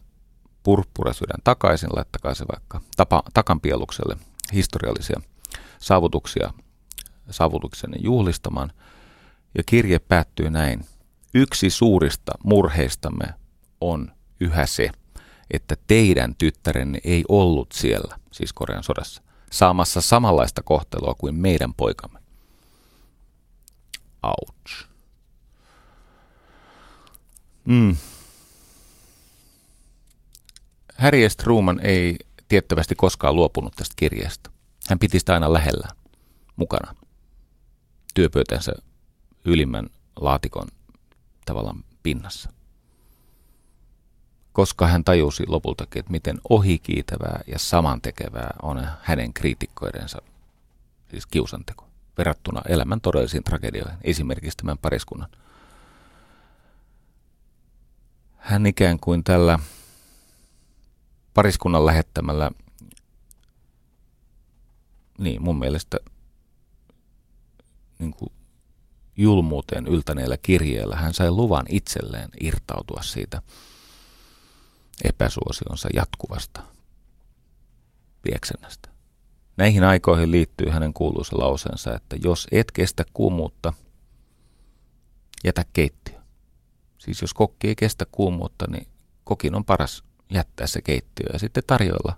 purppura 0.63 1.13
sydän 1.13 1.39
takaisin, 1.43 1.89
laittakaa 1.95 2.33
se 2.33 2.45
vaikka 2.51 2.81
tapa, 2.97 3.23
takanpielukselle 3.33 4.17
historiallisia 4.53 5.21
saavutuksia 5.79 6.53
saavutuksenne 7.29 7.97
juhlistamaan. 8.01 8.71
Ja 9.57 9.63
kirje 9.65 9.99
päättyy 9.99 10.49
näin. 10.49 10.85
Yksi 11.33 11.69
suurista 11.69 12.31
murheistamme 12.43 13.25
on 13.81 14.11
yhä 14.39 14.65
se, 14.65 14.89
että 15.51 15.75
teidän 15.87 16.35
tyttärenne 16.35 16.99
ei 17.03 17.23
ollut 17.29 17.71
siellä, 17.71 18.17
siis 18.31 18.53
Korean 18.53 18.83
sodassa, 18.83 19.21
saamassa 19.51 20.01
samanlaista 20.01 20.63
kohtelua 20.63 21.13
kuin 21.17 21.35
meidän 21.35 21.73
poikamme. 21.73 22.19
Ouch. 24.23 24.94
Mm. 27.65 27.95
Harry 30.97 31.29
S. 31.29 31.37
Truman 31.37 31.79
ei 31.79 32.17
tiettävästi 32.47 32.95
koskaan 32.95 33.35
luopunut 33.35 33.73
tästä 33.75 33.93
kirjasta. 33.95 34.51
Hän 34.89 34.99
piti 34.99 35.19
sitä 35.19 35.33
aina 35.33 35.53
lähellä 35.53 35.87
mukana 36.55 36.95
työpöytänsä 38.13 38.71
ylimmän 39.45 39.89
laatikon 40.15 40.67
tavallaan 41.45 41.83
pinnassa 42.03 42.49
koska 44.55 44.87
hän 44.87 45.03
tajusi 45.03 45.43
lopultakin, 45.47 45.99
että 45.99 46.11
miten 46.11 46.37
ohikiitävää 46.49 47.41
ja 47.47 47.59
samantekevää 47.59 48.53
on 48.61 48.87
hänen 49.01 49.33
kriitikkoidensa, 49.33 50.21
siis 51.11 51.25
kiusanteko, 51.25 51.87
verrattuna 52.17 52.61
elämän 52.69 53.01
todellisiin 53.01 53.43
tragedioihin, 53.43 53.97
esimerkiksi 54.01 54.57
tämän 54.57 54.77
pariskunnan. 54.77 55.29
Hän 58.45 58.65
ikään 58.65 58.99
kuin 58.99 59.23
tällä 59.23 59.59
pariskunnan 61.33 61.85
lähettämällä, 61.85 62.51
niin 65.17 65.41
mun 65.41 65.59
mielestä 65.59 65.97
niin 67.99 68.11
kuin 68.13 68.31
julmuuteen 69.17 69.87
yltäneellä 69.87 70.37
kirjeellä 70.37 70.95
hän 70.95 71.13
sai 71.13 71.31
luvan 71.31 71.65
itselleen 71.69 72.29
irtautua 72.41 73.01
siitä– 73.01 73.41
epäsuosionsa 75.03 75.89
jatkuvasta 75.93 76.63
pieksennästä. 78.21 78.89
Näihin 79.57 79.83
aikoihin 79.83 80.31
liittyy 80.31 80.69
hänen 80.69 80.93
kuuluisa 80.93 81.39
lauseensa, 81.39 81.95
että 81.95 82.15
jos 82.23 82.47
et 82.51 82.71
kestä 82.71 83.05
kuumuutta, 83.13 83.73
jätä 85.43 85.65
keittiö. 85.73 86.14
Siis 87.05 87.21
jos 87.21 87.33
kokki 87.33 87.67
ei 87.67 87.75
kestä 87.75 88.05
kuumuutta, 88.11 88.65
niin 88.71 88.87
kokin 89.23 89.55
on 89.55 89.65
paras 89.65 90.03
jättää 90.29 90.67
se 90.67 90.81
keittiö 90.81 91.25
ja 91.33 91.39
sitten 91.39 91.63
tarjoilla 91.67 92.15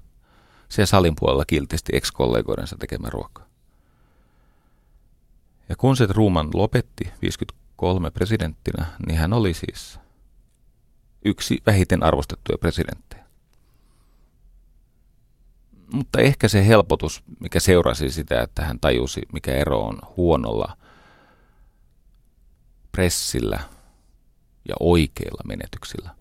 se 0.69 0.85
salin 0.85 1.13
puolella 1.19 1.45
kiltisti 1.45 1.95
ex-kollegoidensa 1.95 2.75
tekemä 2.79 3.09
ruoka. 3.09 3.43
Ja 5.69 5.75
kun 5.75 5.97
se 5.97 6.07
Ruuman 6.09 6.49
lopetti 6.53 7.11
53 7.21 8.11
presidenttinä, 8.11 8.85
niin 9.07 9.19
hän 9.19 9.33
oli 9.33 9.53
siis 9.53 9.99
yksi 11.25 11.61
vähiten 11.65 12.03
arvostettuja 12.03 12.57
presidenttejä. 12.57 13.23
Mutta 15.93 16.19
ehkä 16.19 16.47
se 16.47 16.67
helpotus, 16.67 17.23
mikä 17.39 17.59
seurasi 17.59 18.09
sitä, 18.09 18.41
että 18.41 18.65
hän 18.65 18.79
tajusi, 18.79 19.21
mikä 19.33 19.51
ero 19.51 19.81
on 19.81 19.99
huonolla 20.17 20.77
pressillä 22.91 23.59
ja 24.67 24.75
oikeilla 24.79 25.41
menetyksillä. 25.47 26.15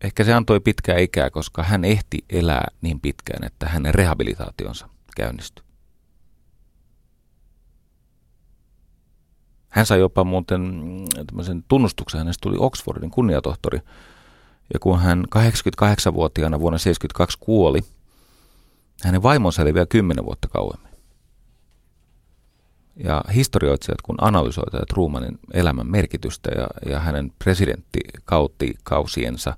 Ehkä 0.00 0.24
se 0.24 0.32
antoi 0.32 0.60
pitkää 0.60 0.98
ikää, 0.98 1.30
koska 1.30 1.62
hän 1.62 1.84
ehti 1.84 2.24
elää 2.30 2.68
niin 2.80 3.00
pitkään, 3.00 3.44
että 3.44 3.68
hänen 3.68 3.94
rehabilitaationsa 3.94 4.88
käynnistyi. 5.16 5.64
Hän 9.68 9.86
sai 9.86 9.98
jopa 9.98 10.24
muuten 10.24 10.60
mm, 10.60 11.62
tunnustuksen, 11.68 12.18
hänestä 12.18 12.42
tuli 12.42 12.56
Oxfordin 12.58 13.10
kunniatohtori. 13.10 13.80
Ja 14.74 14.80
kun 14.80 15.00
hän 15.00 15.24
88-vuotiaana 15.36 16.60
vuonna 16.60 16.78
72 16.78 17.38
kuoli, 17.40 17.80
hänen 19.04 19.22
vaimonsa 19.22 19.62
eli 19.62 19.74
vielä 19.74 19.86
10 19.86 20.24
vuotta 20.24 20.48
kauemmin. 20.48 20.93
Ja 22.96 23.24
historioitsijat, 23.34 24.02
kun 24.02 24.16
analysoivat 24.20 24.88
Trumanin 24.88 25.38
elämän 25.52 25.90
merkitystä 25.90 26.50
ja, 26.50 26.92
ja 26.92 27.00
hänen 27.00 27.32
presidenttikausiensa 27.38 29.56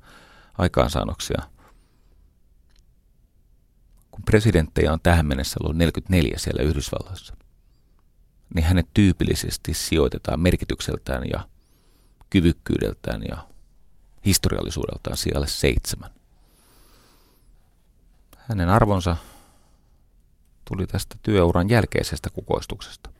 aikaansaannoksia, 0.58 1.42
kun 4.10 4.22
presidenttejä 4.24 4.92
on 4.92 5.00
tähän 5.02 5.26
mennessä 5.26 5.56
ollut 5.62 5.76
44 5.76 6.38
siellä 6.38 6.62
Yhdysvalloissa, 6.62 7.36
niin 8.54 8.64
hänet 8.64 8.88
tyypillisesti 8.94 9.74
sijoitetaan 9.74 10.40
merkitykseltään 10.40 11.22
ja 11.32 11.48
kyvykkyydeltään 12.30 13.22
ja 13.28 13.48
historiallisuudeltaan 14.26 15.16
sijalle 15.16 15.46
seitsemän. 15.46 16.10
Hänen 18.36 18.68
arvonsa 18.68 19.16
tuli 20.64 20.86
tästä 20.86 21.16
työuran 21.22 21.68
jälkeisestä 21.68 22.30
kukoistuksesta. 22.30 23.15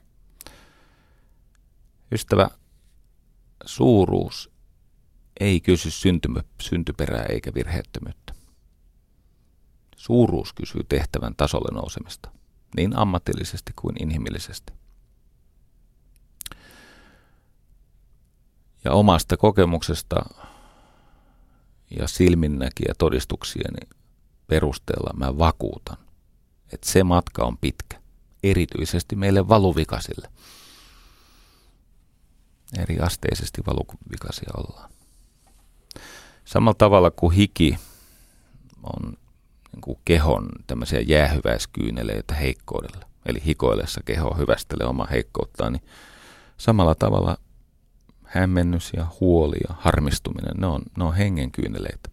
Ystävä, 2.11 2.49
suuruus 3.65 4.51
ei 5.39 5.61
kysy 5.61 5.91
syntymä, 5.91 6.43
syntyperää 6.61 7.25
eikä 7.29 7.53
virheettömyyttä. 7.53 8.33
Suuruus 9.95 10.53
kysyy 10.53 10.81
tehtävän 10.89 11.35
tasolle 11.35 11.75
nousemista, 11.75 12.31
niin 12.75 12.97
ammatillisesti 12.97 13.73
kuin 13.75 14.03
inhimillisesti. 14.03 14.73
Ja 18.83 18.91
omasta 18.91 19.37
kokemuksesta 19.37 20.15
ja 21.99 22.07
silminnäkiä 22.07 22.93
todistuksieni 22.97 23.89
perusteella 24.47 25.13
mä 25.13 25.37
vakuutan, 25.37 25.97
että 26.73 26.89
se 26.89 27.03
matka 27.03 27.45
on 27.45 27.57
pitkä, 27.57 28.01
erityisesti 28.43 29.15
meille 29.15 29.47
valuvikaisille. 29.47 30.29
Eri 32.79 32.99
asteisesti 32.99 33.61
valuvikaisia 33.67 34.49
ollaan. 34.57 34.89
Samalla 36.45 36.75
tavalla 36.77 37.11
kuin 37.11 37.35
hiki 37.35 37.77
on 38.83 39.13
niin 39.71 39.81
kuin 39.81 39.99
kehon 40.05 40.49
tämmöisiä 40.67 40.99
jäähyväiskyyneleitä 40.99 42.33
heikkoudelle, 42.33 43.05
eli 43.25 43.45
hikoillessa 43.45 44.01
keho 44.05 44.33
hyvästelee 44.33 44.87
omaa 44.87 45.07
heikkouttaan, 45.11 45.73
niin 45.73 45.83
samalla 46.57 46.95
tavalla 46.95 47.37
hämmennys 48.23 48.91
ja 48.95 49.07
huoli 49.19 49.57
ja 49.69 49.75
harmistuminen, 49.79 50.55
ne 50.57 50.67
on, 50.67 50.81
ne 50.97 51.03
on 51.03 51.15
hengen 51.15 51.51
kyyneleitä. 51.51 52.09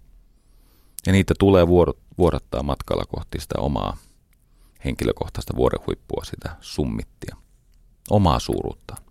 Ja 1.07 1.13
niitä 1.13 1.35
tulee 1.39 1.67
vuodattaa 2.19 2.63
matkalla 2.63 3.05
kohti 3.05 3.41
sitä 3.41 3.59
omaa 3.59 3.97
henkilökohtaista 4.85 5.57
vuorenhuippua, 5.57 6.25
sitä 6.25 6.57
summittia, 6.61 7.37
omaa 8.11 8.39
suuruutta. 8.39 9.04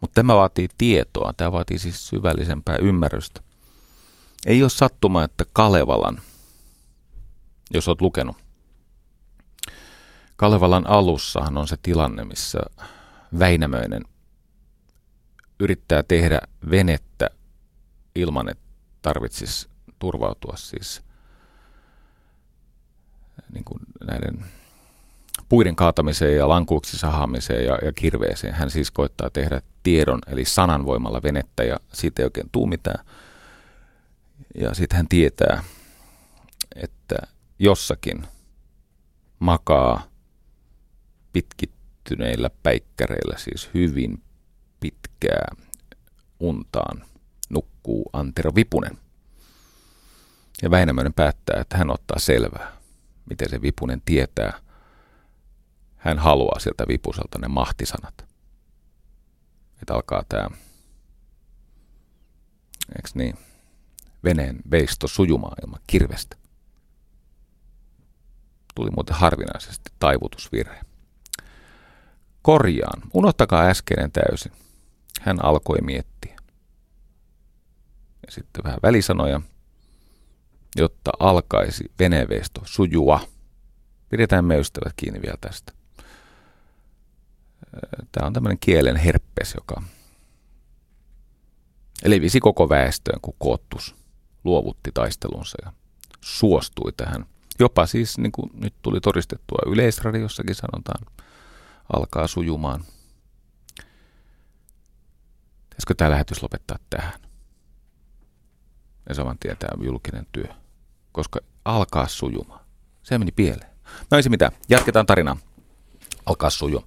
Mutta 0.00 0.14
tämä 0.14 0.34
vaatii 0.34 0.68
tietoa, 0.78 1.32
tämä 1.36 1.52
vaatii 1.52 1.78
siis 1.78 2.08
syvällisempää 2.08 2.76
ymmärrystä. 2.76 3.40
Ei 4.46 4.62
ole 4.62 4.70
sattuma, 4.70 5.24
että 5.24 5.44
Kalevalan, 5.52 6.20
jos 7.70 7.88
olet 7.88 8.00
lukenut, 8.00 8.36
Kalevalan 10.36 10.86
alussahan 10.86 11.58
on 11.58 11.68
se 11.68 11.76
tilanne, 11.82 12.24
missä 12.24 12.58
Väinämöinen 13.38 14.02
yrittää 15.60 16.02
tehdä 16.02 16.40
venettä 16.70 17.30
ilman, 18.14 18.48
että 18.48 18.64
tarvitsisi 19.02 19.68
turvautua 19.98 20.56
siis 20.56 21.02
niin 23.52 23.64
kuin 23.64 23.80
näiden 24.08 24.46
puiden 25.48 25.76
kaatamiseen 25.76 26.36
ja 26.36 26.48
lankuuksi 26.48 26.98
sahaamiseen 26.98 27.64
ja, 27.64 27.78
ja 27.84 27.92
kirveeseen. 27.92 28.54
Hän 28.54 28.70
siis 28.70 28.90
koittaa 28.90 29.30
tehdä 29.30 29.62
tiedon 29.82 30.18
eli 30.26 30.44
sanan 30.44 30.86
voimalla 30.86 31.22
venettä 31.22 31.64
ja 31.64 31.76
siitä 31.92 32.22
ei 32.22 32.24
oikein 32.24 32.48
tuu 32.52 32.66
mitään. 32.66 33.04
Ja 34.54 34.74
sitten 34.74 34.96
hän 34.96 35.08
tietää, 35.08 35.62
että 36.76 37.16
jossakin 37.58 38.26
makaa 39.38 40.02
pitkittyneillä 41.32 42.50
päikkäreillä, 42.62 43.38
siis 43.38 43.70
hyvin 43.74 44.22
pitkää 44.80 45.54
untaan, 46.40 47.04
nukkuu 47.48 48.10
Antero 48.12 48.54
Vipunen. 48.54 48.98
Ja 50.62 50.70
Väinämöinen 50.70 51.14
päättää, 51.14 51.60
että 51.60 51.78
hän 51.78 51.90
ottaa 51.90 52.18
selvää, 52.18 52.72
miten 53.30 53.50
se 53.50 53.62
Vipunen 53.62 54.02
tietää. 54.04 54.65
Hän 56.06 56.18
haluaa 56.18 56.58
sieltä 56.58 56.84
Vipuselta 56.88 57.38
ne 57.38 57.48
mahtisanat. 57.48 58.24
Että 59.82 59.94
alkaa 59.94 60.24
tämä, 60.28 60.50
eikö 62.96 63.08
niin, 63.14 63.38
veneen 64.24 64.56
veisto 64.70 65.08
sujumaan 65.08 65.56
ilman 65.62 65.80
kirvestä. 65.86 66.36
Tuli 68.74 68.90
muuten 68.90 69.16
harvinaisesti 69.16 69.90
taivutusvirhe. 69.98 70.80
Korjaan, 72.42 73.02
unohtakaa 73.14 73.66
äskeinen 73.66 74.12
täysin. 74.12 74.52
Hän 75.20 75.44
alkoi 75.44 75.78
miettiä. 75.80 76.36
Ja 78.26 78.32
sitten 78.32 78.64
vähän 78.64 78.78
välisanoja, 78.82 79.40
jotta 80.76 81.10
alkaisi 81.18 81.84
veneveisto 81.98 82.60
sujua. 82.64 83.20
Pidetään 84.08 84.44
me 84.44 84.58
ystävät 84.58 84.92
kiinni 84.96 85.22
vielä 85.22 85.38
tästä. 85.40 85.76
Tämä 88.12 88.26
on 88.26 88.32
tämmöinen 88.32 88.58
kielen 88.58 88.96
herppes, 88.96 89.54
joka 89.54 89.82
levisi 92.04 92.40
koko 92.40 92.68
väestöön, 92.68 93.20
kun 93.20 93.34
koottus 93.38 93.94
luovutti 94.44 94.90
taistelunsa 94.94 95.58
ja 95.64 95.72
suostui 96.20 96.92
tähän. 96.96 97.26
Jopa 97.58 97.86
siis, 97.86 98.18
niin 98.18 98.32
kuin 98.32 98.50
nyt 98.54 98.74
tuli 98.82 99.00
todistettua 99.00 99.58
yleisradiossakin 99.66 100.54
sanotaan, 100.54 101.06
alkaa 101.92 102.26
sujumaan. 102.26 102.84
Pitäisikö 105.68 105.94
tämä 105.96 106.10
lähetys 106.10 106.42
lopettaa 106.42 106.78
tähän? 106.90 107.20
Ja 109.08 109.14
saman 109.14 109.38
tietää 109.38 109.70
julkinen 109.82 110.26
työ, 110.32 110.48
koska 111.12 111.40
alkaa 111.64 112.08
sujumaan. 112.08 112.64
Se 113.02 113.18
meni 113.18 113.32
pieleen. 113.32 113.70
No 114.10 114.16
ei 114.16 114.22
se 114.22 114.28
mitään, 114.28 114.52
jatketaan 114.68 115.06
tarinaa. 115.06 115.36
Alkaa 116.26 116.50
sujua. 116.50 116.82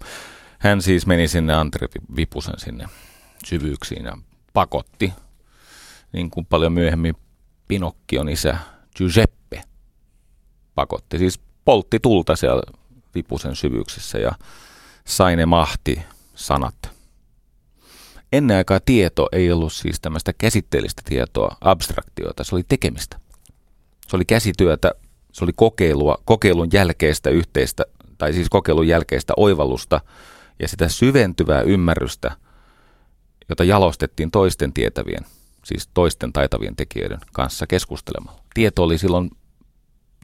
Hän 0.60 0.82
siis 0.82 1.06
meni 1.06 1.28
sinne 1.28 1.54
Antri 1.54 1.88
Vipusen 2.16 2.60
sinne 2.60 2.86
syvyyksiin 3.46 4.06
ja 4.06 4.18
pakotti, 4.54 5.14
niin 6.14 6.30
kuin 6.30 6.46
paljon 6.46 6.74
myöhemmin 6.74 7.16
Pinokkion 7.68 8.30
isä 8.30 8.58
Giuseppe 8.96 9.62
pakotti. 10.76 11.18
Siis 11.18 11.40
poltti 11.66 12.00
tulta 12.00 12.36
siellä 12.36 12.64
Vipusen 13.16 13.56
syvyyksissä 13.56 14.20
ja 14.20 14.32
sai 15.06 15.36
ne 15.36 15.46
mahti 15.46 16.02
sanat. 16.36 16.76
Ennen 18.32 18.58
aikaa 18.58 18.80
tieto 18.80 19.30
ei 19.32 19.52
ollut 19.52 19.74
siis 19.74 20.00
tämmöistä 20.00 20.34
käsitteellistä 20.34 21.02
tietoa, 21.06 21.58
abstraktiota, 21.62 22.44
se 22.44 22.56
oli 22.56 22.64
tekemistä. 22.68 23.20
Se 24.08 24.16
oli 24.16 24.26
käsityötä, 24.26 24.92
se 25.32 25.44
oli 25.44 25.52
kokeilua, 25.56 26.18
kokeilun 26.26 26.70
jälkeistä 26.74 27.30
yhteistä, 27.30 27.86
tai 28.18 28.34
siis 28.34 28.50
kokeilun 28.50 28.88
jälkeistä 28.88 29.34
oivallusta 29.38 30.02
ja 30.60 30.68
sitä 30.68 30.90
syventyvää 30.90 31.62
ymmärrystä, 31.62 32.32
jota 33.50 33.64
jalostettiin 33.64 34.32
toisten 34.32 34.74
tietävien, 34.74 35.26
siis 35.66 35.90
toisten 35.94 36.34
taitavien 36.34 36.76
tekijöiden 36.76 37.20
kanssa 37.34 37.68
keskustelemalla. 37.68 38.42
Tieto 38.54 38.84
oli 38.84 38.98
silloin 38.98 39.32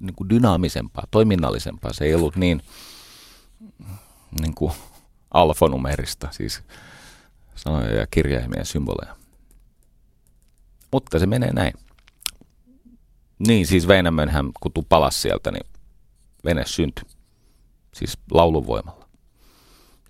niin 0.02 0.16
kuin 0.16 0.30
dynaamisempaa, 0.30 1.04
toiminnallisempaa. 1.12 1.94
Se 1.94 2.06
ei 2.06 2.16
ollut 2.16 2.36
niin, 2.36 2.62
niin 4.42 4.56
kuin 4.56 4.72
alfanumerista, 5.32 6.28
siis 6.32 6.62
sanoja 7.56 7.96
ja 7.96 8.08
kirjaimia 8.08 8.60
ja 8.60 8.66
symboleja. 8.66 9.16
Mutta 10.92 11.20
se 11.20 11.26
menee 11.26 11.54
näin. 11.54 11.74
Niin, 13.48 13.68
siis 13.68 13.88
Väinämön 13.88 14.30
hän 14.30 14.52
kutu 14.60 14.86
palas 14.90 15.22
sieltä, 15.22 15.52
niin 15.52 15.66
vene 16.46 16.64
syntyi. 16.66 17.04
Siis 17.94 18.18
laulun 18.32 18.68
voimalla. 18.68 19.05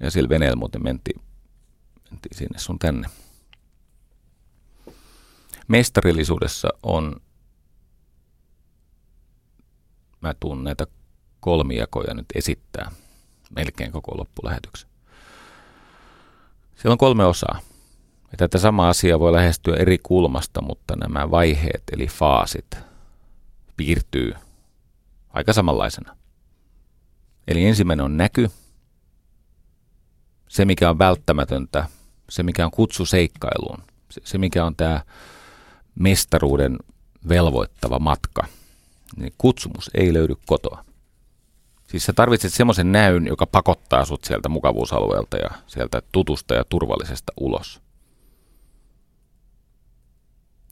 Ja 0.05 0.11
sillä 0.11 0.29
veneellä 0.29 0.55
muuten 0.55 0.83
mentiin, 0.83 1.21
mentiin 2.11 2.37
sinne 2.37 2.59
sun 2.59 2.79
tänne. 2.79 3.07
Mestarillisuudessa 5.67 6.69
on, 6.83 7.15
mä 10.21 10.33
tuun 10.39 10.63
näitä 10.63 10.87
kolmijakoja 11.39 12.13
nyt 12.13 12.25
esittää 12.35 12.91
melkein 13.55 13.91
koko 13.91 14.17
loppulähetyksen. 14.17 14.89
Siellä 16.75 16.93
on 16.93 16.97
kolme 16.97 17.25
osaa. 17.25 17.59
Ja 18.31 18.37
tätä 18.37 18.57
samaa 18.57 18.89
asiaa 18.89 19.19
voi 19.19 19.33
lähestyä 19.33 19.75
eri 19.75 19.97
kulmasta, 20.03 20.61
mutta 20.61 20.95
nämä 20.95 21.31
vaiheet 21.31 21.83
eli 21.91 22.07
faasit 22.07 22.77
piirtyy 23.77 24.33
aika 25.29 25.53
samanlaisena. 25.53 26.17
Eli 27.47 27.65
ensimmäinen 27.65 28.05
on 28.05 28.17
näky, 28.17 28.49
se 30.55 30.65
mikä 30.65 30.89
on 30.89 30.99
välttämätöntä, 30.99 31.87
se 32.29 32.43
mikä 32.43 32.65
on 32.65 32.71
kutsu 32.71 33.05
seikkailuun, 33.05 33.83
se, 34.11 34.21
se 34.23 34.37
mikä 34.37 34.65
on 34.65 34.75
tämä 34.75 35.01
mestaruuden 35.99 36.77
velvoittava 37.29 37.99
matka, 37.99 38.47
niin 39.15 39.33
kutsumus 39.37 39.91
ei 39.93 40.13
löydy 40.13 40.35
kotoa. 40.45 40.85
Siis 41.87 42.05
sä 42.05 42.13
tarvitset 42.13 42.53
semmoisen 42.53 42.91
näyn, 42.91 43.27
joka 43.27 43.45
pakottaa 43.45 44.05
sut 44.05 44.23
sieltä 44.23 44.49
mukavuusalueelta 44.49 45.37
ja 45.37 45.49
sieltä 45.67 46.01
tutusta 46.11 46.53
ja 46.53 46.63
turvallisesta 46.63 47.33
ulos. 47.37 47.81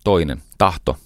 Toinen, 0.03 0.41
tahto. 0.57 0.97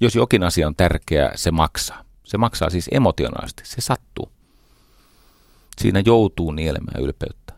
Jos 0.00 0.14
jokin 0.14 0.42
asia 0.42 0.66
on 0.66 0.76
tärkeä, 0.76 1.32
se 1.34 1.50
maksaa. 1.50 2.04
Se 2.24 2.38
maksaa 2.38 2.70
siis 2.70 2.88
emotionaalisesti, 2.92 3.62
se 3.64 3.80
sattuu. 3.80 4.32
Siinä 5.80 6.02
joutuu 6.06 6.52
nielemään 6.52 7.02
ylpeyttä 7.02 7.54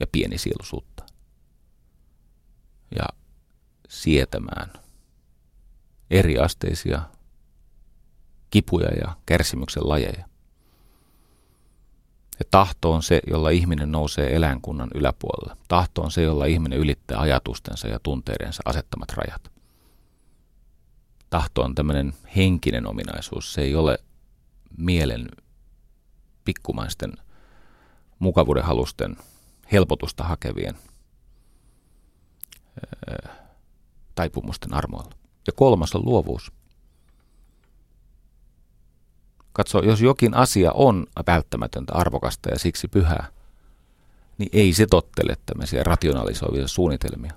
ja 0.00 0.06
pienisieluisuutta 0.06 1.04
ja 2.96 3.04
sietämään 3.88 4.72
eriasteisia 6.10 7.02
kipuja 8.50 8.88
ja 8.88 9.16
kärsimyksen 9.26 9.88
lajeja. 9.88 10.30
Ja 12.38 12.44
tahto 12.50 12.92
on 12.92 13.02
se, 13.02 13.20
jolla 13.26 13.50
ihminen 13.50 13.92
nousee 13.92 14.36
eläinkunnan 14.36 14.90
yläpuolelle. 14.94 15.56
Tahto 15.68 16.02
on 16.02 16.10
se, 16.10 16.22
jolla 16.22 16.44
ihminen 16.44 16.78
ylittää 16.78 17.20
ajatustensa 17.20 17.88
ja 17.88 17.98
tunteidensa 18.02 18.62
asettamat 18.64 19.10
rajat. 19.10 19.52
Tahto 21.30 21.62
on 21.62 21.74
tämmöinen 21.74 22.14
henkinen 22.36 22.86
ominaisuus. 22.86 23.52
Se 23.52 23.60
ei 23.60 23.74
ole 23.74 23.98
mielen 24.78 25.28
pikkumaisten 26.44 27.12
mukavuuden 28.18 28.64
halusten 28.64 29.16
helpotusta 29.72 30.24
hakevien 30.24 30.74
taipumusten 34.14 34.74
armoilla. 34.74 35.14
Ja 35.46 35.52
kolmas 35.52 35.94
on 35.94 36.04
luovuus. 36.04 36.52
Katso, 39.52 39.82
jos 39.82 40.00
jokin 40.00 40.34
asia 40.34 40.72
on 40.72 41.06
välttämätöntä, 41.26 41.92
arvokasta 41.94 42.50
ja 42.50 42.58
siksi 42.58 42.88
pyhää, 42.88 43.26
niin 44.38 44.50
ei 44.52 44.72
se 44.72 44.86
tottele 44.86 45.36
tämmöisiä 45.46 45.82
rationalisoivia 45.82 46.68
suunnitelmia. 46.68 47.32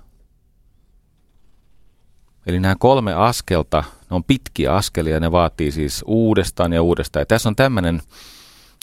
Eli 2.46 2.60
nämä 2.60 2.76
kolme 2.78 3.14
askelta, 3.14 3.84
ne 4.10 4.16
on 4.16 4.24
pitkiä 4.24 4.74
askelia, 4.74 5.20
ne 5.20 5.32
vaatii 5.32 5.72
siis 5.72 6.04
uudestaan 6.06 6.72
ja 6.72 6.82
uudestaan. 6.82 7.20
Ja 7.20 7.26
tässä 7.26 7.48
on 7.48 7.56
tämmöinen 7.56 8.02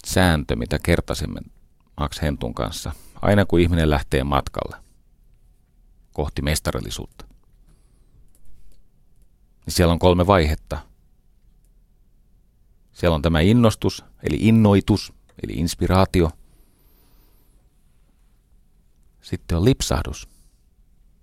sääntö, 0.06 0.56
mitä 0.56 0.78
kertasimme 0.78 1.40
Max 2.00 2.22
Hentun 2.22 2.54
kanssa. 2.54 2.92
Aina 3.22 3.44
kun 3.44 3.60
ihminen 3.60 3.90
lähtee 3.90 4.24
matkalle 4.24 4.76
kohti 6.12 6.42
mestarillisuutta, 6.42 7.24
niin 9.66 9.74
siellä 9.74 9.92
on 9.92 9.98
kolme 9.98 10.26
vaihetta– 10.26 10.78
siellä 12.92 13.14
on 13.14 13.22
tämä 13.22 13.40
innostus, 13.40 14.04
eli 14.22 14.36
innoitus, 14.40 15.12
eli 15.42 15.52
inspiraatio. 15.52 16.30
Sitten 19.22 19.58
on 19.58 19.64
lipsahdus. 19.64 20.28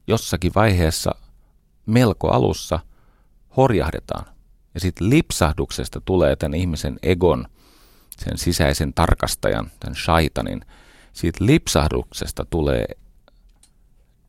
Jossakin 0.08 0.52
vaiheessa 0.56 1.12
melko 1.86 2.30
alussa 2.30 2.80
horjahdetaan. 3.58 4.26
Ja 4.74 4.80
sitten 4.80 5.10
lipsahduksesta 5.10 6.02
tulee 6.02 6.36
tämän 6.36 6.60
ihmisen 6.60 7.00
egon, 7.04 7.46
sen 8.24 8.38
sisäisen 8.38 8.94
tarkastajan, 8.94 9.72
tämän 9.80 9.96
shaitanin. 9.96 10.62
Siitä 11.14 11.46
lipsahduksesta 11.46 12.46
tulee 12.50 12.86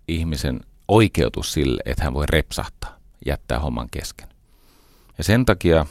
ihmisen 0.08 0.60
oikeutus 0.88 1.52
sille, 1.52 1.82
että 1.84 2.04
hän 2.04 2.14
voi 2.14 2.26
repsahtaa, 2.26 2.96
jättää 3.26 3.58
homman 3.58 3.90
kesken. 3.90 4.28
Ja 5.18 5.24
sen 5.24 5.46
takia 5.46 5.86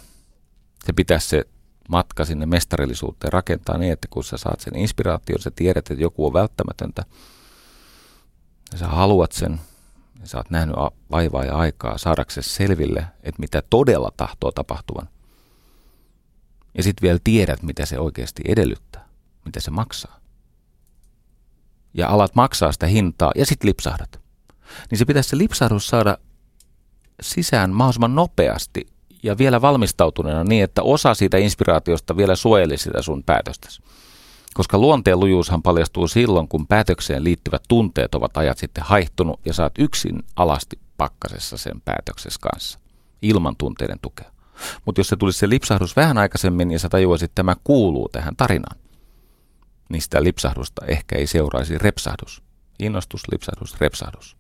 se 0.86 0.94
pitäisi 0.94 1.28
se 1.28 1.46
matka 1.90 2.26
sinne 2.26 2.46
mestarillisuuteen 2.46 3.34
rakentaa 3.34 3.78
niin, 3.78 3.94
että 3.94 4.08
kun 4.10 4.24
sä 4.24 4.38
saat 4.38 4.60
sen 4.60 4.76
inspiraation, 4.76 5.40
sä 5.40 5.52
tiedät, 5.56 5.92
että 5.92 6.04
joku 6.04 6.26
on 6.26 6.34
välttämätöntä, 6.34 7.04
ja 8.72 8.78
sä 8.78 8.88
haluat 8.88 9.32
sen, 9.32 9.62
ja 10.22 10.28
sä 10.28 10.38
oot 10.38 10.50
nähnyt 10.50 10.76
vaivaa 11.12 11.46
ja 11.46 11.56
aikaa 11.56 11.98
saadaksesi 11.98 12.50
selville, 12.50 13.06
että 13.24 13.40
mitä 13.40 13.64
todella 13.70 14.12
tahtoo 14.18 14.52
tapahtuvan. 14.52 15.10
Ja 16.78 16.84
sitten 16.84 17.02
vielä 17.02 17.20
tiedät, 17.24 17.64
mitä 17.64 17.86
se 17.86 18.00
oikeasti 18.00 18.42
edellyttää, 18.48 19.08
mitä 19.46 19.60
se 19.60 19.72
maksaa. 19.72 20.20
Ja 21.94 22.10
alat 22.10 22.36
maksaa 22.36 22.72
sitä 22.72 22.88
hintaa 22.88 23.32
ja 23.36 23.46
sitten 23.46 23.68
lipsahdat. 23.68 24.20
Niin 24.92 25.00
se 25.00 25.06
pitäisi 25.06 25.30
se 25.30 25.38
lipsahdus 25.38 25.88
saada 25.88 26.18
sisään 27.22 27.74
mahdollisimman 27.74 28.16
nopeasti 28.16 28.88
ja 29.24 29.38
vielä 29.38 29.62
valmistautuneena 29.62 30.44
niin, 30.44 30.64
että 30.64 30.84
osa 30.84 31.14
siitä 31.14 31.38
inspiraatiosta 31.38 32.18
vielä 32.18 32.36
suojeli 32.36 32.78
sitä 32.78 33.02
sun 33.02 33.24
päätöstäsi. 33.24 33.82
Koska 34.54 34.78
luonteen 34.78 35.20
lujuushan 35.20 35.62
paljastuu 35.62 36.08
silloin, 36.08 36.48
kun 36.48 36.68
päätökseen 36.68 37.24
liittyvät 37.24 37.64
tunteet 37.68 38.16
ovat 38.16 38.38
ajat 38.38 38.58
sitten 38.58 38.84
haihtunut 38.84 39.40
ja 39.46 39.54
saat 39.54 39.74
yksin 39.80 40.24
alasti 40.36 40.80
pakkasessa 40.98 41.58
sen 41.58 41.82
päätöksessä 41.82 42.40
kanssa, 42.42 42.80
ilman 43.22 43.56
tunteiden 43.56 44.00
tukea. 44.02 44.32
Mutta 44.86 45.00
jos 45.00 45.08
se 45.08 45.16
tulisi 45.16 45.40
se 45.40 45.50
lipsahdus 45.50 45.96
vähän 45.96 46.18
aikaisemmin 46.18 46.72
ja 46.72 46.80
sä 46.80 46.90
tajuaisit, 46.90 47.26
että 47.26 47.36
tämä 47.36 47.56
kuuluu 47.64 48.10
tähän 48.10 48.36
tarinaan, 48.36 48.78
niin 49.90 50.02
sitä 50.02 50.24
lipsahdusta 50.24 50.86
ehkä 50.86 51.16
ei 51.16 51.28
seuraisi 51.28 51.78
repsahdus. 51.78 52.44
Innostus, 52.80 53.22
lipsahdus, 53.32 53.80
repsahdus. 53.80 54.38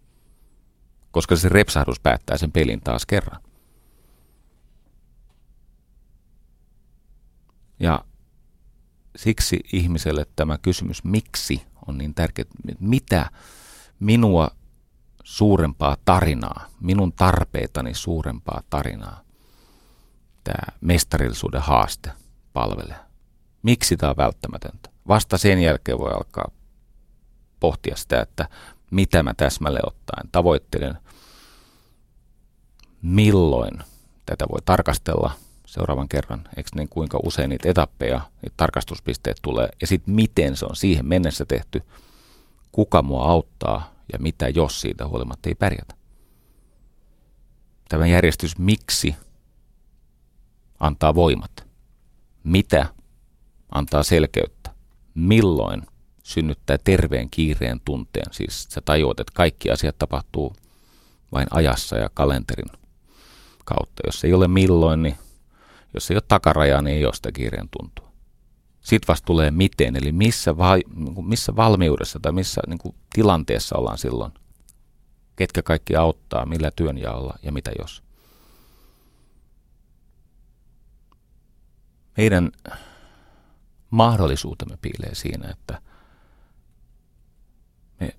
Koska 1.11 1.35
se 1.35 1.49
repsahdus 1.49 1.99
päättää 1.99 2.37
sen 2.37 2.51
pelin 2.51 2.81
taas 2.81 3.05
kerran. 3.05 3.41
Ja 7.79 8.05
siksi 9.15 9.59
ihmiselle 9.73 10.25
tämä 10.35 10.57
kysymys, 10.57 11.03
miksi, 11.03 11.61
on 11.87 11.97
niin 11.97 12.13
tärkeä. 12.13 12.45
Mitä 12.79 13.31
minua 13.99 14.51
suurempaa 15.23 15.97
tarinaa, 16.05 16.65
minun 16.81 17.13
tarpeitani 17.13 17.93
suurempaa 17.93 18.61
tarinaa 18.69 19.28
tämä 20.53 20.77
mestarillisuuden 20.81 21.61
haaste 21.61 22.11
palvelee? 22.53 22.99
Miksi 23.63 23.97
tämä 23.97 24.09
on 24.09 24.17
välttämätöntä? 24.17 24.89
Vasta 25.07 25.37
sen 25.37 25.59
jälkeen 25.59 25.99
voi 25.99 26.11
alkaa 26.11 26.51
pohtia 27.59 27.95
sitä, 27.95 28.21
että 28.21 28.49
mitä 28.91 29.23
mä 29.23 29.33
täsmälle 29.33 29.79
ottaen 29.83 30.29
tavoittelen, 30.31 30.97
milloin 33.01 33.79
tätä 34.25 34.45
voi 34.51 34.61
tarkastella– 34.65 35.31
seuraavan 35.69 36.09
kerran, 36.09 36.43
eikö 36.57 36.69
niin 36.75 36.89
kuinka 36.89 37.19
usein 37.23 37.49
niitä 37.49 37.69
etappeja, 37.69 38.21
niitä 38.41 38.53
tarkastuspisteet 38.57 39.37
tulee, 39.41 39.69
ja 39.81 39.87
sitten 39.87 40.15
miten 40.15 40.57
se 40.57 40.65
on 40.65 40.75
siihen 40.75 41.05
mennessä 41.05 41.45
tehty, 41.45 41.81
kuka 42.71 43.01
mua 43.01 43.25
auttaa 43.25 43.93
ja 44.13 44.19
mitä 44.19 44.49
jos 44.49 44.81
siitä 44.81 45.07
huolimatta 45.07 45.49
ei 45.49 45.55
pärjätä. 45.55 45.95
Tämä 47.89 48.07
järjestys 48.07 48.57
miksi 48.57 49.15
antaa 50.79 51.15
voimat, 51.15 51.67
mitä 52.43 52.85
antaa 53.71 54.03
selkeyttä, 54.03 54.71
milloin 55.15 55.81
synnyttää 56.23 56.77
terveen 56.83 57.29
kiireen 57.29 57.81
tunteen, 57.85 58.33
siis 58.33 58.67
sä 58.69 58.81
tajuat, 58.85 59.19
että 59.19 59.33
kaikki 59.35 59.71
asiat 59.71 59.97
tapahtuu 59.97 60.55
vain 61.31 61.47
ajassa 61.51 61.97
ja 61.97 62.09
kalenterin 62.13 62.69
kautta. 63.65 64.03
Jos 64.05 64.23
ei 64.23 64.33
ole 64.33 64.47
milloin, 64.47 65.03
niin 65.03 65.15
jos 65.93 66.11
ei 66.11 66.15
ole 66.15 66.23
takarajaa, 66.27 66.81
niin 66.81 66.97
ei 66.97 67.05
ole 67.05 67.13
sitä 67.13 67.31
kiireen 67.31 67.69
tuntua. 67.77 68.11
Sitten 68.81 69.07
vasta 69.07 69.25
tulee 69.25 69.51
miten, 69.51 69.95
eli 69.95 70.11
missä, 70.11 70.57
va- 70.57 70.77
niinku 70.95 71.21
missä 71.21 71.55
valmiudessa 71.55 72.19
tai 72.19 72.31
missä 72.31 72.61
niin 72.67 72.77
kuin 72.77 72.95
tilanteessa 73.13 73.77
ollaan 73.77 73.97
silloin. 73.97 74.31
Ketkä 75.35 75.63
kaikki 75.63 75.95
auttaa, 75.95 76.45
millä 76.45 76.71
työnjaolla 76.71 77.33
ja 77.43 77.51
mitä 77.51 77.71
jos. 77.79 78.03
Meidän 82.19 82.51
mahdollisuutemme 83.89 84.77
piilee 84.81 85.15
siinä, 85.15 85.49
että 85.49 85.81
me 87.99 88.15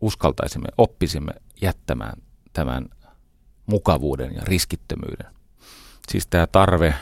uskaltaisimme, 0.00 0.68
oppisimme 0.78 1.32
jättämään 1.62 2.22
tämän 2.52 2.88
mukavuuden 3.66 4.34
ja 4.34 4.42
riskittömyyden 4.44 5.26
Siis 6.08 6.26
tämä 6.26 6.46
tarve 6.46 6.94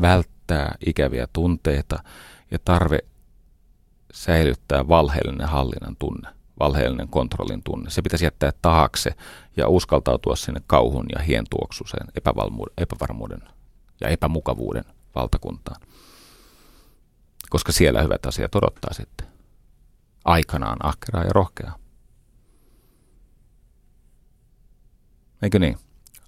välttää 0.00 0.74
ikäviä 0.86 1.26
tunteita 1.32 2.02
ja 2.50 2.58
tarve 2.64 2.98
säilyttää 4.12 4.88
valheellinen 4.88 5.48
hallinnan 5.48 5.96
tunne, 5.98 6.28
valheellinen 6.58 7.08
kontrollin 7.08 7.62
tunne. 7.62 7.90
Se 7.90 8.02
pitäisi 8.02 8.24
jättää 8.24 8.52
taakse 8.62 9.10
ja 9.56 9.68
uskaltautua 9.68 10.36
sinne 10.36 10.60
kauhun 10.66 11.06
ja 11.14 11.22
hientuoksuiseen 11.22 12.06
epävarmuuden 12.76 13.42
ja 14.00 14.08
epämukavuuden 14.08 14.84
valtakuntaan. 15.16 15.80
koska 17.50 17.72
siellä 17.72 18.02
hyvät 18.02 18.26
asiat 18.26 18.54
odottaa 18.54 18.92
sitten. 18.92 19.26
Aikanaan 20.24 20.76
ahkeraa 20.82 21.24
ja 21.24 21.30
rohkeaa. 21.32 21.78
Eikö 25.42 25.58
niin? 25.58 25.78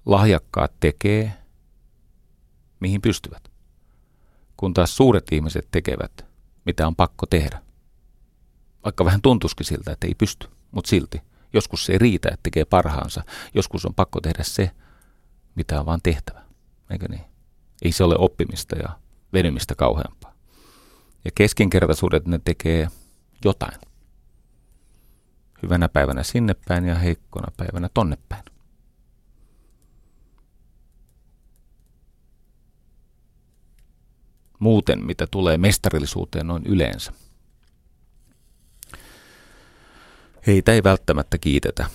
Lahjakkaat 0.07 0.73
tekee, 0.81 1.33
mihin 2.81 3.03
pystyvät. 3.03 3.49
Kun 4.57 4.75
taas 4.75 4.97
suuret 4.97 5.33
ihmiset 5.33 5.69
tekevät, 5.71 6.27
mitä 6.65 6.87
on 6.87 6.97
pakko 6.97 7.27
tehdä. 7.27 7.63
Vaikka 8.85 9.05
vähän 9.05 9.23
tuntuisikin 9.23 9.67
siltä, 9.67 9.93
että 9.93 10.07
ei 10.07 10.15
pysty, 10.15 10.49
mutta 10.71 10.89
silti. 10.89 11.23
Joskus 11.53 11.87
se 11.87 11.93
ei 11.93 11.99
riitä, 11.99 12.29
että 12.29 12.43
tekee 12.43 12.65
parhaansa. 12.65 13.23
Joskus 13.55 13.87
on 13.87 13.95
pakko 13.95 14.21
tehdä 14.21 14.43
se, 14.43 14.71
mitä 15.55 15.81
on 15.81 15.87
vaan 15.87 16.01
tehtävä. 16.03 16.43
Eikö 16.91 17.09
niin? 17.09 17.25
Ei 17.83 17.93
se 17.93 18.05
ole 18.05 18.15
oppimista 18.19 18.77
ja 18.77 18.99
venymistä 19.33 19.75
kauheampaa. 19.75 20.35
Ja 21.25 21.31
keskinkertaisuudet 21.35 22.27
ne 22.27 22.41
tekee 22.45 22.89
jotain. 23.45 23.79
Hyvänä 25.63 25.89
päivänä 25.89 26.23
sinne 26.23 26.55
päin 26.69 26.85
ja 26.85 26.95
heikkona 26.95 27.53
päivänä 27.57 27.89
tonne 27.95 28.19
päin. 28.29 28.45
Muuten, 34.59 35.07
mitä 35.07 35.27
tulee 35.31 35.59
mestarillisuuteen 35.59 36.47
noin 36.47 36.67
yleensä. 36.67 37.13
Heitä 40.47 40.73
ei 40.73 40.85
välttämättä 40.85 41.39
kiitetä 41.39 41.87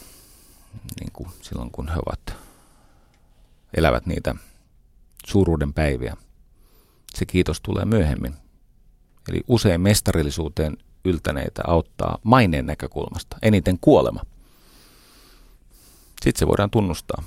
niin 1.00 1.12
kuin 1.14 1.30
silloin, 1.42 1.72
kun 1.72 1.88
he 1.88 1.96
ovat, 2.06 2.38
elävät 3.78 4.06
niitä 4.06 4.36
suuruuden 5.26 5.74
päiviä. 5.74 6.18
Se 7.16 7.26
kiitos 7.26 7.62
tulee 7.62 7.86
myöhemmin. 7.86 8.34
Eli 9.30 9.42
usein 9.48 9.82
mestarillisuuteen 9.82 10.78
yltäneitä 11.06 11.62
auttaa 11.68 12.20
maineen 12.24 12.66
näkökulmasta, 12.66 13.38
eniten 13.42 13.78
kuolema. 13.82 14.22
Sitten 16.24 16.40
se 16.40 16.48
voidaan 16.48 16.70
tunnustaa. 16.70 17.24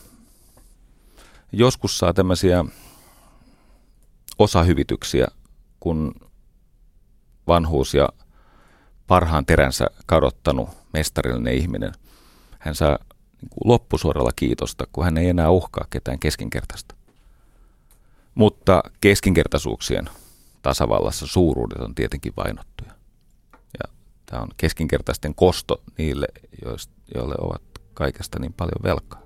Joskus 1.53 1.99
saa 1.99 2.12
tämmöisiä 2.12 2.64
osahyvityksiä, 4.38 5.26
kun 5.80 6.14
vanhuus 7.47 7.94
ja 7.94 8.09
parhaan 9.07 9.47
teränsä 9.47 9.86
kadottanut 10.07 10.68
mestarillinen 10.92 11.55
ihminen, 11.55 11.92
hän 12.59 12.74
saa 12.74 12.99
niin 13.42 13.51
loppusuoralla 13.64 14.30
kiitosta, 14.36 14.84
kun 14.92 15.05
hän 15.05 15.18
ei 15.18 15.28
enää 15.28 15.51
uhkaa 15.51 15.86
ketään 15.90 16.18
keskinkertaista. 16.18 16.95
Mutta 18.37 18.82
keskinkertaisuuksien 19.01 20.11
tasavallassa 20.62 21.26
suuruudet 21.26 21.78
on 21.78 21.95
tietenkin 21.95 22.32
vainottuja. 22.37 22.93
Ja 23.53 23.93
tämä 24.26 24.43
on 24.43 24.49
keskinkertaisten 24.57 25.34
kosto 25.34 25.82
niille, 25.99 26.26
joille 27.14 27.34
ovat 27.41 27.62
kaikesta 27.95 28.39
niin 28.39 28.53
paljon 28.53 28.82
velkaa. 28.82 29.22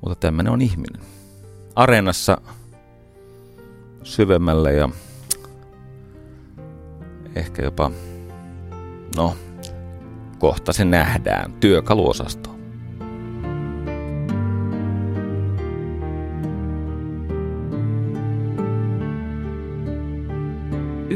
Mutta 0.00 0.14
tämmöinen 0.14 0.52
on 0.52 0.62
ihminen. 0.62 1.02
Areenassa 1.74 2.40
syvemmälle 4.02 4.72
ja 4.72 4.88
ehkä 7.34 7.62
jopa, 7.62 7.90
no, 9.16 9.36
kohta 10.38 10.72
se 10.72 10.84
nähdään 10.84 11.52
työkaluosasto. 11.52 12.59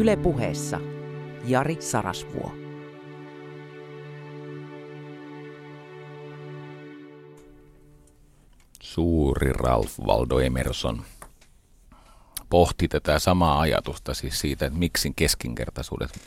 Yle 0.05 0.17
puheessa 0.17 0.81
Jari 1.45 1.77
Sarasvuo. 1.83 2.53
Suuri 8.83 9.53
Ralph 9.53 10.01
Waldo 10.01 10.39
Emerson 10.39 11.05
pohti 12.51 12.89
tätä 12.89 13.19
samaa 13.19 13.61
ajatusta 13.61 14.15
siis 14.15 14.41
siitä, 14.41 14.67
että 14.67 14.79
miksi 14.79 15.13
keskinkertaisuudet 15.17 16.21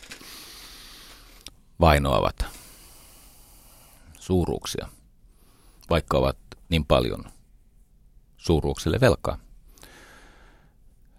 vainoavat 1.80 2.46
suuruuksia, 4.20 4.88
vaikka 5.90 6.18
ovat 6.18 6.38
niin 6.70 6.86
paljon 6.86 7.24
suuruuksille 8.38 9.00
velkaa. 9.02 9.38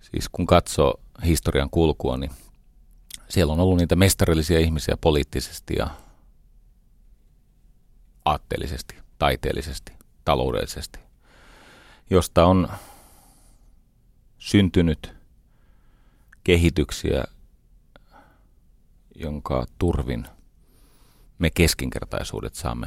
Siis 0.01 0.29
kun 0.33 0.47
katsoo 0.47 1.01
historian 1.25 1.71
kulkua, 1.71 2.17
niin 2.17 2.31
siellä 3.31 3.53
on 3.53 3.61
ollut 3.61 3.79
niitä 3.79 3.97
mestarillisia 3.97 4.61
ihmisiä 4.61 4.97
poliittisesti 5.01 5.75
ja 5.79 5.91
aatteellisesti, 8.25 8.97
taiteellisesti, 9.19 9.93
taloudellisesti, 10.25 10.99
josta 12.11 12.47
on 12.47 12.69
syntynyt 14.39 15.15
kehityksiä, 16.45 17.25
jonka 19.15 19.67
turvin 19.79 20.29
me 21.39 21.51
keskinkertaisuudet 21.51 22.55
saamme 22.55 22.87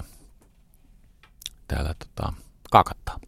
täällä 1.67 1.93
tota, 1.93 2.33
kakattaa. 2.71 3.19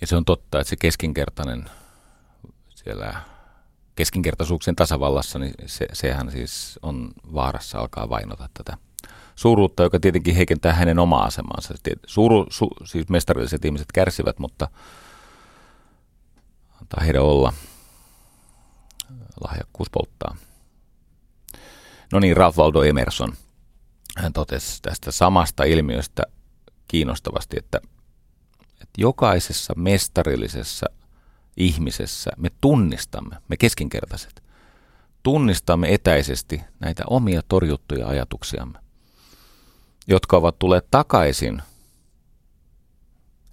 Ja 0.00 0.06
se 0.06 0.16
on 0.16 0.24
totta, 0.24 0.60
että 0.60 0.70
se 0.70 0.76
keskinkertainen 0.76 1.70
siellä 2.74 3.22
keskinkertaisuuksien 3.96 4.76
tasavallassa, 4.76 5.38
niin 5.38 5.54
se, 5.66 5.86
sehän 5.92 6.30
siis 6.30 6.78
on 6.82 7.08
vaarassa 7.34 7.78
alkaa 7.78 8.08
vainota 8.08 8.48
tätä 8.54 8.76
suuruutta, 9.36 9.82
joka 9.82 10.00
tietenkin 10.00 10.34
heikentää 10.34 10.72
hänen 10.72 10.98
omaa 10.98 11.24
asemaansa. 11.24 11.74
Suuru, 12.06 12.46
su, 12.50 12.68
siis 12.84 13.08
mestarilliset 13.08 13.64
ihmiset 13.64 13.92
kärsivät, 13.94 14.38
mutta 14.38 14.68
antaa 16.80 17.04
heidän 17.04 17.22
olla. 17.22 17.52
Lahjakkuus 19.44 19.90
polttaa. 19.90 20.36
No 22.12 22.20
niin, 22.20 22.36
Ralph 22.36 22.58
Waldo 22.58 22.82
Emerson. 22.82 23.32
Hän 24.16 24.32
totesi 24.32 24.82
tästä 24.82 25.12
samasta 25.12 25.64
ilmiöstä 25.64 26.22
kiinnostavasti, 26.88 27.56
että, 27.58 27.80
että 28.72 28.98
jokaisessa 28.98 29.74
mestarillisessa 29.76 30.86
ihmisessä 31.56 32.30
me 32.36 32.48
tunnistamme, 32.60 33.36
me 33.48 33.56
keskinkertaiset, 33.56 34.42
tunnistamme 35.22 35.94
etäisesti 35.94 36.60
näitä 36.80 37.02
omia 37.10 37.42
torjuttuja 37.48 38.08
ajatuksiamme, 38.08 38.78
jotka 40.06 40.36
ovat 40.36 40.58
tulleet 40.58 40.86
takaisin 40.90 41.62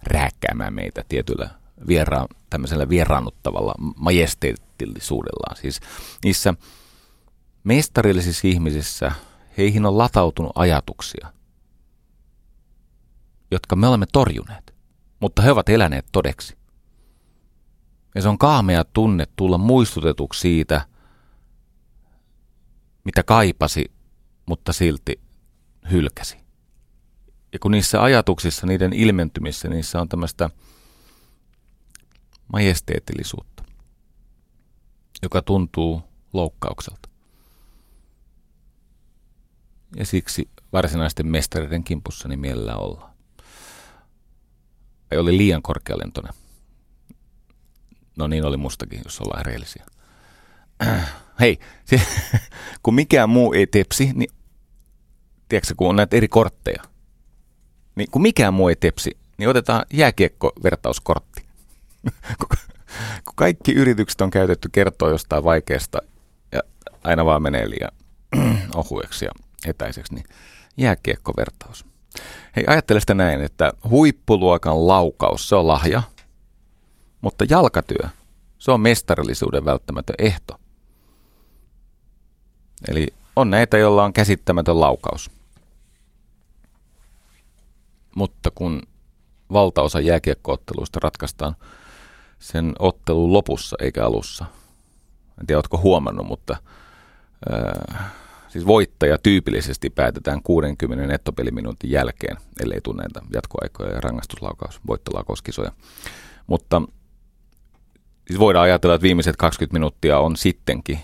rääkkäämään 0.02 0.74
meitä 0.74 1.04
tietyllä 1.08 1.50
vieraan, 1.86 2.28
tämmöisellä 2.50 2.88
vieraannuttavalla 2.88 3.74
majesteettillisuudellaan. 3.96 5.56
Siis 5.56 5.80
niissä 6.24 6.54
Mestarillisissa 7.64 8.48
ihmisissä 8.48 9.12
heihin 9.58 9.86
on 9.86 9.98
latautunut 9.98 10.52
ajatuksia, 10.54 11.32
jotka 13.50 13.76
me 13.76 13.86
olemme 13.86 14.06
torjuneet, 14.12 14.74
mutta 15.20 15.42
he 15.42 15.50
ovat 15.50 15.68
eläneet 15.68 16.06
todeksi. 16.12 16.56
Ja 18.14 18.22
se 18.22 18.28
on 18.28 18.38
kaamea 18.38 18.84
tunne 18.84 19.26
tulla 19.36 19.58
muistutetuksi 19.58 20.40
siitä, 20.40 20.86
mitä 23.04 23.22
kaipasi, 23.22 23.92
mutta 24.46 24.72
silti 24.72 25.20
hylkäsi. 25.90 26.36
Ja 27.52 27.58
kun 27.58 27.70
niissä 27.70 28.02
ajatuksissa, 28.02 28.66
niiden 28.66 28.92
ilmentymissä, 28.92 29.68
niissä 29.68 30.00
on 30.00 30.08
tämmöistä 30.08 30.50
majesteetillisuutta, 32.52 33.64
joka 35.22 35.42
tuntuu 35.42 36.02
loukkaukselta 36.32 37.08
ja 39.96 40.06
siksi 40.06 40.48
varsinaisten 40.72 41.26
mestareiden 41.26 41.84
kimpussa 41.84 42.28
niin 42.28 42.40
mielellä 42.40 42.76
ollaan. 42.76 43.14
Ei 45.10 45.18
oli 45.18 45.36
liian 45.36 45.62
korkealentoinen. 45.62 46.43
No 48.18 48.26
niin 48.26 48.44
oli 48.44 48.56
mustakin, 48.56 49.00
jos 49.04 49.20
ollaan 49.20 49.46
rehellisiä. 49.46 49.84
Hei, 51.40 51.58
se, 51.84 52.00
kun 52.82 52.94
mikään 52.94 53.30
muu 53.30 53.52
ei 53.52 53.66
tepsi, 53.66 54.10
niin 54.14 54.30
tiedätkö, 55.48 55.74
kun 55.76 55.88
on 55.88 55.96
näitä 55.96 56.16
eri 56.16 56.28
kortteja, 56.28 56.82
niin 57.94 58.10
kun 58.10 58.22
mikään 58.22 58.54
muu 58.54 58.68
ei 58.68 58.76
tepsi, 58.76 59.16
niin 59.38 59.48
otetaan 59.48 59.84
jääkiekko-vertauskortti. 59.92 61.44
kun 63.24 63.34
kaikki 63.34 63.72
yritykset 63.72 64.20
on 64.20 64.30
käytetty 64.30 64.68
kertoa 64.72 65.10
jostain 65.10 65.44
vaikeasta 65.44 65.98
ja 66.52 66.60
aina 67.04 67.24
vaan 67.24 67.42
menee 67.42 67.70
liian 67.70 67.92
ohueksi 68.74 69.24
ja 69.24 69.30
etäiseksi, 69.66 70.14
niin 70.14 70.24
jääkiekkovertaus. 70.76 71.86
Hei, 72.56 72.64
ajattele 72.66 73.00
sitä 73.00 73.14
näin, 73.14 73.40
että 73.40 73.72
huippuluokan 73.88 74.86
laukaus, 74.88 75.48
se 75.48 75.54
on 75.54 75.66
lahja, 75.66 76.02
mutta 77.24 77.44
jalkatyö, 77.48 78.08
Se 78.58 78.70
on 78.70 78.80
mestarillisuuden 78.80 79.64
välttämätön 79.64 80.14
ehto. 80.18 80.60
Eli 82.88 83.06
on 83.36 83.50
näitä, 83.50 83.78
joilla 83.78 84.04
on 84.04 84.12
käsittämätön 84.12 84.80
laukaus. 84.80 85.30
Mutta 88.16 88.50
kun 88.54 88.82
valtaosa 89.52 90.00
jääkiekkootteluista 90.00 91.00
ratkaistaan 91.02 91.56
sen 92.38 92.72
ottelun 92.78 93.32
lopussa 93.32 93.76
eikä 93.80 94.06
alussa. 94.06 94.44
En 95.40 95.46
tiedä, 95.46 95.58
oletko 95.58 95.78
huomannut, 95.78 96.26
mutta 96.26 96.56
ää, 97.50 98.10
siis 98.48 98.66
voittaja 98.66 99.18
tyypillisesti 99.18 99.90
päätetään 99.90 100.42
60 100.42 101.06
nettopeliminuutin 101.06 101.90
jälkeen, 101.90 102.36
ellei 102.62 102.80
tule 102.80 102.96
näitä 102.96 103.20
jatkoaikoja 103.34 103.92
ja 103.92 104.00
rangaistuslaukaus, 104.00 104.80
voittolaukauskisoja. 104.86 105.72
Mutta 106.46 106.82
siis 108.26 108.38
voidaan 108.40 108.64
ajatella, 108.64 108.94
että 108.94 109.02
viimeiset 109.02 109.36
20 109.36 109.72
minuuttia 109.72 110.18
on 110.18 110.36
sittenkin 110.36 110.98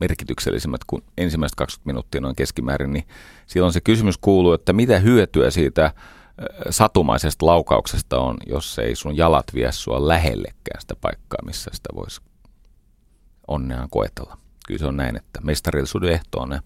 merkityksellisemmät 0.00 0.80
kuin 0.86 1.02
ensimmäiset 1.18 1.56
20 1.56 1.86
minuuttia 1.86 2.20
noin 2.20 2.36
keskimäärin, 2.36 2.92
niin 2.92 3.08
silloin 3.46 3.72
se 3.72 3.80
kysymys 3.80 4.18
kuuluu, 4.18 4.52
että 4.52 4.72
mitä 4.72 4.98
hyötyä 4.98 5.50
siitä 5.50 5.92
satumaisesta 6.70 7.46
laukauksesta 7.46 8.18
on, 8.18 8.36
jos 8.46 8.78
ei 8.78 8.94
sun 8.94 9.16
jalat 9.16 9.46
vie 9.54 9.72
sua 9.72 10.08
lähellekään 10.08 10.80
sitä 10.80 10.96
paikkaa, 11.00 11.44
missä 11.44 11.70
sitä 11.74 11.88
voisi 11.94 12.20
onneaan 13.48 13.88
koetella. 13.90 14.38
Kyllä 14.66 14.78
se 14.78 14.86
on 14.86 14.96
näin, 14.96 15.16
että 15.16 15.40
mestarillisuuden 15.40 16.12
ehto 16.12 16.40
on 16.40 16.48
ne 16.48 16.60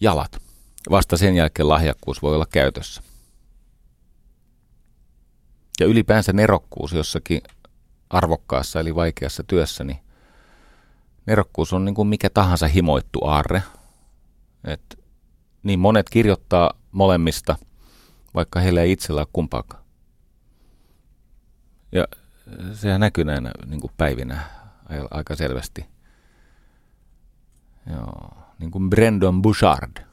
jalat. 0.00 0.42
Vasta 0.90 1.16
sen 1.16 1.34
jälkeen 1.34 1.68
lahjakkuus 1.68 2.22
voi 2.22 2.34
olla 2.34 2.46
käytössä. 2.52 3.02
Ja 5.80 5.86
ylipäänsä 5.86 6.32
nerokkuus 6.32 6.92
jossakin 6.92 7.40
arvokkaassa 8.10 8.80
eli 8.80 8.94
vaikeassa 8.94 9.42
työssä, 9.42 9.84
niin 9.84 9.98
nerokkuus 11.26 11.72
on 11.72 11.84
niin 11.84 11.94
kuin 11.94 12.08
mikä 12.08 12.30
tahansa 12.30 12.68
himoittu 12.68 13.24
aarre. 13.24 13.62
Et 14.64 14.98
niin 15.62 15.78
monet 15.78 16.10
kirjoittaa 16.10 16.70
molemmista, 16.92 17.56
vaikka 18.34 18.60
heillä 18.60 18.82
ei 18.82 18.92
itsellä 18.92 19.20
ole 19.20 19.28
kumpaakaan. 19.32 19.82
Ja 21.92 22.04
sehän 22.72 23.00
näkyy 23.00 23.24
näinä 23.24 23.50
niin 23.66 23.80
kuin 23.80 23.92
päivinä 23.96 24.40
aika 25.10 25.36
selvästi. 25.36 25.86
Joo, 27.90 28.36
niin 28.58 28.70
kuin 28.70 28.90
Brandon 28.90 29.42
Bouchard 29.42 30.06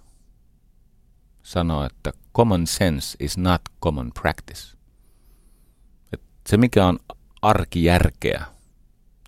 sanoi, 1.43 1.85
että 1.85 2.11
common 2.35 2.67
sense 2.67 3.17
is 3.19 3.37
not 3.37 3.61
common 3.83 4.11
practice. 4.21 4.77
Et 6.13 6.21
se, 6.49 6.57
mikä 6.57 6.85
on 6.85 6.99
arkijärkeä 7.43 8.45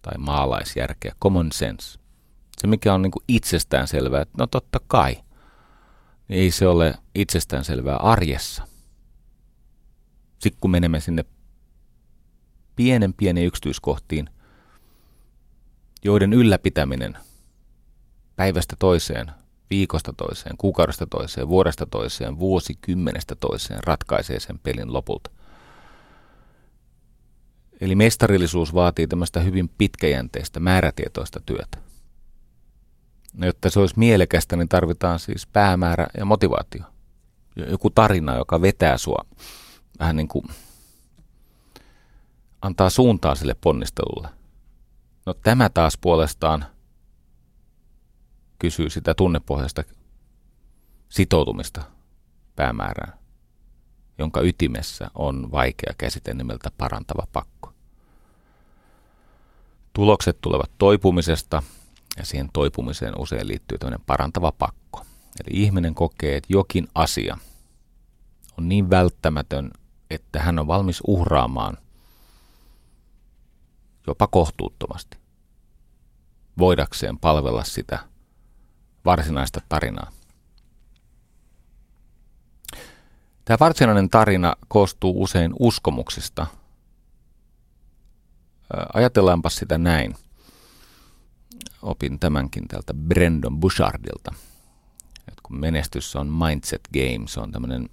tai 0.01 0.17
maalaisjärkeä, 0.17 1.15
common 1.21 1.51
sense, 1.51 1.99
se, 2.57 2.67
mikä 2.67 2.93
on 2.93 3.01
niin 3.01 3.11
kuin 3.11 3.23
itsestään 3.27 3.87
selvää, 3.87 4.21
että 4.21 4.35
no 4.37 4.47
totta 4.47 4.79
kai, 4.87 5.13
niin 6.27 6.39
ei 6.39 6.51
se 6.51 6.67
ole 6.67 6.95
itsestäänselvää 7.15 7.97
arjessa. 7.97 8.67
Sitten 10.39 10.61
kun 10.61 10.71
menemme 10.71 10.99
sinne 10.99 11.25
pienen 12.75 13.13
pienen 13.13 13.45
yksityiskohtiin, 13.45 14.29
joiden 16.03 16.33
ylläpitäminen 16.33 17.17
päivästä 18.35 18.75
toiseen, 18.79 19.31
viikosta 19.69 20.13
toiseen, 20.13 20.57
kuukaudesta 20.57 21.07
toiseen, 21.07 21.47
vuodesta 21.47 21.85
toiseen, 21.85 22.39
vuosikymmenestä 22.39 23.35
toiseen 23.35 23.83
ratkaisee 23.83 24.39
sen 24.39 24.59
pelin 24.59 24.93
lopulta. 24.93 25.34
Eli 27.81 27.95
mestarillisuus 27.95 28.73
vaatii 28.73 29.07
tämmöistä 29.07 29.39
hyvin 29.39 29.69
pitkäjänteistä, 29.69 30.59
määrätietoista 30.59 31.39
työtä. 31.45 31.77
No, 33.33 33.45
jotta 33.45 33.69
se 33.69 33.79
olisi 33.79 33.99
mielekästä, 33.99 34.55
niin 34.55 34.69
tarvitaan 34.69 35.19
siis 35.19 35.47
päämäärä 35.47 36.07
ja 36.17 36.25
motivaatio. 36.25 36.83
Joku 37.55 37.89
tarina, 37.89 38.35
joka 38.35 38.61
vetää 38.61 38.97
sua 38.97 39.25
vähän 39.99 40.15
niin 40.15 40.27
kuin 40.27 40.45
antaa 42.61 42.89
suuntaa 42.89 43.35
sille 43.35 43.55
ponnistelulle. 43.61 44.29
No 45.25 45.33
tämä 45.33 45.69
taas 45.69 45.97
puolestaan 45.97 46.65
kysyy 48.59 48.89
sitä 48.89 49.13
tunnepohjaista 49.13 49.83
sitoutumista 51.09 51.81
päämäärään, 52.55 53.19
jonka 54.17 54.41
ytimessä 54.41 55.11
on 55.15 55.51
vaikea 55.51 55.93
käsite 55.97 56.33
nimeltä 56.33 56.71
parantava 56.77 57.27
pakko. 57.33 57.73
Tulokset 59.93 60.37
tulevat 60.41 60.71
toipumisesta– 60.77 61.63
ja 62.17 62.25
siihen 62.25 62.49
toipumiseen 62.53 63.19
usein 63.19 63.47
liittyy 63.47 63.77
tämmöinen 63.77 64.05
parantava 64.05 64.51
pakko. 64.51 65.05
Eli 65.39 65.61
ihminen 65.63 65.95
kokee, 65.95 66.37
että 66.37 66.53
jokin 66.53 66.87
asia 66.95 67.37
on 68.57 68.69
niin 68.69 68.89
välttämätön, 68.89 69.71
että 70.09 70.39
hän 70.39 70.59
on 70.59 70.67
valmis 70.67 71.01
uhraamaan 71.07 71.77
jopa 74.07 74.27
kohtuuttomasti 74.27 75.17
voidakseen 76.57 77.17
palvella 77.17 77.63
sitä 77.63 77.99
varsinaista 79.05 79.61
tarinaa. 79.69 80.11
Tämä 83.45 83.57
varsinainen 83.59 84.09
tarina 84.09 84.55
koostuu 84.67 85.23
usein 85.23 85.53
uskomuksista. 85.59 86.47
Ajatellaanpa 88.93 89.49
sitä 89.49 89.77
näin 89.77 90.15
opin 91.81 92.19
tämänkin 92.19 92.67
tältä 92.67 92.93
Brandon 92.93 93.59
Bouchardilta. 93.59 94.33
Et 95.27 95.41
kun 95.43 95.59
menestys 95.59 96.15
on 96.15 96.27
mindset 96.27 96.81
game, 96.93 97.27
se 97.27 97.39
on 97.39 97.51
tämmöinen 97.51 97.89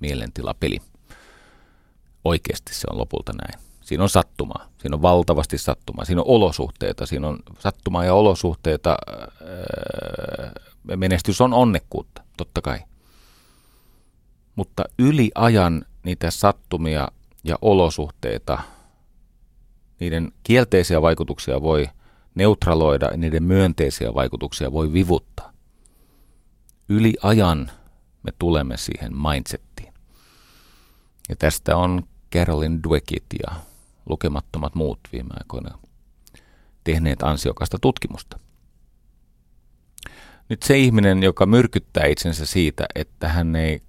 mielentilapeli. 0.00 0.78
Oikeasti 2.24 2.74
se 2.74 2.86
on 2.90 2.98
lopulta 2.98 3.32
näin. 3.32 3.64
Siinä 3.80 4.02
on 4.02 4.08
sattumaa. 4.08 4.68
Siinä 4.78 4.96
on 4.96 5.02
valtavasti 5.02 5.58
sattumaa. 5.58 6.04
Siinä 6.04 6.20
on 6.20 6.28
olosuhteita. 6.28 7.06
Siinä 7.06 7.28
on 7.28 7.38
sattumaa 7.58 8.04
ja 8.04 8.14
olosuhteita. 8.14 8.96
Menestys 10.96 11.40
on 11.40 11.52
onnekkuutta, 11.52 12.22
totta 12.36 12.60
kai. 12.60 12.78
Mutta 14.58 14.84
yli 14.98 15.30
ajan 15.34 15.84
niitä 16.02 16.30
sattumia 16.30 17.08
ja 17.44 17.58
olosuhteita, 17.62 18.58
niiden 20.00 20.32
kielteisiä 20.42 21.02
vaikutuksia 21.02 21.62
voi 21.62 21.88
neutraloida 22.34 23.10
niiden 23.16 23.42
myönteisiä 23.42 24.14
vaikutuksia 24.14 24.72
voi 24.72 24.92
vivuttaa. 24.92 25.52
Yli 26.88 27.14
ajan 27.22 27.70
me 28.22 28.32
tulemme 28.38 28.76
siihen 28.76 29.12
mindsettiin. 29.16 29.94
Ja 31.28 31.36
tästä 31.36 31.76
on 31.76 32.02
Carolyn 32.34 32.82
Dweckit 32.82 33.26
ja 33.42 33.54
lukemattomat 34.08 34.74
muut 34.74 35.00
viime 35.12 35.34
aikoina 35.38 35.78
tehneet 36.84 37.22
ansiokasta 37.22 37.78
tutkimusta. 37.80 38.38
Nyt 40.48 40.62
se 40.62 40.78
ihminen, 40.78 41.22
joka 41.22 41.46
myrkyttää 41.46 42.06
itsensä 42.06 42.46
siitä, 42.46 42.86
että 42.94 43.28
hän 43.28 43.56
ei 43.56 43.82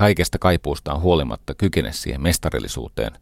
kaikesta 0.00 0.38
kaipuustaan 0.38 1.00
huolimatta 1.00 1.54
kykene 1.54 1.92
siihen 1.92 2.22
mestarillisuuteen, 2.22 3.12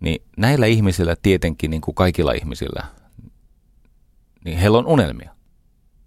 niin 0.00 0.22
näillä 0.36 0.66
ihmisillä 0.66 1.16
tietenkin, 1.22 1.70
niin 1.70 1.80
kuin 1.80 1.94
kaikilla 1.94 2.32
ihmisillä, 2.32 2.84
niin 4.44 4.58
heillä 4.58 4.78
on 4.78 4.86
unelmia. 4.86 5.30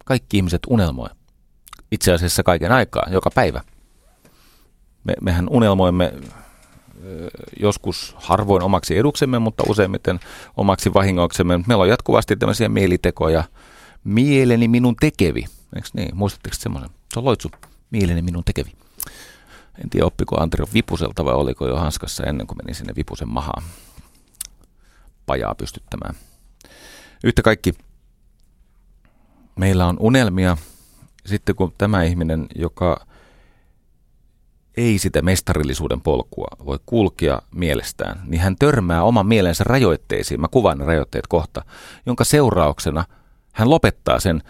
Kaikki 0.06 0.38
ihmiset 0.38 0.62
unelmoi. 0.68 1.10
Itse 1.92 2.14
asiassa 2.14 2.44
kaiken 2.44 2.72
aikaa, 2.72 3.08
joka 3.12 3.30
päivä. 3.36 3.62
Me, 5.04 5.14
mehän 5.22 5.50
unelmoimme 5.50 6.14
joskus 7.60 8.16
harvoin 8.18 8.64
omaksi 8.64 8.98
eduksemme, 8.98 9.40
mutta 9.40 9.64
useimmiten 9.68 10.20
omaksi 10.58 10.94
vahingoksemme. 10.94 11.58
Meillä 11.68 11.82
on 11.82 11.90
jatkuvasti 11.90 12.36
tämmöisiä 12.36 12.70
mielitekoja. 12.70 13.44
Mieleni 14.04 14.68
minun 14.68 14.96
tekevi. 14.96 15.46
Eikö 15.76 15.88
niin? 15.94 16.18
Muistatteko 16.18 16.56
semmoinen? 16.60 16.90
Se 17.14 17.20
on 17.20 17.26
loitsu. 17.26 17.52
Mieleni 17.92 18.22
minun 18.22 18.44
tekevi. 18.44 18.72
En 19.84 19.90
tiedä, 19.90 20.06
oppiko 20.06 20.42
Antero 20.42 20.66
Vipuselta 20.74 21.26
vai 21.26 21.34
oliko 21.34 21.68
jo 21.68 21.78
hanskassa 21.78 22.24
ennen 22.24 22.48
kuin 22.48 22.58
meni 22.64 22.74
sinne 22.74 22.94
Vipusen 22.96 23.30
mahaan 23.30 23.64
pajaa 25.26 25.56
pystyttämään. 25.56 26.16
Yhtä 27.24 27.42
kaikki 27.42 27.74
meillä 29.56 29.86
on 29.86 29.98
unelmia. 30.00 30.58
Sitten 31.26 31.56
kun 31.56 31.74
tämä 31.78 32.04
ihminen, 32.04 32.48
joka 32.56 33.06
ei 34.78 35.00
sitä 35.00 35.22
mestarillisuuden 35.22 36.02
polkua 36.02 36.48
voi 36.66 36.80
kulkea 36.86 37.42
mielestään, 37.56 38.22
niin 38.26 38.42
hän 38.42 38.56
törmää 38.60 39.04
oman 39.04 39.28
mielensä 39.28 39.64
rajoitteisiin. 39.64 40.42
Mä 40.42 40.48
kuvaan 40.48 40.78
ne 40.78 40.86
rajoitteet 40.86 41.28
kohta, 41.28 41.66
jonka 42.06 42.24
seurauksena 42.24 43.06
hän 43.54 43.70
lopettaa 43.70 44.20
sen 44.20 44.44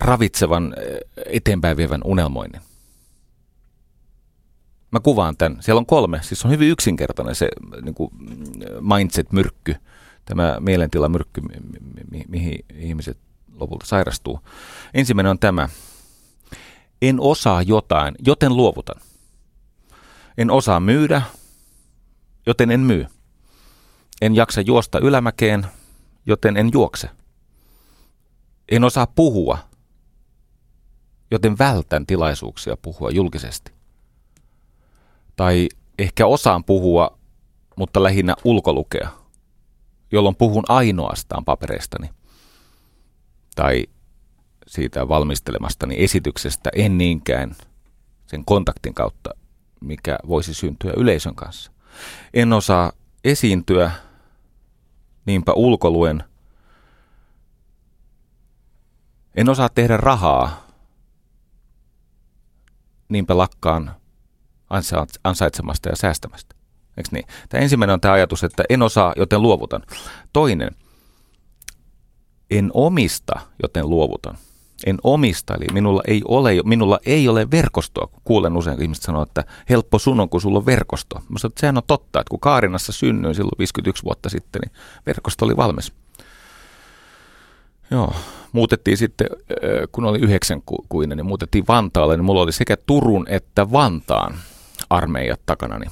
ravitsevan 0.00 0.74
eteenpäin 1.26 1.76
vievän 1.76 2.00
unelmoinnin. 2.04 2.60
Mä 4.94 5.00
kuvaan 5.00 5.36
tämän. 5.36 5.62
Siellä 5.62 5.78
on 5.78 5.86
kolme. 5.86 6.20
Siis 6.22 6.44
on 6.44 6.50
hyvin 6.50 6.68
yksinkertainen 6.68 7.34
se 7.34 7.48
niin 7.82 7.94
kuin 7.94 8.10
mindset-myrkky, 8.80 9.74
tämä 10.24 10.56
mielentilamyrkky, 10.60 11.40
mi- 11.40 11.80
mi- 12.10 12.24
mihin 12.28 12.64
ihmiset 12.74 13.18
lopulta 13.52 13.86
sairastuu. 13.86 14.40
Ensimmäinen 14.94 15.30
on 15.30 15.38
tämä. 15.38 15.68
En 17.02 17.20
osaa 17.20 17.62
jotain, 17.62 18.14
joten 18.26 18.56
luovutan. 18.56 19.00
En 20.38 20.50
osaa 20.50 20.80
myydä, 20.80 21.22
joten 22.46 22.70
en 22.70 22.80
myy. 22.80 23.06
En 24.22 24.34
jaksa 24.34 24.60
juosta 24.60 24.98
ylämäkeen, 24.98 25.66
joten 26.26 26.56
en 26.56 26.70
juokse. 26.72 27.10
En 28.68 28.84
osaa 28.84 29.06
puhua, 29.06 29.58
joten 31.30 31.58
vältän 31.58 32.06
tilaisuuksia 32.06 32.76
puhua 32.76 33.10
julkisesti. 33.10 33.72
Tai 35.36 35.68
ehkä 35.98 36.26
osaan 36.26 36.64
puhua, 36.64 37.18
mutta 37.76 38.02
lähinnä 38.02 38.34
ulkolukea, 38.44 39.08
jolloin 40.12 40.36
puhun 40.36 40.64
ainoastaan 40.68 41.44
papereistani. 41.44 42.10
Tai 43.54 43.86
siitä 44.66 45.08
valmistelemastani 45.08 45.94
esityksestä, 45.98 46.70
en 46.74 46.98
niinkään 46.98 47.56
sen 48.26 48.44
kontaktin 48.44 48.94
kautta, 48.94 49.30
mikä 49.80 50.18
voisi 50.28 50.54
syntyä 50.54 50.92
yleisön 50.96 51.34
kanssa. 51.34 51.72
En 52.34 52.52
osaa 52.52 52.92
esiintyä, 53.24 53.90
niinpä 55.26 55.52
ulkoluen. 55.52 56.24
En 59.34 59.48
osaa 59.48 59.68
tehdä 59.68 59.96
rahaa, 59.96 60.66
niinpä 63.08 63.38
lakkaan 63.38 63.94
ansaitsemasta 65.24 65.88
ja 65.88 65.96
säästämästä. 65.96 66.54
Eikö 66.96 67.08
niin? 67.12 67.24
Tämä 67.48 67.62
ensimmäinen 67.62 67.94
on 67.94 68.00
tämä 68.00 68.14
ajatus, 68.14 68.44
että 68.44 68.64
en 68.68 68.82
osaa, 68.82 69.12
joten 69.16 69.42
luovutan. 69.42 69.82
Toinen, 70.32 70.70
en 72.50 72.70
omista, 72.74 73.40
joten 73.62 73.90
luovutan. 73.90 74.38
En 74.86 74.98
omista, 75.04 75.54
eli 75.54 75.66
minulla 75.72 76.02
ei 76.06 76.22
ole, 76.28 76.54
minulla 76.64 76.98
ei 77.06 77.28
ole 77.28 77.50
verkostoa. 77.50 78.08
Kuulen 78.24 78.56
usein, 78.56 78.76
kun 78.76 78.82
ihmiset 78.82 79.04
sanoo, 79.04 79.22
että 79.22 79.44
helppo 79.70 79.98
sun 79.98 80.20
on, 80.20 80.28
kun 80.28 80.40
sulla 80.40 80.58
on 80.58 80.66
verkosto. 80.66 81.16
Mä 81.28 81.38
sanon, 81.38 81.50
että 81.50 81.60
sehän 81.60 81.76
on 81.76 81.82
totta, 81.86 82.20
että 82.20 82.30
kun 82.30 82.40
Kaarinassa 82.40 82.92
synnyin 82.92 83.34
silloin 83.34 83.58
51 83.58 84.04
vuotta 84.04 84.28
sitten, 84.28 84.60
niin 84.60 84.72
verkosto 85.06 85.44
oli 85.44 85.56
valmis. 85.56 85.92
Joo, 87.90 88.14
muutettiin 88.52 88.96
sitten, 88.96 89.26
kun 89.92 90.04
oli 90.04 90.18
yhdeksänkuinen, 90.18 91.16
niin 91.16 91.26
muutettiin 91.26 91.64
Vantaalle, 91.68 92.16
niin 92.16 92.24
mulla 92.24 92.42
oli 92.42 92.52
sekä 92.52 92.76
Turun 92.86 93.26
että 93.28 93.72
Vantaan 93.72 94.34
armeijat 94.90 95.40
takanani. 95.46 95.86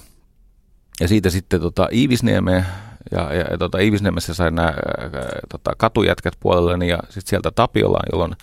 Ja 1.01 1.09
siitä 1.09 1.31
sitten 1.31 1.61
tota, 1.61 1.89
Iivisniemeen, 1.93 2.67
ja, 3.11 3.35
ja, 3.35 3.45
ja 3.51 3.59
tota, 3.59 3.79
Iivisniemessä 3.79 4.35
sain 4.35 4.55
nämä 4.55 4.75
tota, 5.49 5.73
katujätkät 5.77 6.35
puolelleni 6.41 6.89
ja 6.89 6.99
sitten 7.03 7.27
sieltä 7.31 7.51
Tapiolaan, 7.51 8.09
jolloin 8.13 8.37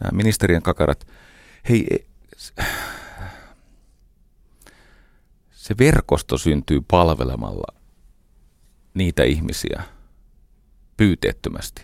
nämä 0.00 0.16
ministerien 0.16 0.62
kakarat. 0.62 1.06
Hei, 1.68 1.86
e, 1.90 1.96
se 5.50 5.74
verkosto 5.78 6.38
syntyy 6.38 6.80
palvelemalla 6.90 7.74
niitä 8.94 9.22
ihmisiä 9.22 9.82
pyyteettömästi, 10.96 11.82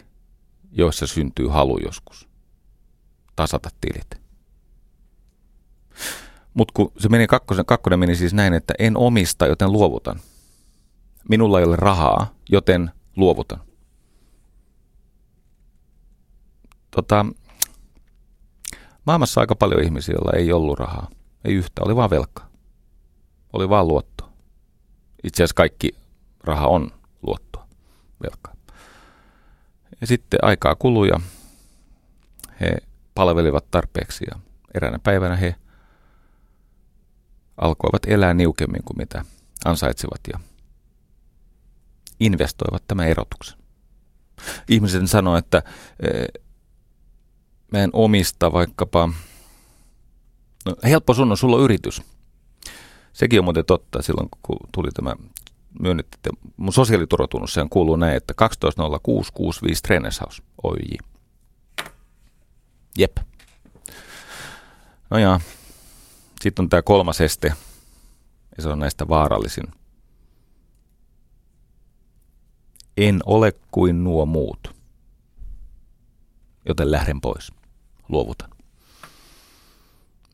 joissa 0.72 1.06
syntyy 1.06 1.48
halu 1.48 1.78
joskus 1.78 2.28
tasata 3.36 3.70
tilit. 3.80 4.29
Mutta 6.54 6.72
kun 6.76 6.92
se 6.98 7.08
meni 7.08 7.26
kakkosen, 7.26 7.66
kakkonen 7.66 7.98
meni 7.98 8.14
siis 8.16 8.34
näin, 8.34 8.54
että 8.54 8.74
en 8.78 8.96
omista, 8.96 9.46
joten 9.46 9.72
luovutan. 9.72 10.20
Minulla 11.28 11.58
ei 11.58 11.64
ole 11.64 11.76
rahaa, 11.76 12.34
joten 12.48 12.90
luovutan. 13.16 13.60
Tota, 16.90 17.26
maailmassa 19.06 19.40
aika 19.40 19.54
paljon 19.54 19.82
ihmisiä, 19.82 20.14
joilla 20.14 20.38
ei 20.38 20.52
ollut 20.52 20.78
rahaa. 20.78 21.10
Ei 21.44 21.54
yhtä, 21.54 21.82
oli 21.84 21.96
vaan 21.96 22.10
velka. 22.10 22.46
Oli 23.52 23.68
vaan 23.68 23.88
luotto. 23.88 24.32
Itse 25.24 25.42
asiassa 25.42 25.54
kaikki 25.54 25.90
raha 26.44 26.66
on 26.66 26.90
luottoa, 27.22 27.66
velkaa. 28.22 28.54
Ja 30.00 30.06
sitten 30.06 30.44
aikaa 30.44 30.74
kului 30.74 31.08
ja 31.08 31.20
he 32.60 32.76
palvelivat 33.14 33.70
tarpeeksi 33.70 34.24
ja 34.30 34.40
eräänä 34.74 34.98
päivänä 34.98 35.36
he 35.36 35.54
alkoivat 37.60 38.02
elää 38.06 38.34
niukemmin 38.34 38.82
kuin 38.84 38.96
mitä 38.96 39.24
ansaitsivat 39.64 40.20
ja 40.32 40.40
investoivat 42.20 42.82
tämän 42.86 43.08
erotuksen. 43.08 43.58
Ihmiset 44.68 45.10
sanoo, 45.10 45.36
että 45.36 45.62
mä 47.72 47.78
en 47.78 47.90
omista 47.92 48.52
vaikkapa, 48.52 49.08
no 50.66 50.76
helppo 50.84 51.14
sun 51.14 51.30
on, 51.30 51.36
sulla 51.36 51.56
on 51.56 51.62
yritys. 51.62 52.02
Sekin 53.12 53.38
on 53.38 53.44
muuten 53.44 53.64
totta 53.64 54.02
silloin, 54.02 54.28
kun 54.42 54.56
tuli 54.72 54.88
tämä 54.90 55.14
myönnetty, 55.80 56.16
että 56.16 56.30
mun 56.56 56.72
sosiaaliturvatunnus 56.72 57.56
kuuluu 57.70 57.96
näin, 57.96 58.16
että 58.16 58.34
12.06.65 58.42 59.74
Trainershouse 59.82 60.42
OJ. 60.62 60.96
Jep. 62.98 63.16
No 65.10 65.18
jaa, 65.18 65.40
sitten 66.42 66.62
on 66.62 66.68
tämä 66.68 66.82
kolmas 66.82 67.20
este, 67.20 67.54
ja 68.56 68.62
se 68.62 68.68
on 68.68 68.78
näistä 68.78 69.08
vaarallisin. 69.08 69.64
En 72.96 73.20
ole 73.26 73.52
kuin 73.70 74.04
nuo 74.04 74.26
muut, 74.26 74.74
joten 76.68 76.90
lähden 76.90 77.20
pois. 77.20 77.52
Luovutan. 78.08 78.50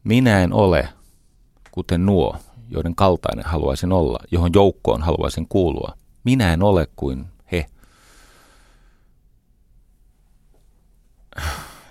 Minä 0.04 0.40
en 0.40 0.52
ole 0.52 0.88
kuten 1.70 2.07
nuo, 2.07 2.36
joiden 2.68 2.94
kaltainen 2.94 3.44
haluaisin 3.44 3.92
olla, 3.92 4.18
johon 4.30 4.50
joukkoon 4.54 5.02
haluaisin 5.02 5.48
kuulua. 5.48 5.96
Minä 6.24 6.52
en 6.52 6.62
ole 6.62 6.88
kuin 6.96 7.26
he, 7.52 7.66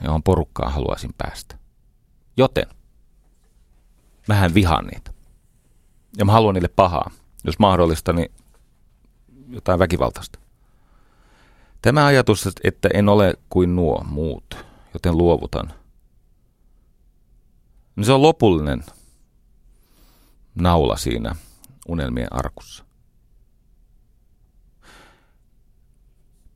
johon 0.01 0.23
porukkaan 0.23 0.73
haluaisin 0.73 1.13
päästä. 1.17 1.57
Joten 2.37 2.65
mähän 4.27 4.53
vihaan 4.53 4.85
niitä. 4.85 5.11
Ja 6.17 6.25
mä 6.25 6.31
haluan 6.31 6.53
niille 6.53 6.67
pahaa. 6.67 7.11
Jos 7.43 7.59
mahdollista, 7.59 8.13
niin 8.13 8.31
jotain 9.49 9.79
väkivaltaista. 9.79 10.39
Tämä 11.81 12.05
ajatus, 12.05 12.49
että 12.63 12.89
en 12.93 13.09
ole 13.09 13.33
kuin 13.49 13.75
nuo 13.75 14.05
muut, 14.09 14.65
joten 14.93 15.17
luovutan, 15.17 15.73
niin 17.95 18.05
se 18.05 18.11
on 18.11 18.21
lopullinen 18.21 18.83
naula 20.55 20.97
siinä 20.97 21.35
unelmien 21.87 22.27
arkussa. 22.31 22.85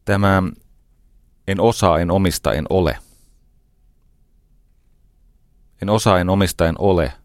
Tämä 0.05 0.43
en 1.47 1.59
osaa, 1.59 1.99
en 1.99 2.11
omista, 2.11 2.53
en 2.53 2.65
ole. 2.69 2.97
En 5.81 5.89
osaa, 5.89 6.19
en 6.19 6.29
omista, 6.29 6.67
en 6.67 6.75
ole– 6.79 7.13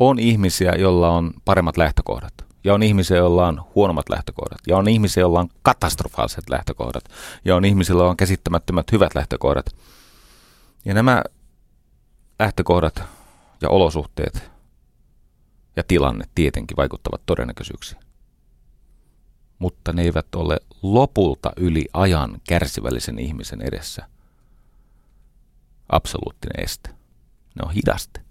on 0.00 0.18
ihmisiä, 0.18 0.72
joilla 0.78 1.10
on 1.10 1.30
paremmat 1.44 1.76
lähtökohdat. 1.76 2.34
Ja 2.64 2.74
on 2.74 2.82
ihmisiä, 2.82 3.16
joilla 3.16 3.46
on 3.46 3.64
huonommat 3.74 4.08
lähtökohdat. 4.08 4.58
Ja 4.66 4.76
on 4.76 4.88
ihmisiä, 4.88 5.20
joilla 5.20 5.40
on 5.40 5.48
katastrofaaliset 5.62 6.50
lähtökohdat. 6.50 7.04
Ja 7.44 7.56
on 7.56 7.64
ihmisiä, 7.64 7.92
joilla 7.92 8.10
on 8.10 8.16
käsittämättömät 8.16 8.92
hyvät 8.92 9.14
lähtökohdat. 9.14 9.66
Ja 10.84 10.94
nämä 10.94 11.24
lähtökohdat 12.38 13.02
ja 13.60 13.68
olosuhteet 13.68 14.50
ja 15.76 15.82
tilanne 15.88 16.24
tietenkin 16.34 16.76
vaikuttavat 16.76 17.22
todennäköisyyksiin. 17.26 18.00
Mutta 19.58 19.92
ne 19.92 20.02
eivät 20.02 20.34
ole 20.34 20.60
lopulta 20.82 21.52
yli 21.56 21.84
ajan 21.92 22.40
kärsivällisen 22.48 23.18
ihmisen 23.18 23.62
edessä 23.62 24.06
absoluuttinen 25.88 26.64
este. 26.64 26.90
Ne 27.54 27.62
on 27.62 27.70
hidaste. 27.70 28.29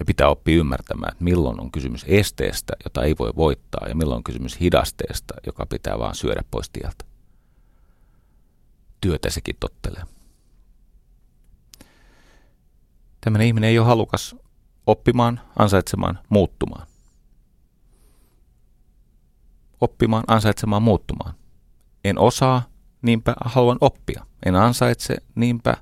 Ja 0.00 0.04
pitää 0.04 0.28
oppia 0.28 0.56
ymmärtämään, 0.56 1.12
että 1.12 1.24
milloin 1.24 1.60
on 1.60 1.72
kysymys 1.72 2.04
esteestä, 2.08 2.72
jota 2.84 3.02
ei 3.02 3.14
voi 3.18 3.32
voittaa, 3.36 3.88
ja 3.88 3.94
milloin 3.94 4.16
on 4.16 4.24
kysymys 4.24 4.60
hidasteesta, 4.60 5.34
joka 5.46 5.66
pitää 5.66 5.98
vaan 5.98 6.14
syödä 6.14 6.42
pois 6.50 6.70
tieltä. 6.70 7.04
Työtä 9.00 9.30
sekin 9.30 9.56
tottelee. 9.60 10.02
Tämmöinen 13.20 13.46
ihminen 13.46 13.70
ei 13.70 13.78
ole 13.78 13.86
halukas 13.86 14.36
oppimaan, 14.86 15.40
ansaitsemaan, 15.58 16.18
muuttumaan. 16.28 16.86
Oppimaan, 19.80 20.24
ansaitsemaan, 20.26 20.82
muuttumaan. 20.82 21.34
En 22.04 22.18
osaa, 22.18 22.62
niinpä 23.02 23.34
haluan 23.44 23.78
oppia. 23.80 24.26
En 24.46 24.56
ansaitse, 24.56 25.16
niinpä 25.34 25.76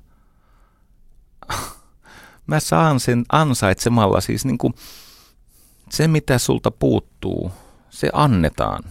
Mä 2.49 2.59
saan 2.59 2.99
sen 2.99 3.25
ansaitsemalla 3.31 4.21
siis 4.21 4.45
niin 4.45 4.57
kuin 4.57 4.73
se, 5.89 6.07
mitä 6.07 6.37
sulta 6.37 6.71
puuttuu, 6.71 7.51
se 7.89 8.09
annetaan, 8.13 8.83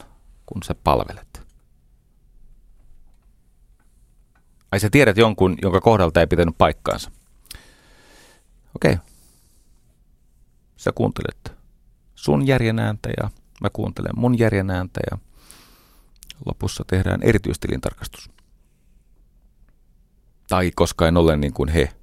kun 0.46 0.62
sä 0.62 0.74
palvelet. 0.84 1.42
Ai 4.72 4.80
sä 4.80 4.90
tiedät 4.90 5.16
jonkun, 5.16 5.56
jonka 5.62 5.80
kohdalta 5.80 6.20
ei 6.20 6.26
pitänyt 6.26 6.58
paikkaansa. 6.58 7.10
Okei. 8.76 8.92
Okay. 8.92 9.06
Sä 10.76 10.92
kuuntelet 10.94 11.52
sun 12.14 12.46
järjen 12.46 12.78
ääntä 12.78 13.08
ja 13.22 13.30
mä 13.60 13.70
kuuntelen 13.72 14.12
mun 14.16 14.38
järjen 14.38 14.70
ääntä 14.70 15.00
ja 15.10 15.18
lopussa 16.46 16.84
tehdään 16.86 17.22
erityistilintarkastus. 17.22 18.30
Tai 20.48 20.70
koska 20.74 21.08
en 21.08 21.16
ole 21.16 21.36
niin 21.36 21.52
kuin 21.52 21.68
he, 21.68 21.97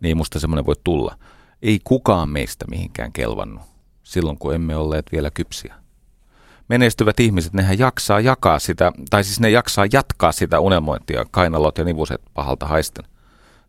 niin 0.00 0.16
musta 0.16 0.40
semmoinen 0.40 0.66
voi 0.66 0.74
tulla. 0.84 1.18
Ei 1.62 1.80
kukaan 1.84 2.28
meistä 2.28 2.64
mihinkään 2.70 3.12
kelvannut 3.12 3.62
silloin, 4.02 4.38
kun 4.38 4.54
emme 4.54 4.76
olleet 4.76 5.06
vielä 5.12 5.30
kypsiä. 5.30 5.74
Menestyvät 6.68 7.20
ihmiset, 7.20 7.52
nehän 7.52 7.78
jaksaa 7.78 8.20
jakaa 8.20 8.58
sitä, 8.58 8.92
tai 9.10 9.24
siis 9.24 9.40
ne 9.40 9.50
jaksaa 9.50 9.86
jatkaa 9.92 10.32
sitä 10.32 10.60
unelmointia, 10.60 11.26
kainalot 11.30 11.78
ja 11.78 11.84
nivuset 11.84 12.22
pahalta 12.34 12.66
haisten, 12.66 13.04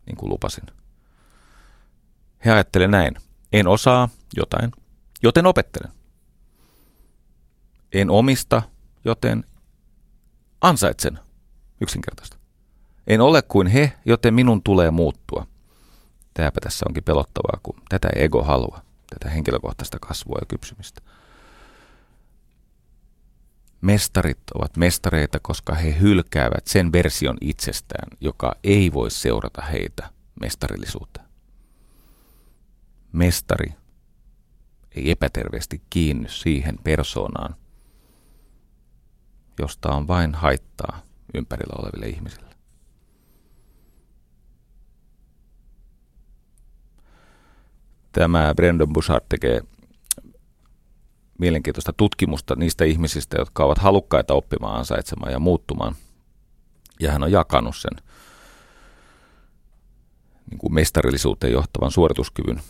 niin 0.06 0.16
kuin 0.16 0.30
lupasin. 0.30 0.64
He 2.44 2.50
ajattelevat 2.50 2.90
näin. 2.90 3.14
En 3.52 3.68
osaa 3.68 4.08
jotain, 4.36 4.72
joten 5.22 5.46
opettelen. 5.46 5.92
En 7.92 8.10
omista, 8.10 8.62
joten 9.04 9.44
ansaitsen. 10.60 11.18
Yksinkertaista. 11.80 12.36
En 13.06 13.20
ole 13.20 13.42
kuin 13.42 13.66
he, 13.66 13.92
joten 14.04 14.34
minun 14.34 14.62
tulee 14.62 14.90
muuttua. 14.90 15.46
Tämäpä 16.38 16.60
tässä 16.60 16.84
onkin 16.88 17.04
pelottavaa, 17.04 17.60
kun 17.62 17.82
tätä 17.88 18.08
ego 18.16 18.42
halua, 18.42 18.82
tätä 19.10 19.30
henkilökohtaista 19.30 19.98
kasvua 20.00 20.38
ja 20.40 20.46
kypsymistä. 20.46 21.00
Mestarit 23.80 24.38
ovat 24.54 24.76
mestareita, 24.76 25.38
koska 25.40 25.74
he 25.74 26.00
hylkäävät 26.00 26.66
sen 26.66 26.92
version 26.92 27.36
itsestään, 27.40 28.08
joka 28.20 28.54
ei 28.64 28.92
voi 28.92 29.10
seurata 29.10 29.62
heitä 29.62 30.10
mestarillisuuteen. 30.40 31.26
Mestari 33.12 33.74
ei 34.90 35.10
epäterveesti 35.10 35.82
kiinny 35.90 36.28
siihen 36.28 36.78
persoonaan, 36.84 37.54
josta 39.58 39.88
on 39.88 40.08
vain 40.08 40.34
haittaa 40.34 41.02
ympärillä 41.34 41.74
oleville 41.78 42.08
ihmisille. 42.08 42.47
Tämä 48.18 48.54
Brandon 48.54 48.92
Bouchard 48.92 49.24
tekee 49.28 49.60
mielenkiintoista 51.38 51.92
tutkimusta 51.92 52.56
niistä 52.56 52.84
ihmisistä, 52.84 53.36
jotka 53.38 53.64
ovat 53.64 53.78
halukkaita 53.78 54.34
oppimaan, 54.34 54.78
ansaitsemaan 54.78 55.32
ja 55.32 55.38
muuttumaan. 55.38 55.94
Ja 57.00 57.12
hän 57.12 57.22
on 57.22 57.32
jakanut 57.32 57.76
sen 57.76 58.04
niin 60.50 60.58
kuin 60.58 60.74
mestarillisuuteen 60.74 61.52
johtavan 61.52 61.90
suorituskyvyn 61.90 62.60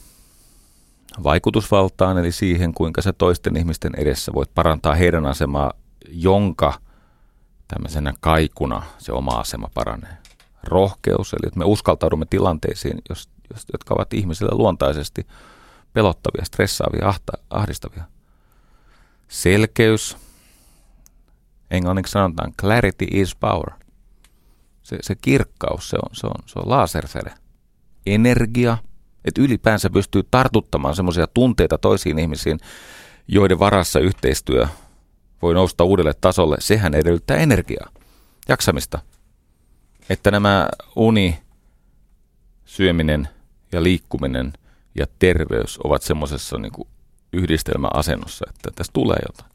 vaikutusvaltaan, 1.22 2.18
eli 2.18 2.32
siihen, 2.32 2.74
kuinka 2.74 3.02
sä 3.02 3.12
toisten 3.12 3.56
ihmisten 3.56 3.92
edessä 3.96 4.32
voit 4.34 4.54
parantaa 4.54 4.94
heidän 4.94 5.26
asemaa, 5.26 5.72
jonka 6.08 6.74
tämmöisenä 7.68 8.14
kaikuna 8.20 8.82
se 8.98 9.12
oma 9.12 9.30
asema 9.30 9.70
paranee. 9.74 10.16
Rohkeus, 10.62 11.32
eli 11.32 11.46
että 11.46 11.58
me 11.58 11.64
uskaltaudumme 11.64 12.26
tilanteisiin, 12.30 12.98
jos, 13.08 13.28
jotka 13.72 13.94
ovat 13.94 14.14
ihmisille 14.14 14.50
luontaisesti 14.54 15.26
pelottavia, 15.92 16.44
stressaavia, 16.44 17.08
ahta, 17.08 17.32
ahdistavia. 17.50 18.04
Selkeys, 19.28 20.16
englanniksi 21.70 22.12
sanotaan 22.12 22.52
clarity 22.60 23.06
is 23.10 23.36
power. 23.36 23.70
Se, 24.82 24.98
se 25.00 25.14
kirkkaus, 25.14 25.88
se 25.88 25.96
on, 25.96 26.16
se 26.16 26.26
on, 26.26 26.42
se 26.46 26.58
on 26.58 26.70
laserfele. 26.70 27.34
Energia, 28.06 28.78
että 29.24 29.42
ylipäänsä 29.42 29.90
pystyy 29.90 30.22
tartuttamaan 30.30 30.96
semmoisia 30.96 31.26
tunteita 31.26 31.78
toisiin 31.78 32.18
ihmisiin, 32.18 32.60
joiden 33.28 33.58
varassa 33.58 34.00
yhteistyö 34.00 34.66
voi 35.42 35.54
nousta 35.54 35.84
uudelle 35.84 36.14
tasolle, 36.20 36.56
sehän 36.58 36.94
edellyttää 36.94 37.36
energiaa, 37.36 37.88
jaksamista. 38.48 38.98
Että 40.08 40.30
nämä 40.30 40.68
uni, 40.96 41.38
syöminen 42.64 43.28
ja 43.72 43.82
liikkuminen 43.82 44.52
ja 44.94 45.06
terveys 45.18 45.78
ovat 45.84 46.02
semmoisessa 46.02 46.58
niin 46.58 46.72
yhdistelmäasennossa, 47.32 48.46
että 48.48 48.70
tästä 48.74 48.92
tulee 48.92 49.18
jotain. 49.26 49.50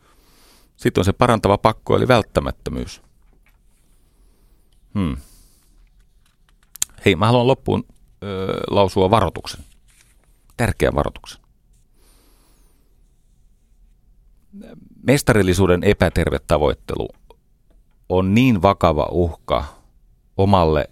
Sitten 0.76 1.02
on 1.02 1.06
se 1.06 1.14
parantava 1.14 1.58
pakko, 1.58 1.96
eli 1.96 2.08
välttämättömyys. 2.08 3.02
Hmm. 4.94 5.18
Hei, 7.06 7.16
mä 7.16 7.26
haluan 7.26 7.48
loppuun 7.48 7.84
ö, 8.24 8.60
lausua 8.70 9.10
varoituksen. 9.10 9.64
Tärkeän 10.58 10.96
varoituksen. 10.96 11.42
Mestarillisuuden 15.04 15.84
epäterve 15.84 16.40
tavoittelu 16.48 17.10
on 18.10 18.34
niin 18.34 18.62
vakava 18.62 19.08
uhka 19.12 19.66
omalle 20.38 20.90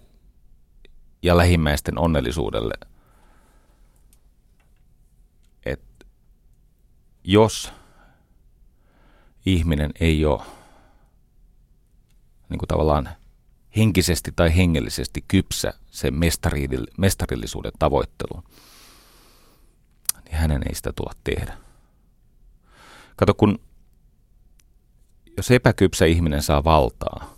ja 1.22 1.36
lähimmäisten 1.36 1.98
onnellisuudelle, 1.98 2.74
että 5.66 6.06
jos 7.24 7.72
ihminen 9.46 9.90
ei 10.00 10.24
ole 10.24 10.42
niin 12.48 12.58
kuin 12.58 12.68
tavallaan 12.68 13.08
henkisesti 13.76 14.32
tai 14.36 14.56
hengellisesti 14.56 15.24
kypsä 15.28 15.72
se 15.90 16.10
mestarillisuuden 16.98 17.72
tavoittelu, 17.78 18.42
niin 20.24 20.34
hänen 20.34 20.62
ei 20.68 20.74
sitä 20.74 20.92
tulla 20.92 21.12
tehdä. 21.24 21.56
Kato, 23.16 23.34
kun 23.34 23.58
jos 25.36 25.50
epäkypsä 25.50 26.04
ihminen 26.04 26.42
saa 26.42 26.64
valtaa, 26.64 27.34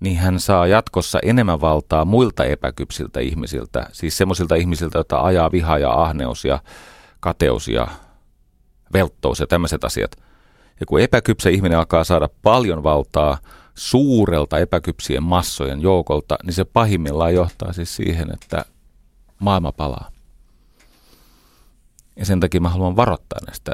niin 0.00 0.16
hän 0.18 0.40
saa 0.40 0.66
jatkossa 0.66 1.18
enemmän 1.22 1.60
valtaa 1.60 2.04
muilta 2.04 2.44
epäkypsiltä 2.44 3.20
ihmisiltä, 3.20 3.86
siis 3.92 4.16
semmoisilta 4.16 4.54
ihmisiltä, 4.54 4.98
joita 4.98 5.20
ajaa 5.20 5.52
viha 5.52 5.78
ja 5.78 5.92
ahneus 5.92 6.44
ja 6.44 6.62
kateus 7.22 7.68
ja 7.68 7.88
velttous 8.92 9.40
ja 9.40 9.46
tämmöiset 9.46 9.84
asiat. 9.84 10.16
Ja 10.80 10.86
kun 10.86 11.00
epäkypsä 11.00 11.50
ihminen 11.50 11.78
alkaa 11.78 12.04
saada 12.04 12.28
paljon 12.42 12.82
valtaa 12.82 13.38
suurelta 13.74 14.58
epäkypsien 14.58 15.22
massojen 15.22 15.80
joukolta, 15.80 16.38
niin 16.44 16.54
se 16.54 16.64
pahimmillaan 16.64 17.34
johtaa 17.34 17.72
siis 17.72 17.96
siihen, 17.96 18.34
että 18.34 18.64
maailma 19.38 19.72
palaa. 19.72 20.10
Ja 22.16 22.26
sen 22.26 22.40
takia 22.40 22.60
mä 22.60 22.68
haluan 22.68 22.96
varoittaa 22.96 23.38
näistä 23.46 23.72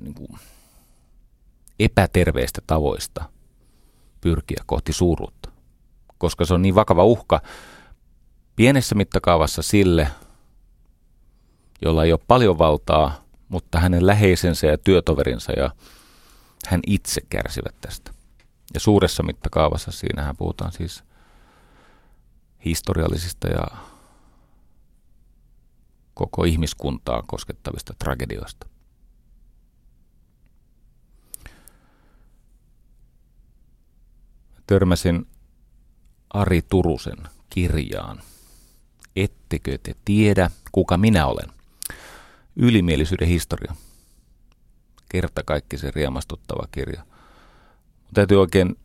niin 0.00 0.14
kuin 0.14 0.38
epäterveistä 1.80 2.60
tavoista 2.66 3.24
pyrkiä 4.20 4.62
kohti 4.66 4.92
suuruutta, 4.92 5.50
koska 6.18 6.44
se 6.44 6.54
on 6.54 6.62
niin 6.62 6.74
vakava 6.74 7.04
uhka 7.04 7.40
pienessä 8.56 8.94
mittakaavassa 8.94 9.62
sille, 9.62 10.08
jolla 11.84 12.04
ei 12.04 12.12
ole 12.12 12.20
paljon 12.28 12.58
valtaa, 12.58 13.24
mutta 13.48 13.80
hänen 13.80 14.06
läheisensä 14.06 14.66
ja 14.66 14.78
työtoverinsa 14.78 15.52
ja 15.52 15.70
hän 16.66 16.80
itse 16.86 17.20
kärsivät 17.28 17.74
tästä. 17.80 18.10
Ja 18.74 18.80
suuressa 18.80 19.22
mittakaavassa 19.22 19.92
siinähän 19.92 20.36
puhutaan 20.36 20.72
siis 20.72 21.04
historiallisista 22.64 23.48
ja 23.48 23.66
koko 26.14 26.44
ihmiskuntaa 26.44 27.22
koskettavista 27.26 27.94
tragedioista. 27.98 28.66
Törmäsin 34.66 35.26
Ari 36.30 36.62
Turusen 36.62 37.18
kirjaan. 37.50 38.22
Ettekö 39.16 39.78
te 39.82 39.94
tiedä, 40.04 40.50
kuka 40.72 40.96
minä 40.96 41.26
olen? 41.26 41.61
Ylimielisyyden 42.56 43.28
historia. 43.28 43.74
Kerta 45.08 45.42
kaikki 45.42 45.78
se 45.78 45.90
riemastuttava 45.90 46.66
kirja. 46.72 47.04
Täytyy 48.14 48.40
oikein 48.40 48.78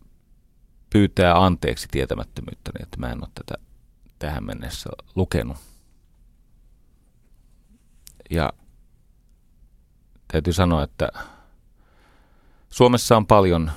pyytää 0.89 1.45
anteeksi 1.45 1.88
tietämättömyyttäni, 1.91 2.84
että 2.84 2.98
mä 2.99 3.11
en 3.11 3.23
ole 3.23 3.30
tätä 3.34 3.64
tähän 4.19 4.44
mennessä 4.44 4.89
lukenut. 5.15 5.57
Ja 8.30 8.53
täytyy 10.27 10.53
sanoa, 10.53 10.84
että 10.84 11.10
Suomessa 12.69 13.18
on 13.18 13.27
paljon 13.27 13.72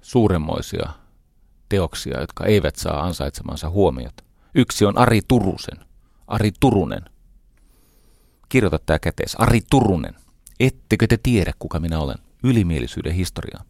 suuremmoisia 0.00 0.90
teoksia, 1.68 2.20
jotka 2.20 2.44
eivät 2.44 2.76
saa 2.76 3.02
ansaitsemansa 3.02 3.70
huomiota. 3.70 4.24
Yksi 4.54 4.84
on 4.84 4.98
Ari 4.98 5.20
Turusen. 5.28 5.78
Ari 6.26 6.52
Turunen. 6.60 7.15
Kirjoita 8.48 8.78
tämä 8.78 8.98
kätees. 8.98 9.34
Ari 9.34 9.60
Turunen. 9.70 10.14
Ettekö 10.60 11.06
te 11.06 11.16
tiedä, 11.22 11.52
kuka 11.58 11.80
minä 11.80 11.98
olen? 11.98 12.18
Ylimielisyyden 12.42 13.14
historiaa. 13.14 13.64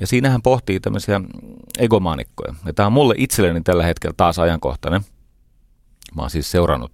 Ja 0.00 0.06
siinähän 0.06 0.42
pohtii 0.42 0.80
tämmöisiä 0.80 1.20
egomaanikkoja. 1.78 2.54
Ja 2.64 2.72
tämä 2.72 2.86
on 2.86 2.92
mulle 2.92 3.14
itselleni 3.18 3.60
tällä 3.60 3.84
hetkellä 3.84 4.14
taas 4.16 4.38
ajankohtainen. 4.38 5.00
Mä 6.14 6.22
oon 6.22 6.30
siis 6.30 6.50
seurannut 6.50 6.92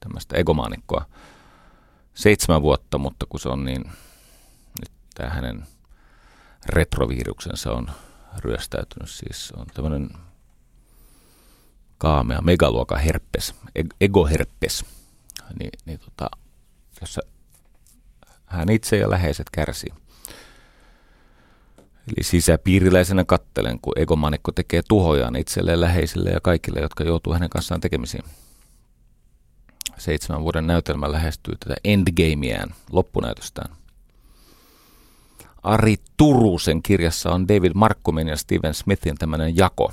tämmöistä 0.00 0.36
egomaanikkoa 0.36 1.04
seitsemän 2.14 2.62
vuotta, 2.62 2.98
mutta 2.98 3.26
kun 3.28 3.40
se 3.40 3.48
on 3.48 3.64
niin, 3.64 3.84
nyt 4.80 4.92
tämä 5.14 5.30
hänen 5.30 5.66
retroviruksensa 6.66 7.72
on 7.72 7.90
ryöstäytynyt, 8.38 9.10
siis 9.10 9.52
on 9.56 9.66
tämmöinen 9.74 10.10
kaamea 12.00 12.40
megaluokan 12.40 13.00
herpes, 13.00 13.54
egoherpes, 14.00 14.84
niin, 15.58 15.70
niin 15.84 15.98
tota, 15.98 16.30
jossa 17.00 17.20
hän 18.46 18.70
itse 18.70 18.96
ja 18.96 19.10
läheiset 19.10 19.50
kärsii. 19.52 19.90
Eli 21.78 22.24
sisäpiiriläisenä 22.24 23.24
kattelen, 23.24 23.78
kun 23.80 23.92
egomanikko 23.96 24.52
tekee 24.52 24.82
tuhojaan 24.88 25.36
itselleen, 25.36 25.80
läheisille 25.80 26.30
ja 26.30 26.40
kaikille, 26.40 26.80
jotka 26.80 27.04
joutuu 27.04 27.32
hänen 27.32 27.50
kanssaan 27.50 27.80
tekemisiin. 27.80 28.24
Seitsemän 29.98 30.42
vuoden 30.42 30.66
näytelmä 30.66 31.12
lähestyy 31.12 31.54
tätä 31.60 31.74
endgameään, 31.84 32.74
loppunäytöstään. 32.90 33.76
Ari 35.62 35.96
Turusen 36.16 36.82
kirjassa 36.82 37.30
on 37.30 37.48
David 37.48 37.72
Markkumin 37.74 38.28
ja 38.28 38.36
Steven 38.36 38.74
Smithin 38.74 39.16
tämmöinen 39.18 39.56
jako 39.56 39.92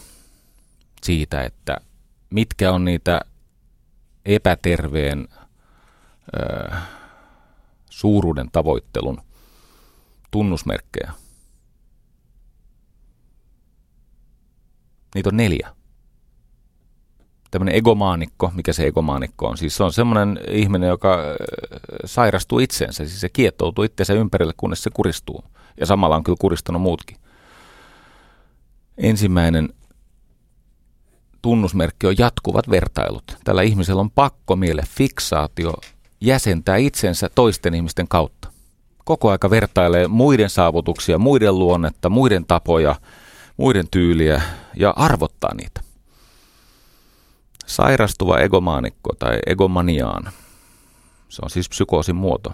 siitä, 1.03 1.43
että 1.43 1.77
mitkä 2.29 2.71
on 2.71 2.85
niitä 2.85 3.21
epäterveen 4.25 5.27
ö, 6.39 6.75
suuruuden 7.89 8.49
tavoittelun 8.51 9.21
tunnusmerkkejä– 10.31 11.11
Niitä 15.17 15.29
on 15.29 15.37
neljä. 15.37 15.69
Tämmöinen 17.51 17.75
egomaanikko, 17.75 18.51
mikä 18.55 18.73
se 18.73 18.87
egomaanikko 18.87 19.47
on? 19.47 19.57
Siis 19.57 19.77
se 19.77 19.83
on 19.83 19.93
semmoinen 19.93 20.39
ihminen, 20.51 20.89
joka 20.89 21.17
sairastuu 22.05 22.59
itseensä, 22.59 23.05
siis 23.05 23.21
se 23.21 23.29
kiettoutuu 23.29 23.83
itseensä 23.83 24.13
ympärille, 24.13 24.53
kunnes 24.57 24.83
se 24.83 24.89
kuristuu. 24.89 25.43
Ja 25.79 25.85
samalla 25.85 26.15
on 26.15 26.23
kyllä 26.23 26.37
kuristanut 26.41 26.81
muutkin. 26.81 27.17
Ensimmäinen 28.97 29.69
tunnusmerkki 31.47 32.07
on 32.07 32.15
jatkuvat 32.17 32.69
vertailut. 32.69 33.37
Tällä 33.43 33.61
ihmisellä 33.61 34.01
on 34.01 34.11
pakko 34.11 34.55
miele 34.55 34.83
fiksaatio 34.89 35.73
jäsentää 36.21 36.77
itsensä 36.77 37.29
toisten 37.35 37.73
ihmisten 37.73 38.07
kautta. 38.07 38.47
Koko 39.05 39.29
aika 39.29 39.49
vertailee 39.49 40.07
muiden 40.07 40.49
saavutuksia, 40.49 41.17
muiden 41.17 41.59
luonnetta, 41.59 42.09
muiden 42.09 42.45
tapoja– 42.45 42.95
muiden 43.57 43.87
tyyliä 43.91 44.41
ja 44.75 44.93
arvottaa 44.95 45.53
niitä. 45.53 45.81
Sairastuva 47.65 48.39
egomaanikko 48.39 49.13
tai 49.19 49.39
egomaniaan, 49.45 50.31
se 51.29 51.41
on 51.43 51.49
siis 51.49 51.69
psykoosin 51.69 52.15
muoto. 52.15 52.53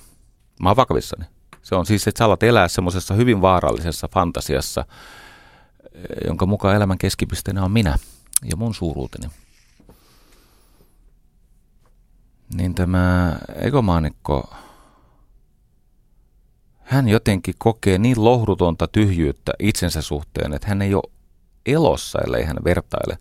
Mä 0.59 0.69
oon 0.69 0.75
vakavissani. 0.75 1.25
Se 1.61 1.75
on 1.75 1.85
siis, 1.85 2.07
että 2.07 2.19
sä 2.19 2.25
alat 2.25 2.43
elää 2.43 2.67
semmoisessa 2.67 3.13
hyvin 3.13 3.41
vaarallisessa 3.41 4.07
fantasiassa, 4.07 4.85
jonka 6.27 6.45
mukaan 6.45 6.75
elämän 6.75 6.97
keskipisteenä 6.97 7.63
on 7.63 7.71
minä 7.71 7.97
ja 8.49 8.55
mun 8.55 8.73
suuruuteni. 8.73 9.27
Niin 12.53 12.75
tämä 12.75 13.37
egomaanikko 13.55 14.53
hän 16.79 17.09
jotenkin 17.09 17.55
kokee 17.57 17.97
niin 17.97 18.23
lohdutonta 18.23 18.87
tyhjyyttä 18.87 19.51
itsensä 19.59 20.01
suhteen, 20.01 20.53
että 20.53 20.67
hän 20.67 20.81
ei 20.81 20.93
ole 20.93 21.11
elossa, 21.65 22.19
ellei 22.25 22.43
hän 22.43 22.57
vertaile 22.63 23.17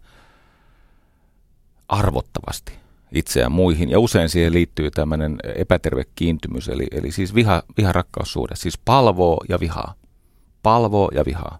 arvottavasti 1.89 2.73
itseään 3.13 3.53
muihin. 3.53 3.91
Ja 3.91 3.99
usein 3.99 4.29
siihen 4.29 4.53
liittyy 4.53 4.91
tämmöinen 4.91 5.39
epäterve 5.57 6.05
kiintymys, 6.15 6.69
eli, 6.69 6.87
eli 6.91 7.13
siis 7.13 7.35
viha, 7.35 7.63
viha-rakkaussuhde, 7.77 8.57
siis 8.57 8.79
palvoo 8.79 9.45
ja 9.49 9.61
vihaa. 9.61 9.95
Palvoo 10.63 11.11
ja 11.15 11.25
vihaa. 11.25 11.59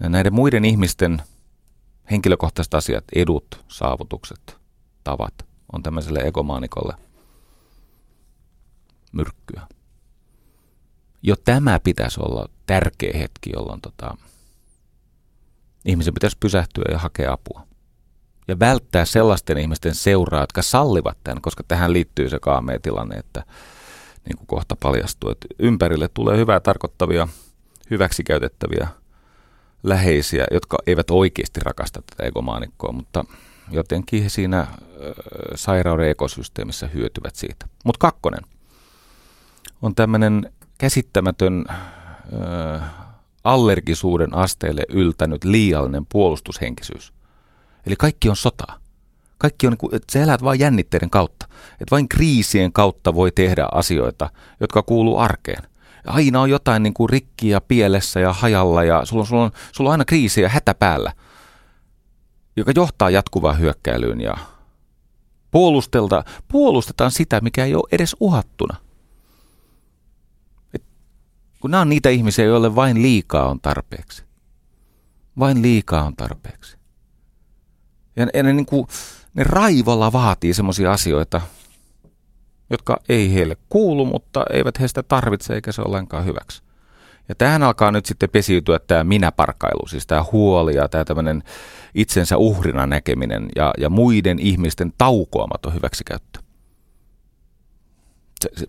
Ja 0.00 0.08
näiden 0.08 0.34
muiden 0.34 0.64
ihmisten 0.64 1.22
henkilökohtaiset 2.10 2.74
asiat, 2.74 3.04
edut, 3.14 3.64
saavutukset, 3.68 4.56
tavat 5.04 5.34
on 5.72 5.82
tämmöiselle 5.82 6.20
egomaanikolle 6.20 6.94
myrkkyä 9.12 9.66
jo 11.22 11.36
tämä 11.36 11.80
pitäisi 11.84 12.20
olla 12.20 12.48
tärkeä 12.66 13.18
hetki, 13.18 13.50
jolloin 13.52 13.80
tota, 13.80 14.16
ihmisen 15.84 16.14
pitäisi 16.14 16.36
pysähtyä 16.40 16.84
ja 16.90 16.98
hakea 16.98 17.32
apua. 17.32 17.66
Ja 18.48 18.58
välttää 18.58 19.04
sellaisten 19.04 19.58
ihmisten 19.58 19.94
seuraa, 19.94 20.40
jotka 20.40 20.62
sallivat 20.62 21.18
tämän, 21.24 21.42
koska 21.42 21.62
tähän 21.68 21.92
liittyy 21.92 22.28
se 22.28 22.38
kaamea 22.38 22.80
tilanne, 22.80 23.16
että 23.16 23.44
niin 24.28 24.36
kuin 24.36 24.46
kohta 24.46 24.76
paljastuu, 24.82 25.30
että 25.30 25.46
ympärille 25.58 26.08
tulee 26.08 26.36
hyvää 26.36 26.60
tarkoittavia, 26.60 27.28
hyväksikäytettäviä 27.90 28.88
läheisiä, 29.82 30.46
jotka 30.50 30.78
eivät 30.86 31.10
oikeasti 31.10 31.60
rakasta 31.60 32.02
tätä 32.02 32.22
egomaanikkoa, 32.22 32.92
mutta 32.92 33.24
jotenkin 33.70 34.22
he 34.22 34.28
siinä 34.28 34.66
sairauden 35.54 36.10
ekosysteemissä 36.10 36.86
hyötyvät 36.86 37.36
siitä. 37.36 37.66
Mutta 37.84 37.98
kakkonen 37.98 38.42
on 39.82 39.94
tämmöinen 39.94 40.52
käsittämätön 40.78 41.64
allergisuuden 43.44 44.34
asteelle 44.34 44.82
yltänyt 44.88 45.44
liiallinen 45.44 46.06
puolustushenkisyys. 46.06 47.12
Eli 47.86 47.96
kaikki 47.96 48.28
on 48.28 48.36
sotaa. 48.36 48.78
Kaikki 49.38 49.66
on, 49.66 49.76
niin 49.82 49.94
että 49.94 50.12
sä 50.12 50.22
elät 50.22 50.44
vain 50.44 50.60
jännitteiden 50.60 51.10
kautta. 51.10 51.48
Että 51.72 51.90
vain 51.90 52.08
kriisien 52.08 52.72
kautta 52.72 53.14
voi 53.14 53.32
tehdä 53.32 53.68
asioita, 53.72 54.30
jotka 54.60 54.82
kuuluu 54.82 55.18
arkeen. 55.18 55.62
Aina 56.08 56.40
on 56.40 56.50
jotain 56.50 56.82
niin 56.82 56.94
kuin 56.94 57.10
rikkiä 57.10 57.60
pielessä 57.60 58.20
ja 58.20 58.32
hajalla 58.32 58.84
ja 58.84 59.04
sulla 59.04 59.20
on, 59.20 59.26
sulla 59.26 59.42
on, 59.42 59.50
sulla 59.72 59.90
on 59.90 59.92
aina 59.92 60.04
kriisi 60.04 60.40
ja 60.40 60.48
hätä 60.48 60.74
päällä, 60.74 61.12
joka 62.56 62.72
johtaa 62.74 63.10
jatkuvaan 63.10 63.58
hyökkäilyyn 63.58 64.20
ja 64.20 64.36
puolustelta, 65.50 66.24
puolustetaan 66.48 67.10
sitä, 67.10 67.40
mikä 67.40 67.64
ei 67.64 67.74
ole 67.74 67.88
edes 67.92 68.16
uhattuna– 68.20 68.76
kun 71.60 71.70
nämä 71.70 71.80
on 71.80 71.88
niitä 71.88 72.08
ihmisiä, 72.08 72.44
joille 72.44 72.74
vain 72.74 73.02
liikaa 73.02 73.48
on 73.48 73.60
tarpeeksi. 73.60 74.24
Vain 75.38 75.62
liikaa 75.62 76.02
on 76.04 76.16
tarpeeksi. 76.16 76.78
Ja, 78.16 78.26
ja 78.34 78.42
ne, 78.42 78.52
niin 78.52 78.66
kuin, 78.66 78.86
ne 79.34 79.44
raivolla 79.44 80.12
vaatii 80.12 80.54
semmoisia 80.54 80.92
asioita, 80.92 81.40
jotka 82.70 82.96
ei 83.08 83.34
heille 83.34 83.56
kuulu, 83.68 84.04
mutta 84.04 84.44
eivät 84.52 84.80
he 84.80 84.88
sitä 84.88 85.02
tarvitse 85.02 85.54
eikä 85.54 85.72
se 85.72 85.82
ollenkaan 85.82 86.24
hyväksi. 86.24 86.62
Ja 87.28 87.34
tähän 87.34 87.62
alkaa 87.62 87.92
nyt 87.92 88.06
sitten 88.06 88.30
pesiytyä 88.30 88.78
tämä 88.78 89.04
minäparkailu, 89.04 89.88
siis 89.88 90.06
tämä 90.06 90.24
huoli 90.32 90.74
ja 90.74 90.88
tämä 90.88 91.04
tämmöinen 91.04 91.42
itsensä 91.94 92.36
uhrina 92.36 92.86
näkeminen 92.86 93.48
ja, 93.56 93.72
ja 93.78 93.90
muiden 93.90 94.38
ihmisten 94.38 94.92
taukoamaton 94.98 95.74
hyväksikäyttö. 95.74 96.40
Se, 98.42 98.50
se, 98.56 98.66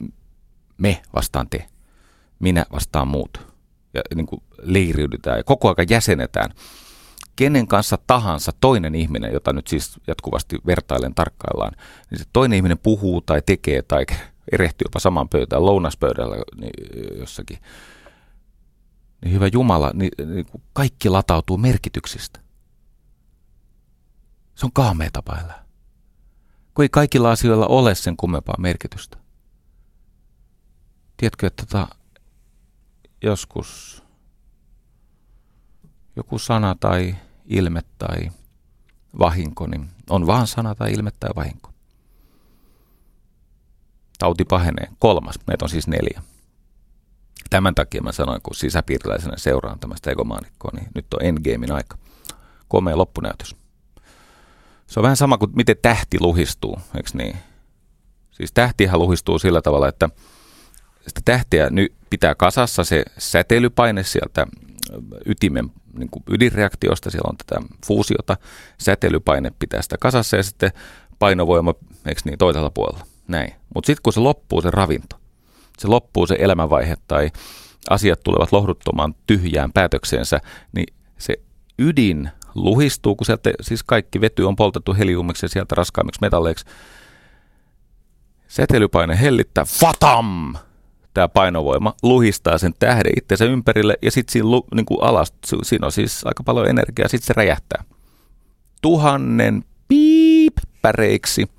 me 0.77 1.01
vastaan 1.15 1.49
te 1.49 1.65
minä 2.39 2.65
vastaan 2.71 3.07
muut. 3.07 3.47
Ja 3.93 4.01
niin 4.15 4.25
kuin 4.25 4.43
leiriydytään 4.61 5.37
ja 5.37 5.43
koko 5.43 5.67
ajan 5.67 5.87
jäsenetään. 5.89 6.51
Kenen 7.39 7.67
kanssa 7.67 7.97
tahansa 8.07 8.51
toinen 8.61 8.95
ihminen, 8.95 9.33
jota 9.33 9.53
nyt 9.53 9.67
siis 9.67 9.99
jatkuvasti 10.07 10.57
vertailen 10.65 11.15
tarkkaillaan, 11.15 11.71
niin 12.11 12.19
se 12.19 12.25
toinen 12.33 12.55
ihminen 12.55 12.77
puhuu 12.77 13.21
tai 13.21 13.41
tekee 13.45 13.81
tai 13.81 14.05
erehtyy 14.51 14.85
jopa 14.85 14.99
saman 14.99 15.29
pöytään, 15.29 15.65
lounaspöydällä 15.65 16.35
niin 16.55 17.19
jossakin. 17.19 17.57
Niin 19.23 19.33
hyvä 19.33 19.47
Jumala, 19.53 19.91
niin, 19.93 20.11
niin 20.25 20.45
kaikki 20.73 21.09
latautuu 21.09 21.57
merkityksistä. 21.57 22.39
Se 24.55 24.65
on 24.65 24.73
kaamea 24.73 25.09
tapa 25.13 25.37
elää. 25.37 25.65
Kun 26.73 26.83
ei 26.83 26.89
kaikilla 26.89 27.31
asioilla 27.31 27.67
ole 27.67 27.95
sen 27.95 28.17
kummempaa 28.17 28.55
merkitystä. 28.57 29.17
Tiedätkö, 31.17 31.47
että 31.47 31.65
tota, 31.65 31.87
joskus 33.21 34.03
joku 36.15 36.39
sana 36.39 36.75
tai 36.79 37.15
ilme 37.49 37.81
tai 37.97 38.31
vahinko, 39.19 39.67
niin 39.67 39.89
on 40.09 40.27
vaan 40.27 40.47
sana 40.47 40.75
tai 40.75 40.93
ilme 40.93 41.11
tai 41.19 41.29
vahinko. 41.35 41.69
Tauti 44.19 44.45
pahenee. 44.45 44.87
Kolmas, 44.99 45.35
meitä 45.47 45.65
on 45.65 45.69
siis 45.69 45.87
neljä. 45.87 46.21
Tämän 47.49 47.75
takia 47.75 48.01
mä 48.01 48.11
sanoin, 48.11 48.41
kun 48.41 48.55
sisäpiiriläisenä 48.55 49.37
seuraan 49.37 49.79
tämmöistä 49.79 50.11
egomaanikkoa, 50.11 50.71
niin 50.75 50.87
nyt 50.95 51.13
on 51.13 51.25
endgamein 51.25 51.71
aika. 51.71 51.97
Komea 52.67 52.97
loppunäytös. 52.97 53.55
Se 54.87 54.99
on 54.99 55.03
vähän 55.03 55.17
sama 55.17 55.37
kuin 55.37 55.51
miten 55.55 55.75
tähti 55.81 56.17
luhistuu, 56.19 56.79
eikö 56.95 57.09
niin? 57.13 57.37
Siis 58.31 58.51
tähtihän 58.51 58.99
luhistuu 58.99 59.39
sillä 59.39 59.61
tavalla, 59.61 59.87
että 59.87 60.09
sitä 61.07 61.21
tähtiä 61.25 61.69
nyt 61.69 61.93
pitää 62.09 62.35
kasassa 62.35 62.83
se 62.83 63.05
säteilypaine 63.17 64.03
sieltä 64.03 64.47
ytimen 65.25 65.71
niin 65.97 66.09
kuin 66.09 66.23
ydinreaktiosta, 66.29 67.11
siellä 67.11 67.29
on 67.29 67.37
tätä 67.37 67.61
fuusiota, 67.85 68.37
säteilypaine 68.77 69.51
pitää 69.59 69.81
sitä 69.81 69.97
kasassa 69.99 70.37
ja 70.37 70.43
sitten 70.43 70.71
painovoima, 71.19 71.73
eikö 72.05 72.21
niin, 72.25 72.37
toisella 72.37 72.69
puolella. 72.69 73.05
Näin. 73.27 73.53
Mutta 73.75 73.87
sitten 73.87 74.03
kun 74.03 74.13
se 74.13 74.19
loppuu 74.19 74.61
se 74.61 74.71
ravinto, 74.71 75.19
se 75.77 75.87
loppuu 75.87 76.27
se 76.27 76.35
elämänvaihe 76.39 76.97
tai 77.07 77.31
asiat 77.89 78.19
tulevat 78.23 78.51
lohduttomaan 78.51 79.15
tyhjään 79.27 79.73
päätökseensä, 79.73 80.39
niin 80.71 80.93
se 81.17 81.35
ydin 81.79 82.29
luhistuu, 82.55 83.15
kun 83.15 83.25
sieltä 83.25 83.51
siis 83.61 83.83
kaikki 83.83 84.21
vety 84.21 84.43
on 84.43 84.55
poltettu 84.55 84.93
heliumiksi 84.93 85.45
ja 85.45 85.49
sieltä 85.49 85.75
raskaammiksi 85.75 86.21
metalleiksi. 86.21 86.65
Säteilypaine 88.47 89.19
hellittää, 89.19 89.65
fatam! 89.65 90.55
Tämä 91.19 91.27
painovoima 91.27 91.93
luhistaa 92.03 92.57
sen 92.57 92.73
tähden 92.79 93.13
itsensä 93.17 93.45
ympärille 93.45 93.97
ja 94.01 94.11
sitten 94.11 94.33
siinä 94.33 94.47
niin 94.73 94.85
alas, 95.01 95.33
siinä 95.63 95.85
on 95.85 95.91
siis 95.91 96.21
aika 96.25 96.43
paljon 96.43 96.69
energiaa, 96.69 97.07
sitten 97.07 97.27
se 97.27 97.33
räjähtää. 97.33 97.83
Tuhannen 98.81 99.63
piippäreiksi 99.87 101.49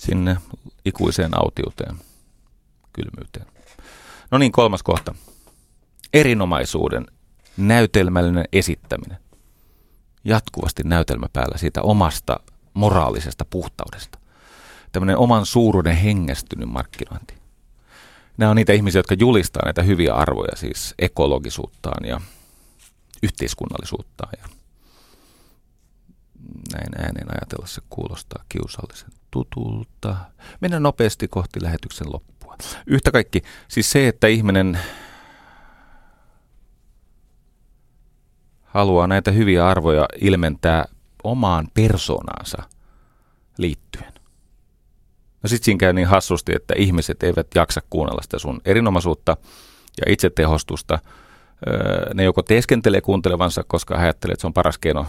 sinne 0.00 0.36
ikuiseen 0.84 1.30
autiuteen, 1.42 1.96
kylmyyteen. 2.92 3.46
No 4.30 4.38
niin, 4.38 4.52
kolmas 4.52 4.82
kohta. 4.82 5.14
Erinomaisuuden 6.12 7.06
näytelmällinen 7.56 8.44
esittäminen. 8.52 9.18
Jatkuvasti 10.24 10.82
näytelmä 10.82 11.26
päällä 11.32 11.58
siitä 11.58 11.82
omasta 11.82 12.40
moraalisesta 12.74 13.44
puhtaudesta. 13.44 14.18
Tämmöinen 14.92 15.16
oman 15.16 15.46
suuruuden 15.46 15.96
hengästynyt 15.96 16.68
markkinointi. 16.68 17.37
Nämä 18.38 18.50
on 18.50 18.56
niitä 18.56 18.72
ihmisiä, 18.72 18.98
jotka 18.98 19.16
julistaa 19.18 19.62
näitä 19.64 19.82
hyviä 19.82 20.14
arvoja, 20.14 20.56
siis 20.56 20.94
ekologisuuttaan 20.98 22.04
ja 22.04 22.20
yhteiskunnallisuuttaan. 23.22 24.32
Ja 24.42 24.48
näin 26.72 27.00
ääneen 27.00 27.26
ajatella 27.30 27.66
se 27.66 27.80
kuulostaa 27.90 28.44
kiusallisen 28.48 29.10
tutulta. 29.30 30.16
Mennään 30.60 30.82
nopeasti 30.82 31.28
kohti 31.28 31.62
lähetyksen 31.62 32.12
loppua. 32.12 32.56
Yhtä 32.86 33.10
kaikki, 33.10 33.42
siis 33.68 33.90
se, 33.90 34.08
että 34.08 34.26
ihminen 34.26 34.78
haluaa 38.64 39.06
näitä 39.06 39.30
hyviä 39.30 39.68
arvoja 39.68 40.06
ilmentää 40.20 40.84
omaan 41.24 41.68
persoonaansa 41.74 42.62
liittyen. 43.58 44.17
No 45.42 45.48
sit 45.48 45.64
siinä 45.64 45.78
käy 45.78 45.92
niin 45.92 46.06
hassusti, 46.06 46.52
että 46.54 46.74
ihmiset 46.76 47.22
eivät 47.22 47.46
jaksa 47.54 47.82
kuunnella 47.90 48.22
sitä 48.22 48.38
sun 48.38 48.60
erinomaisuutta 48.64 49.36
ja 50.00 50.12
itsetehostusta. 50.12 50.98
Ne 52.14 52.24
joko 52.24 52.42
teeskentelee 52.42 53.00
kuuntelevansa, 53.00 53.64
koska 53.66 53.96
ajattelee, 53.96 54.32
että 54.32 54.40
se 54.40 54.46
on 54.46 54.52
paras 54.52 54.78
keino 54.78 55.06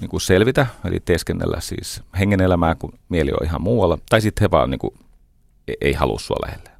niin 0.00 0.08
kuin 0.08 0.20
selvitä, 0.20 0.66
eli 0.84 1.00
teeskennellä 1.00 1.60
siis 1.60 2.02
hengen 2.18 2.40
elämää, 2.40 2.74
kun 2.74 2.98
mieli 3.08 3.30
on 3.32 3.44
ihan 3.44 3.62
muualla, 3.62 3.98
tai 4.10 4.20
sitten 4.20 4.42
he 4.42 4.50
vaan 4.50 4.70
niin 4.70 4.78
kuin, 4.78 4.94
e-, 5.68 5.72
ei 5.80 5.92
halua 5.92 6.18
sua 6.18 6.36
lähelle. 6.46 6.70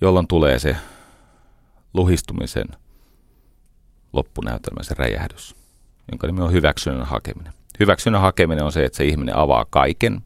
Jolloin 0.00 0.26
tulee 0.26 0.58
se 0.58 0.76
luhistumisen 1.94 2.66
loppunäytelmä, 4.12 4.82
se 4.82 4.94
räjähdys, 4.94 5.56
jonka 6.10 6.26
nimi 6.26 6.40
on 6.40 6.52
hyväksynnän 6.52 7.06
hakeminen. 7.06 7.52
Hyväksynnän 7.80 8.22
hakeminen 8.22 8.64
on 8.64 8.72
se, 8.72 8.84
että 8.84 8.96
se 8.96 9.04
ihminen 9.04 9.36
avaa 9.36 9.64
kaiken 9.70 10.20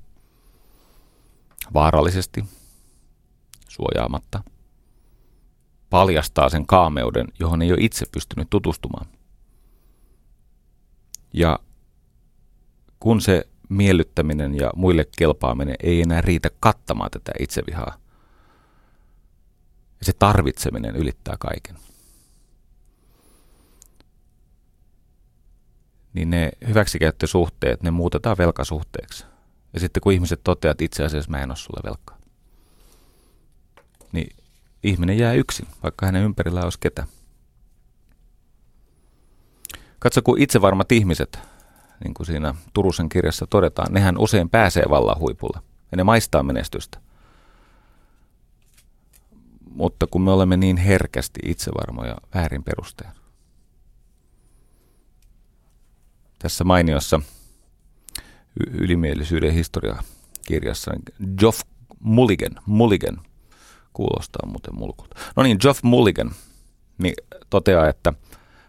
vaarallisesti, 1.74 2.44
suojaamatta, 3.68 4.43
paljastaa 5.90 6.48
sen 6.48 6.66
kaameuden, 6.66 7.26
johon 7.39 7.62
ei 7.62 7.72
ole 7.72 7.81
itse 7.81 8.06
pystynyt 8.12 8.51
tutustumaan. 8.51 9.06
Ja 11.32 11.59
kun 13.01 13.20
se 13.20 13.44
miellyttäminen 13.68 14.55
ja 14.55 14.70
muille 14.76 15.06
kelpaaminen 15.18 15.76
ei 15.82 16.02
enää 16.02 16.20
riitä 16.20 16.51
kattamaan 16.60 17.10
tätä 17.10 17.32
itsevihaa, 17.40 17.97
se 20.02 20.12
tarvitseminen 20.12 20.97
ylittää 20.97 21.36
kaiken. 21.39 21.76
Niin 26.15 26.31
ne 26.31 26.51
hyväksikäyttösuhteet, 26.69 27.82
ne 27.82 27.91
muutetaan 27.91 28.39
velkasuhteeksi. 28.39 29.27
Ja 29.73 29.81
sitten 29.81 30.01
kun 30.01 30.12
ihmiset 30.12 30.41
toteavat, 30.45 30.74
että 30.74 30.85
itse 30.85 31.05
asiassa 31.05 31.31
mä 31.31 31.43
en 31.43 31.51
ole 31.51 31.57
sulle 31.57 31.81
velkaa, 31.85 32.19
niin 34.12 34.36
ihminen 34.82 35.19
jää 35.19 35.32
yksin, 35.32 35.69
vaikka 35.82 36.07
hänen 36.07 36.23
ympärillä 36.23 36.62
olisi 36.62 36.78
ketä. 36.81 37.07
Katso, 39.99 40.23
kun 40.23 40.39
itsevarmat 40.39 40.93
ihmiset, 40.93 41.39
niin 42.05 42.15
kuin 42.15 42.27
siinä 42.27 42.55
Turusen 42.73 43.09
kirjassa 43.09 43.47
todetaan, 43.47 43.93
nehän 43.93 44.19
usein 44.19 44.51
pääsee 44.51 44.85
vallan 44.91 45.19
huipulle 45.19 45.61
ja 45.91 45.97
ne 45.97 46.05
maistaa 46.05 46.43
menestystä. 46.43 46.99
Mutta 49.70 50.07
kun 50.07 50.23
me 50.23 50.31
olemme 50.31 50.57
niin 50.57 50.77
herkästi 50.77 51.41
itsevarmoja 51.45 52.16
väärin 52.35 52.65
perusteen. 52.65 53.11
Tässä 56.44 56.64
mainiossa 56.64 57.20
ylimielisyyden 58.70 59.52
historiakirjassa 59.52 60.92
Geoff 61.38 61.60
Mulligan, 62.00 62.62
Mulligan 62.66 63.20
kuulostaa 63.92 64.46
muuten 64.46 64.74
mulkulta. 64.74 65.16
No 65.36 65.42
niin, 65.42 65.56
Geoff 65.60 65.82
Mulligan 65.82 66.30
niin 66.98 67.14
toteaa, 67.50 67.88
että– 67.88 68.12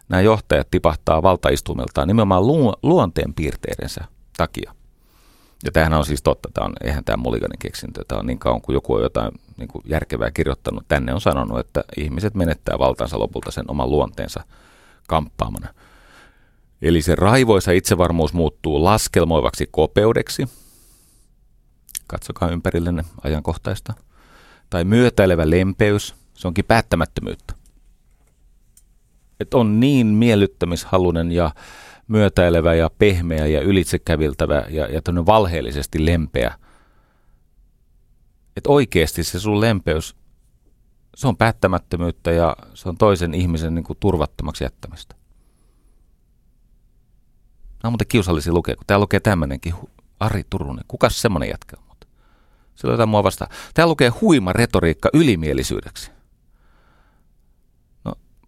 nämä 0.08 0.20
johtajat 0.20 0.70
tipahtaa 0.70 1.22
valtaistumeltaan 1.22 2.08
nimenomaan 2.08 2.46
lu- 2.46 2.74
luonteen 2.82 3.34
piirteidensä 3.34 4.04
takia. 4.36 4.74
Ja 5.64 5.72
tämähän 5.72 5.92
on 5.92 6.04
siis 6.04 6.22
totta, 6.22 6.48
tämä 6.54 6.64
on, 6.64 6.72
eihän 6.84 7.04
tämä 7.04 7.16
Mulliganin 7.22 7.58
keksintö, 7.58 8.04
tämä 8.08 8.18
on 8.18 8.26
niin 8.26 8.38
kauan 8.38 8.62
kuin 8.62 8.74
joku 8.74 8.94
on 8.94 9.02
jotain 9.02 9.32
niin 9.56 9.68
kuin 9.68 9.82
järkevää 9.86 10.30
kirjoittanut, 10.30 10.84
tänne 10.88 11.14
on 11.14 11.20
sanonut, 11.20 11.58
että 11.58 11.84
ihmiset 11.96 12.34
menettää 12.34 12.78
valtansa 12.78 13.18
lopulta 13.18 13.50
sen 13.50 13.64
oman 13.68 13.90
luonteensa 13.90 14.44
kamppaamana. 15.08 15.68
Eli 16.82 17.02
se 17.02 17.14
raivoisa 17.14 17.72
itsevarmuus 17.72 18.32
muuttuu 18.32 18.84
laskelmoivaksi 18.84 19.68
kopeudeksi. 19.70 20.48
Katsokaa 22.06 22.50
ympärillenne 22.50 23.04
ajankohtaista. 23.22 23.94
Tai 24.70 24.84
myötäilevä 24.84 25.50
lempeys, 25.50 26.14
se 26.34 26.48
onkin 26.48 26.64
päättämättömyyttä 26.64 27.54
että 29.40 29.56
on 29.56 29.80
niin 29.80 30.06
miellyttämishalunen 30.06 31.32
ja 31.32 31.50
myötäilevä 32.08 32.74
ja 32.74 32.90
pehmeä 32.98 33.46
ja 33.46 33.60
ylitsekäviltävä 33.60 34.64
ja, 34.68 34.86
ja 34.86 35.00
valheellisesti 35.26 36.06
lempeä. 36.06 36.54
Että 38.56 38.70
oikeasti 38.70 39.24
se 39.24 39.40
sun 39.40 39.60
lempeys, 39.60 40.16
se 41.16 41.28
on 41.28 41.36
päättämättömyyttä 41.36 42.30
ja 42.30 42.56
se 42.74 42.88
on 42.88 42.96
toisen 42.96 43.34
ihmisen 43.34 43.74
niin 43.74 43.84
kuin 43.84 43.96
turvattomaksi 44.00 44.64
jättämistä. 44.64 45.16
Nämä 47.86 47.88
on 47.88 47.92
muuten 47.92 48.06
kiusallisia 48.06 48.52
lukea, 48.52 48.76
kun 48.76 48.84
täällä 48.86 49.02
lukee 49.02 49.20
tämmöinenkin 49.20 49.74
Ari 50.20 50.44
Turunen. 50.50 50.84
Kukas 50.88 51.22
semmoinen 51.22 51.48
jätkä 51.48 51.76
on? 51.78 51.96
On 52.84 52.90
jotain 52.90 53.08
mua 53.08 53.22
vastaan. 53.22 53.50
Täällä 53.74 53.90
lukee 53.90 54.08
huima 54.08 54.52
retoriikka 54.52 55.08
ylimielisyydeksi. 55.12 56.10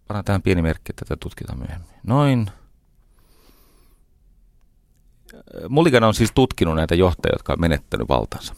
Pannaan 0.07 0.25
tähän 0.25 0.41
pieni 0.41 0.61
merkki, 0.61 0.91
että 0.91 1.05
tätä 1.05 1.17
tutkitaan 1.19 1.59
myöhemmin. 1.59 1.89
Noin. 2.03 2.51
Mulligan 5.69 6.03
on 6.03 6.13
siis 6.13 6.31
tutkinut 6.35 6.75
näitä 6.75 6.95
johtajia, 6.95 7.33
jotka 7.33 7.53
on 7.53 7.61
menettänyt 7.61 8.09
valtansa. 8.09 8.55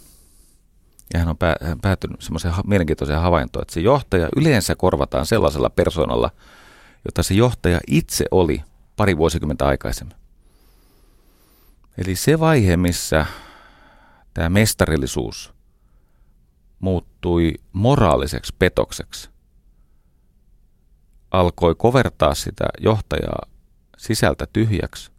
Ja 1.14 1.20
hän 1.20 1.30
on 1.30 1.38
päätynyt 1.82 2.22
semmoiseen 2.22 2.54
mielenkiintoiseen 2.66 3.22
havaintoon, 3.22 3.62
että 3.62 3.74
se 3.74 3.82
johtaja 3.82 4.30
yleensä 4.36 4.76
korvataan 4.76 5.26
sellaisella 5.26 5.70
persoonalla, 5.70 6.32
jota 7.06 7.24
se 7.24 7.34
johtaja 7.34 7.80
itse 7.88 8.26
oli 8.32 8.64
pari 8.98 9.18
vuosikymmentä 9.18 9.68
aikaisemmin. 9.68 10.21
Eli 12.06 12.16
se 12.16 12.40
vaihe, 12.40 12.78
missä 12.78 13.26
tämä 14.34 14.50
mestarillisuus 14.50 15.54
muuttui 16.80 17.54
moraaliseksi 17.74 18.56
petokseksi, 18.60 19.30
alkoi 21.32 21.76
kovertaa 21.76 22.36
sitä 22.36 22.66
johtajaa 22.80 23.48
sisältä 23.98 24.48
tyhjäksi, 24.54 25.12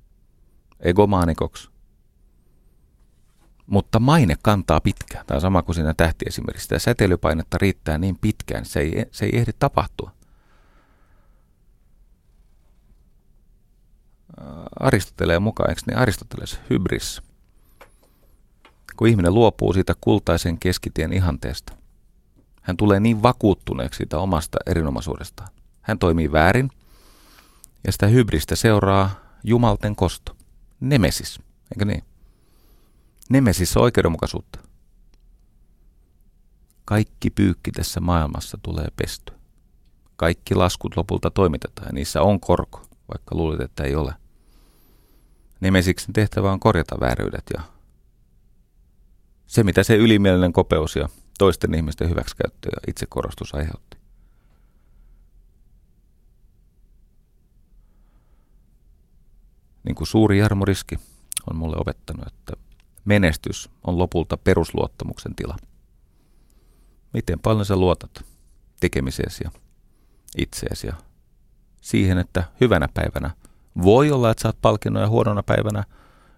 egomaanikoksi. 0.80 1.70
mutta 3.66 4.00
maine 4.00 4.36
kantaa 4.42 4.80
pitkään. 4.80 5.26
Tämä 5.26 5.36
on 5.36 5.40
sama 5.40 5.62
kuin 5.62 5.74
siinä 5.74 5.94
tähtiesimerkissä. 5.94 6.68
Tämä 6.68 6.78
säteilypainetta 6.78 7.59
riittää 7.60 7.98
niin 7.98 8.18
pitkään, 8.18 8.64
se 8.64 8.80
ei, 8.80 9.06
se 9.10 9.24
ei 9.24 9.38
ehdi 9.38 9.52
tapahtua. 9.59 10.10
Aristotelee 14.80 15.38
mukaan, 15.38 15.70
eikö 15.70 15.82
niin 15.86 15.98
Aristoteles 15.98 16.60
hybris? 16.70 17.22
Kun 18.96 19.09
ihminen 19.09 19.34
luopuu 19.34 19.72
siitä 19.72 19.94
kultaisen 20.00 20.59
keskitien 20.59 21.12
ihanteesta, 21.12 21.72
hän 22.62 22.76
tulee 22.76 23.00
niin 23.00 23.22
vakuuttuneeksi 23.22 23.96
siitä 23.96 24.18
omasta 24.18 24.59
erinomaisuudestaan. 24.66 25.48
Hän 25.82 25.98
toimii 25.98 26.32
väärin, 26.32 26.70
ja 27.86 27.92
sitä 27.92 28.06
hybristä 28.06 28.56
seuraa 28.56 29.10
jumalten 29.44 29.96
kosto. 29.96 30.36
Nemesis, 30.80 31.40
eikö 31.72 31.84
niin? 31.84 32.04
Nemesis 33.30 33.76
on 33.76 33.82
oikeudenmukaisuutta. 33.82 34.59
Kaikki 36.84 37.30
pyykki 37.30 37.72
tässä 37.72 38.00
maailmassa 38.00 38.59
tulee 38.62 38.88
pesty. 38.96 39.32
Kaikki 40.16 40.54
laskut 40.54 40.96
lopulta 40.96 41.30
toimitetaan 41.30 41.88
ja 41.88 41.92
niissä 41.92 42.22
on 42.22 42.40
korko, 42.40 42.82
vaikka 43.09 43.34
luulet, 43.34 43.60
että 43.60 43.84
ei 43.84 43.94
ole. 43.94 44.14
Nemesiksen 45.62 46.12
tehtävä 46.12 46.52
on 46.52 46.60
korjata 46.60 47.01
vääryydet 47.01 47.44
ja 47.56 47.62
se, 49.47 49.62
mitä 49.62 49.82
se 49.82 49.97
ylimielinen 49.97 50.52
kopeus 50.52 50.97
ja 50.97 51.09
toisten 51.39 51.74
ihmisten 51.74 52.10
hyväksikäyttö 52.10 52.68
ja 52.72 52.80
itsekorostus 52.89 53.55
aiheutti. 53.55 53.97
Niin 59.84 59.94
kuin 59.94 60.06
suuri 60.06 60.39
Jarmo-riski 60.39 60.98
on 61.51 61.56
mulle 61.56 61.76
opettanut, 61.76 62.26
että 62.26 62.52
menestys 63.05 63.70
on 63.84 63.98
lopulta 63.98 64.36
perusluottamuksen 64.36 65.34
tila. 65.34 65.56
Miten 67.12 67.40
paljon 67.40 67.66
sä 67.66 67.76
luotat 67.76 68.24
tekemiseesi 68.80 69.44
ja 69.44 69.51
itseesi 70.39 70.86
ja 70.86 70.94
siihen, 71.80 72.18
että 72.18 72.44
hyvänä 72.60 72.89
päivänä 72.94 73.30
voi 73.82 74.11
olla, 74.11 74.31
että 74.31 74.43
saat 74.43 74.61
palkinnon 74.62 75.03
ja 75.03 75.09
huonona 75.09 75.43
päivänä 75.43 75.85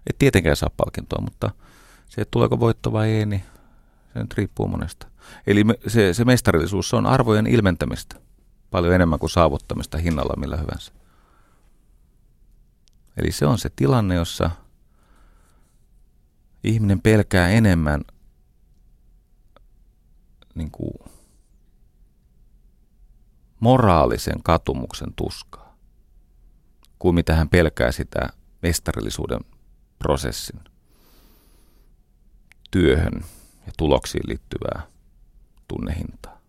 et 0.09 0.15
tietenkään 0.19 0.55
saa 0.55 0.69
palkintoa, 0.77 1.21
mutta 1.21 1.51
se, 2.09 2.21
että 2.21 2.31
tuleeko 2.31 2.59
voitto 2.59 2.93
vai 2.93 3.09
ei, 3.09 3.25
niin 3.25 3.43
se 4.13 4.19
nyt 4.19 4.33
riippuu 4.33 4.67
monesta. 4.67 5.07
Eli 5.47 5.63
me, 5.63 5.75
se, 5.87 6.13
se 6.13 6.25
mestarillisuus 6.25 6.89
se 6.89 6.95
on 6.95 7.05
arvojen 7.05 7.47
ilmentämistä 7.47 8.15
paljon 8.71 8.93
enemmän 8.93 9.19
kuin 9.19 9.29
saavuttamista 9.29 9.97
hinnalla 9.97 10.33
millä 10.37 10.57
hyvänsä. 10.57 10.91
Eli 13.17 13.31
se 13.31 13.45
on 13.45 13.57
se 13.57 13.69
tilanne, 13.75 14.15
jossa 14.15 14.51
ihminen 16.63 17.01
pelkää 17.01 17.49
enemmän 17.49 18.01
niin 20.55 20.71
kuin, 20.71 20.93
moraalisen 23.59 24.43
katumuksen 24.43 25.13
tuskaa 25.15 25.64
kuin 27.05 27.15
mitä 27.15 27.35
hän 27.35 27.49
pelkää 27.49 27.91
sitä 27.91 28.29
mestarillisuuden 28.61 29.39
prosessin 29.99 30.59
työhön 32.71 33.25
ja 33.65 33.71
tuloksiin 33.77 34.23
liittyvää 34.27 34.87
tunnehintaa. 35.67 36.41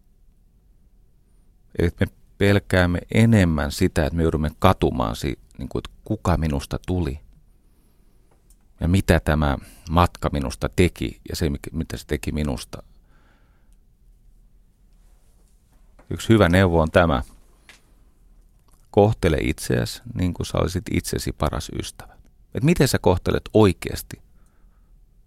Eli 1.79 1.91
me 2.01 2.07
pelkäämme 2.39 2.99
enemmän 3.15 3.73
sitä, 3.73 4.07
että 4.07 4.17
me 4.17 4.23
joudumme 4.23 4.51
katumaan, 4.59 5.17
niin 5.59 5.69
kuin, 5.69 5.81
että 5.81 5.91
kuka 6.05 6.37
minusta 6.37 6.79
tuli 6.87 7.21
ja 8.81 8.89
mitä 8.89 9.21
tämä 9.21 9.59
matka 9.91 10.31
minusta 10.33 10.69
teki 10.77 11.21
ja 11.29 11.37
se, 11.37 11.51
mitä 11.73 11.97
se 11.97 12.07
teki 12.07 12.33
minusta. 12.33 12.83
Yksi 16.11 16.29
hyvä 16.29 16.49
neuvo 16.49 16.81
on 16.81 16.91
tämä. 16.91 17.23
Kohtele 18.97 19.37
itseäsi 19.41 20.03
niin 20.15 20.35
kuin 20.35 20.47
sä 20.47 20.59
olisit 20.59 20.85
itsesi 20.91 21.33
paras 21.33 21.71
ystävä. 21.79 22.17
Et 22.55 22.63
miten 22.63 22.89
sä 22.89 22.99
kohtelet 22.99 23.43
oikeasti 23.55 24.23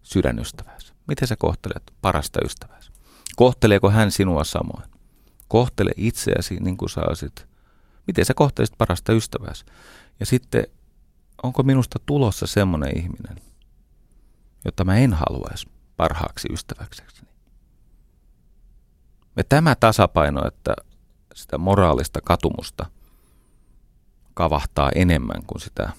sydänystävääsi? 0.01 0.93
Miten 1.07 1.27
sä 1.27 1.35
kohtelet 1.35 1.93
parasta 2.01 2.39
ystävääsi? 2.45 2.91
Kohteleeko 3.35 3.89
hän 3.89 4.11
sinua 4.11 4.43
samoin? 4.43 4.89
Kohtele 5.47 5.91
itseäsi 5.97 6.55
niin 6.59 6.77
kuin 6.77 6.89
sä 6.89 7.01
olisit. 7.01 7.47
Miten 8.07 8.25
sä 8.25 8.33
kohtelisit 8.33 8.77
parasta 8.77 9.13
ystävääsi? 9.13 9.65
Ja 10.19 10.25
sitten, 10.25 10.67
onko 11.43 11.63
minusta 11.63 11.99
tulossa 12.05 12.47
semmoinen 12.47 12.97
ihminen, 12.97 13.35
jota 14.65 14.85
mä 14.85 14.97
en 14.97 15.13
haluaisi 15.13 15.67
parhaaksi 15.97 16.47
ystäväksi? 16.51 17.03
Ja 19.35 19.43
tämä 19.49 19.75
tasapaino, 19.75 20.47
että 20.47 20.73
sitä 21.35 21.57
moraalista 21.57 22.21
katumusta 22.21 22.85
kavahtaa 24.39 24.91
enemmän 24.95 25.45
kuin 25.47 25.61
sitä 25.61 25.89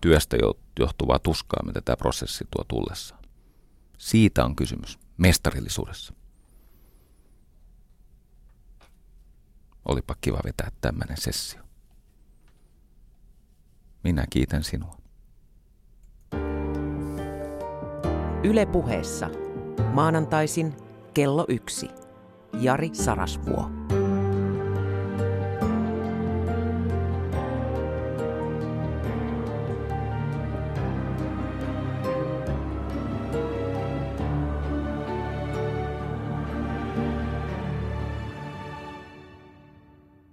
työstä 0.00 0.36
johtuvaa 0.78 1.18
tuskaa, 1.18 1.62
mitä 1.66 1.80
tämä 1.80 1.96
prosessi 1.96 2.44
tuo 2.50 2.64
tullessaan. 2.68 3.22
Siitä 3.98 4.44
on 4.44 4.56
kysymys 4.56 4.98
mestarillisuudessa. 5.16 6.14
Olipa 9.84 10.14
kiva 10.20 10.38
vetää 10.44 10.70
tämmöinen 10.80 11.16
sessio. 11.16 11.60
Minä 14.04 14.24
kiitän 14.30 14.64
sinua. 14.64 14.96
Yle 18.44 18.66
puheessa. 18.66 19.30
Maanantaisin 19.92 20.76
kello 21.14 21.44
yksi. 21.48 21.88
Jari 22.60 22.90
Sarasvuo. 22.92 23.70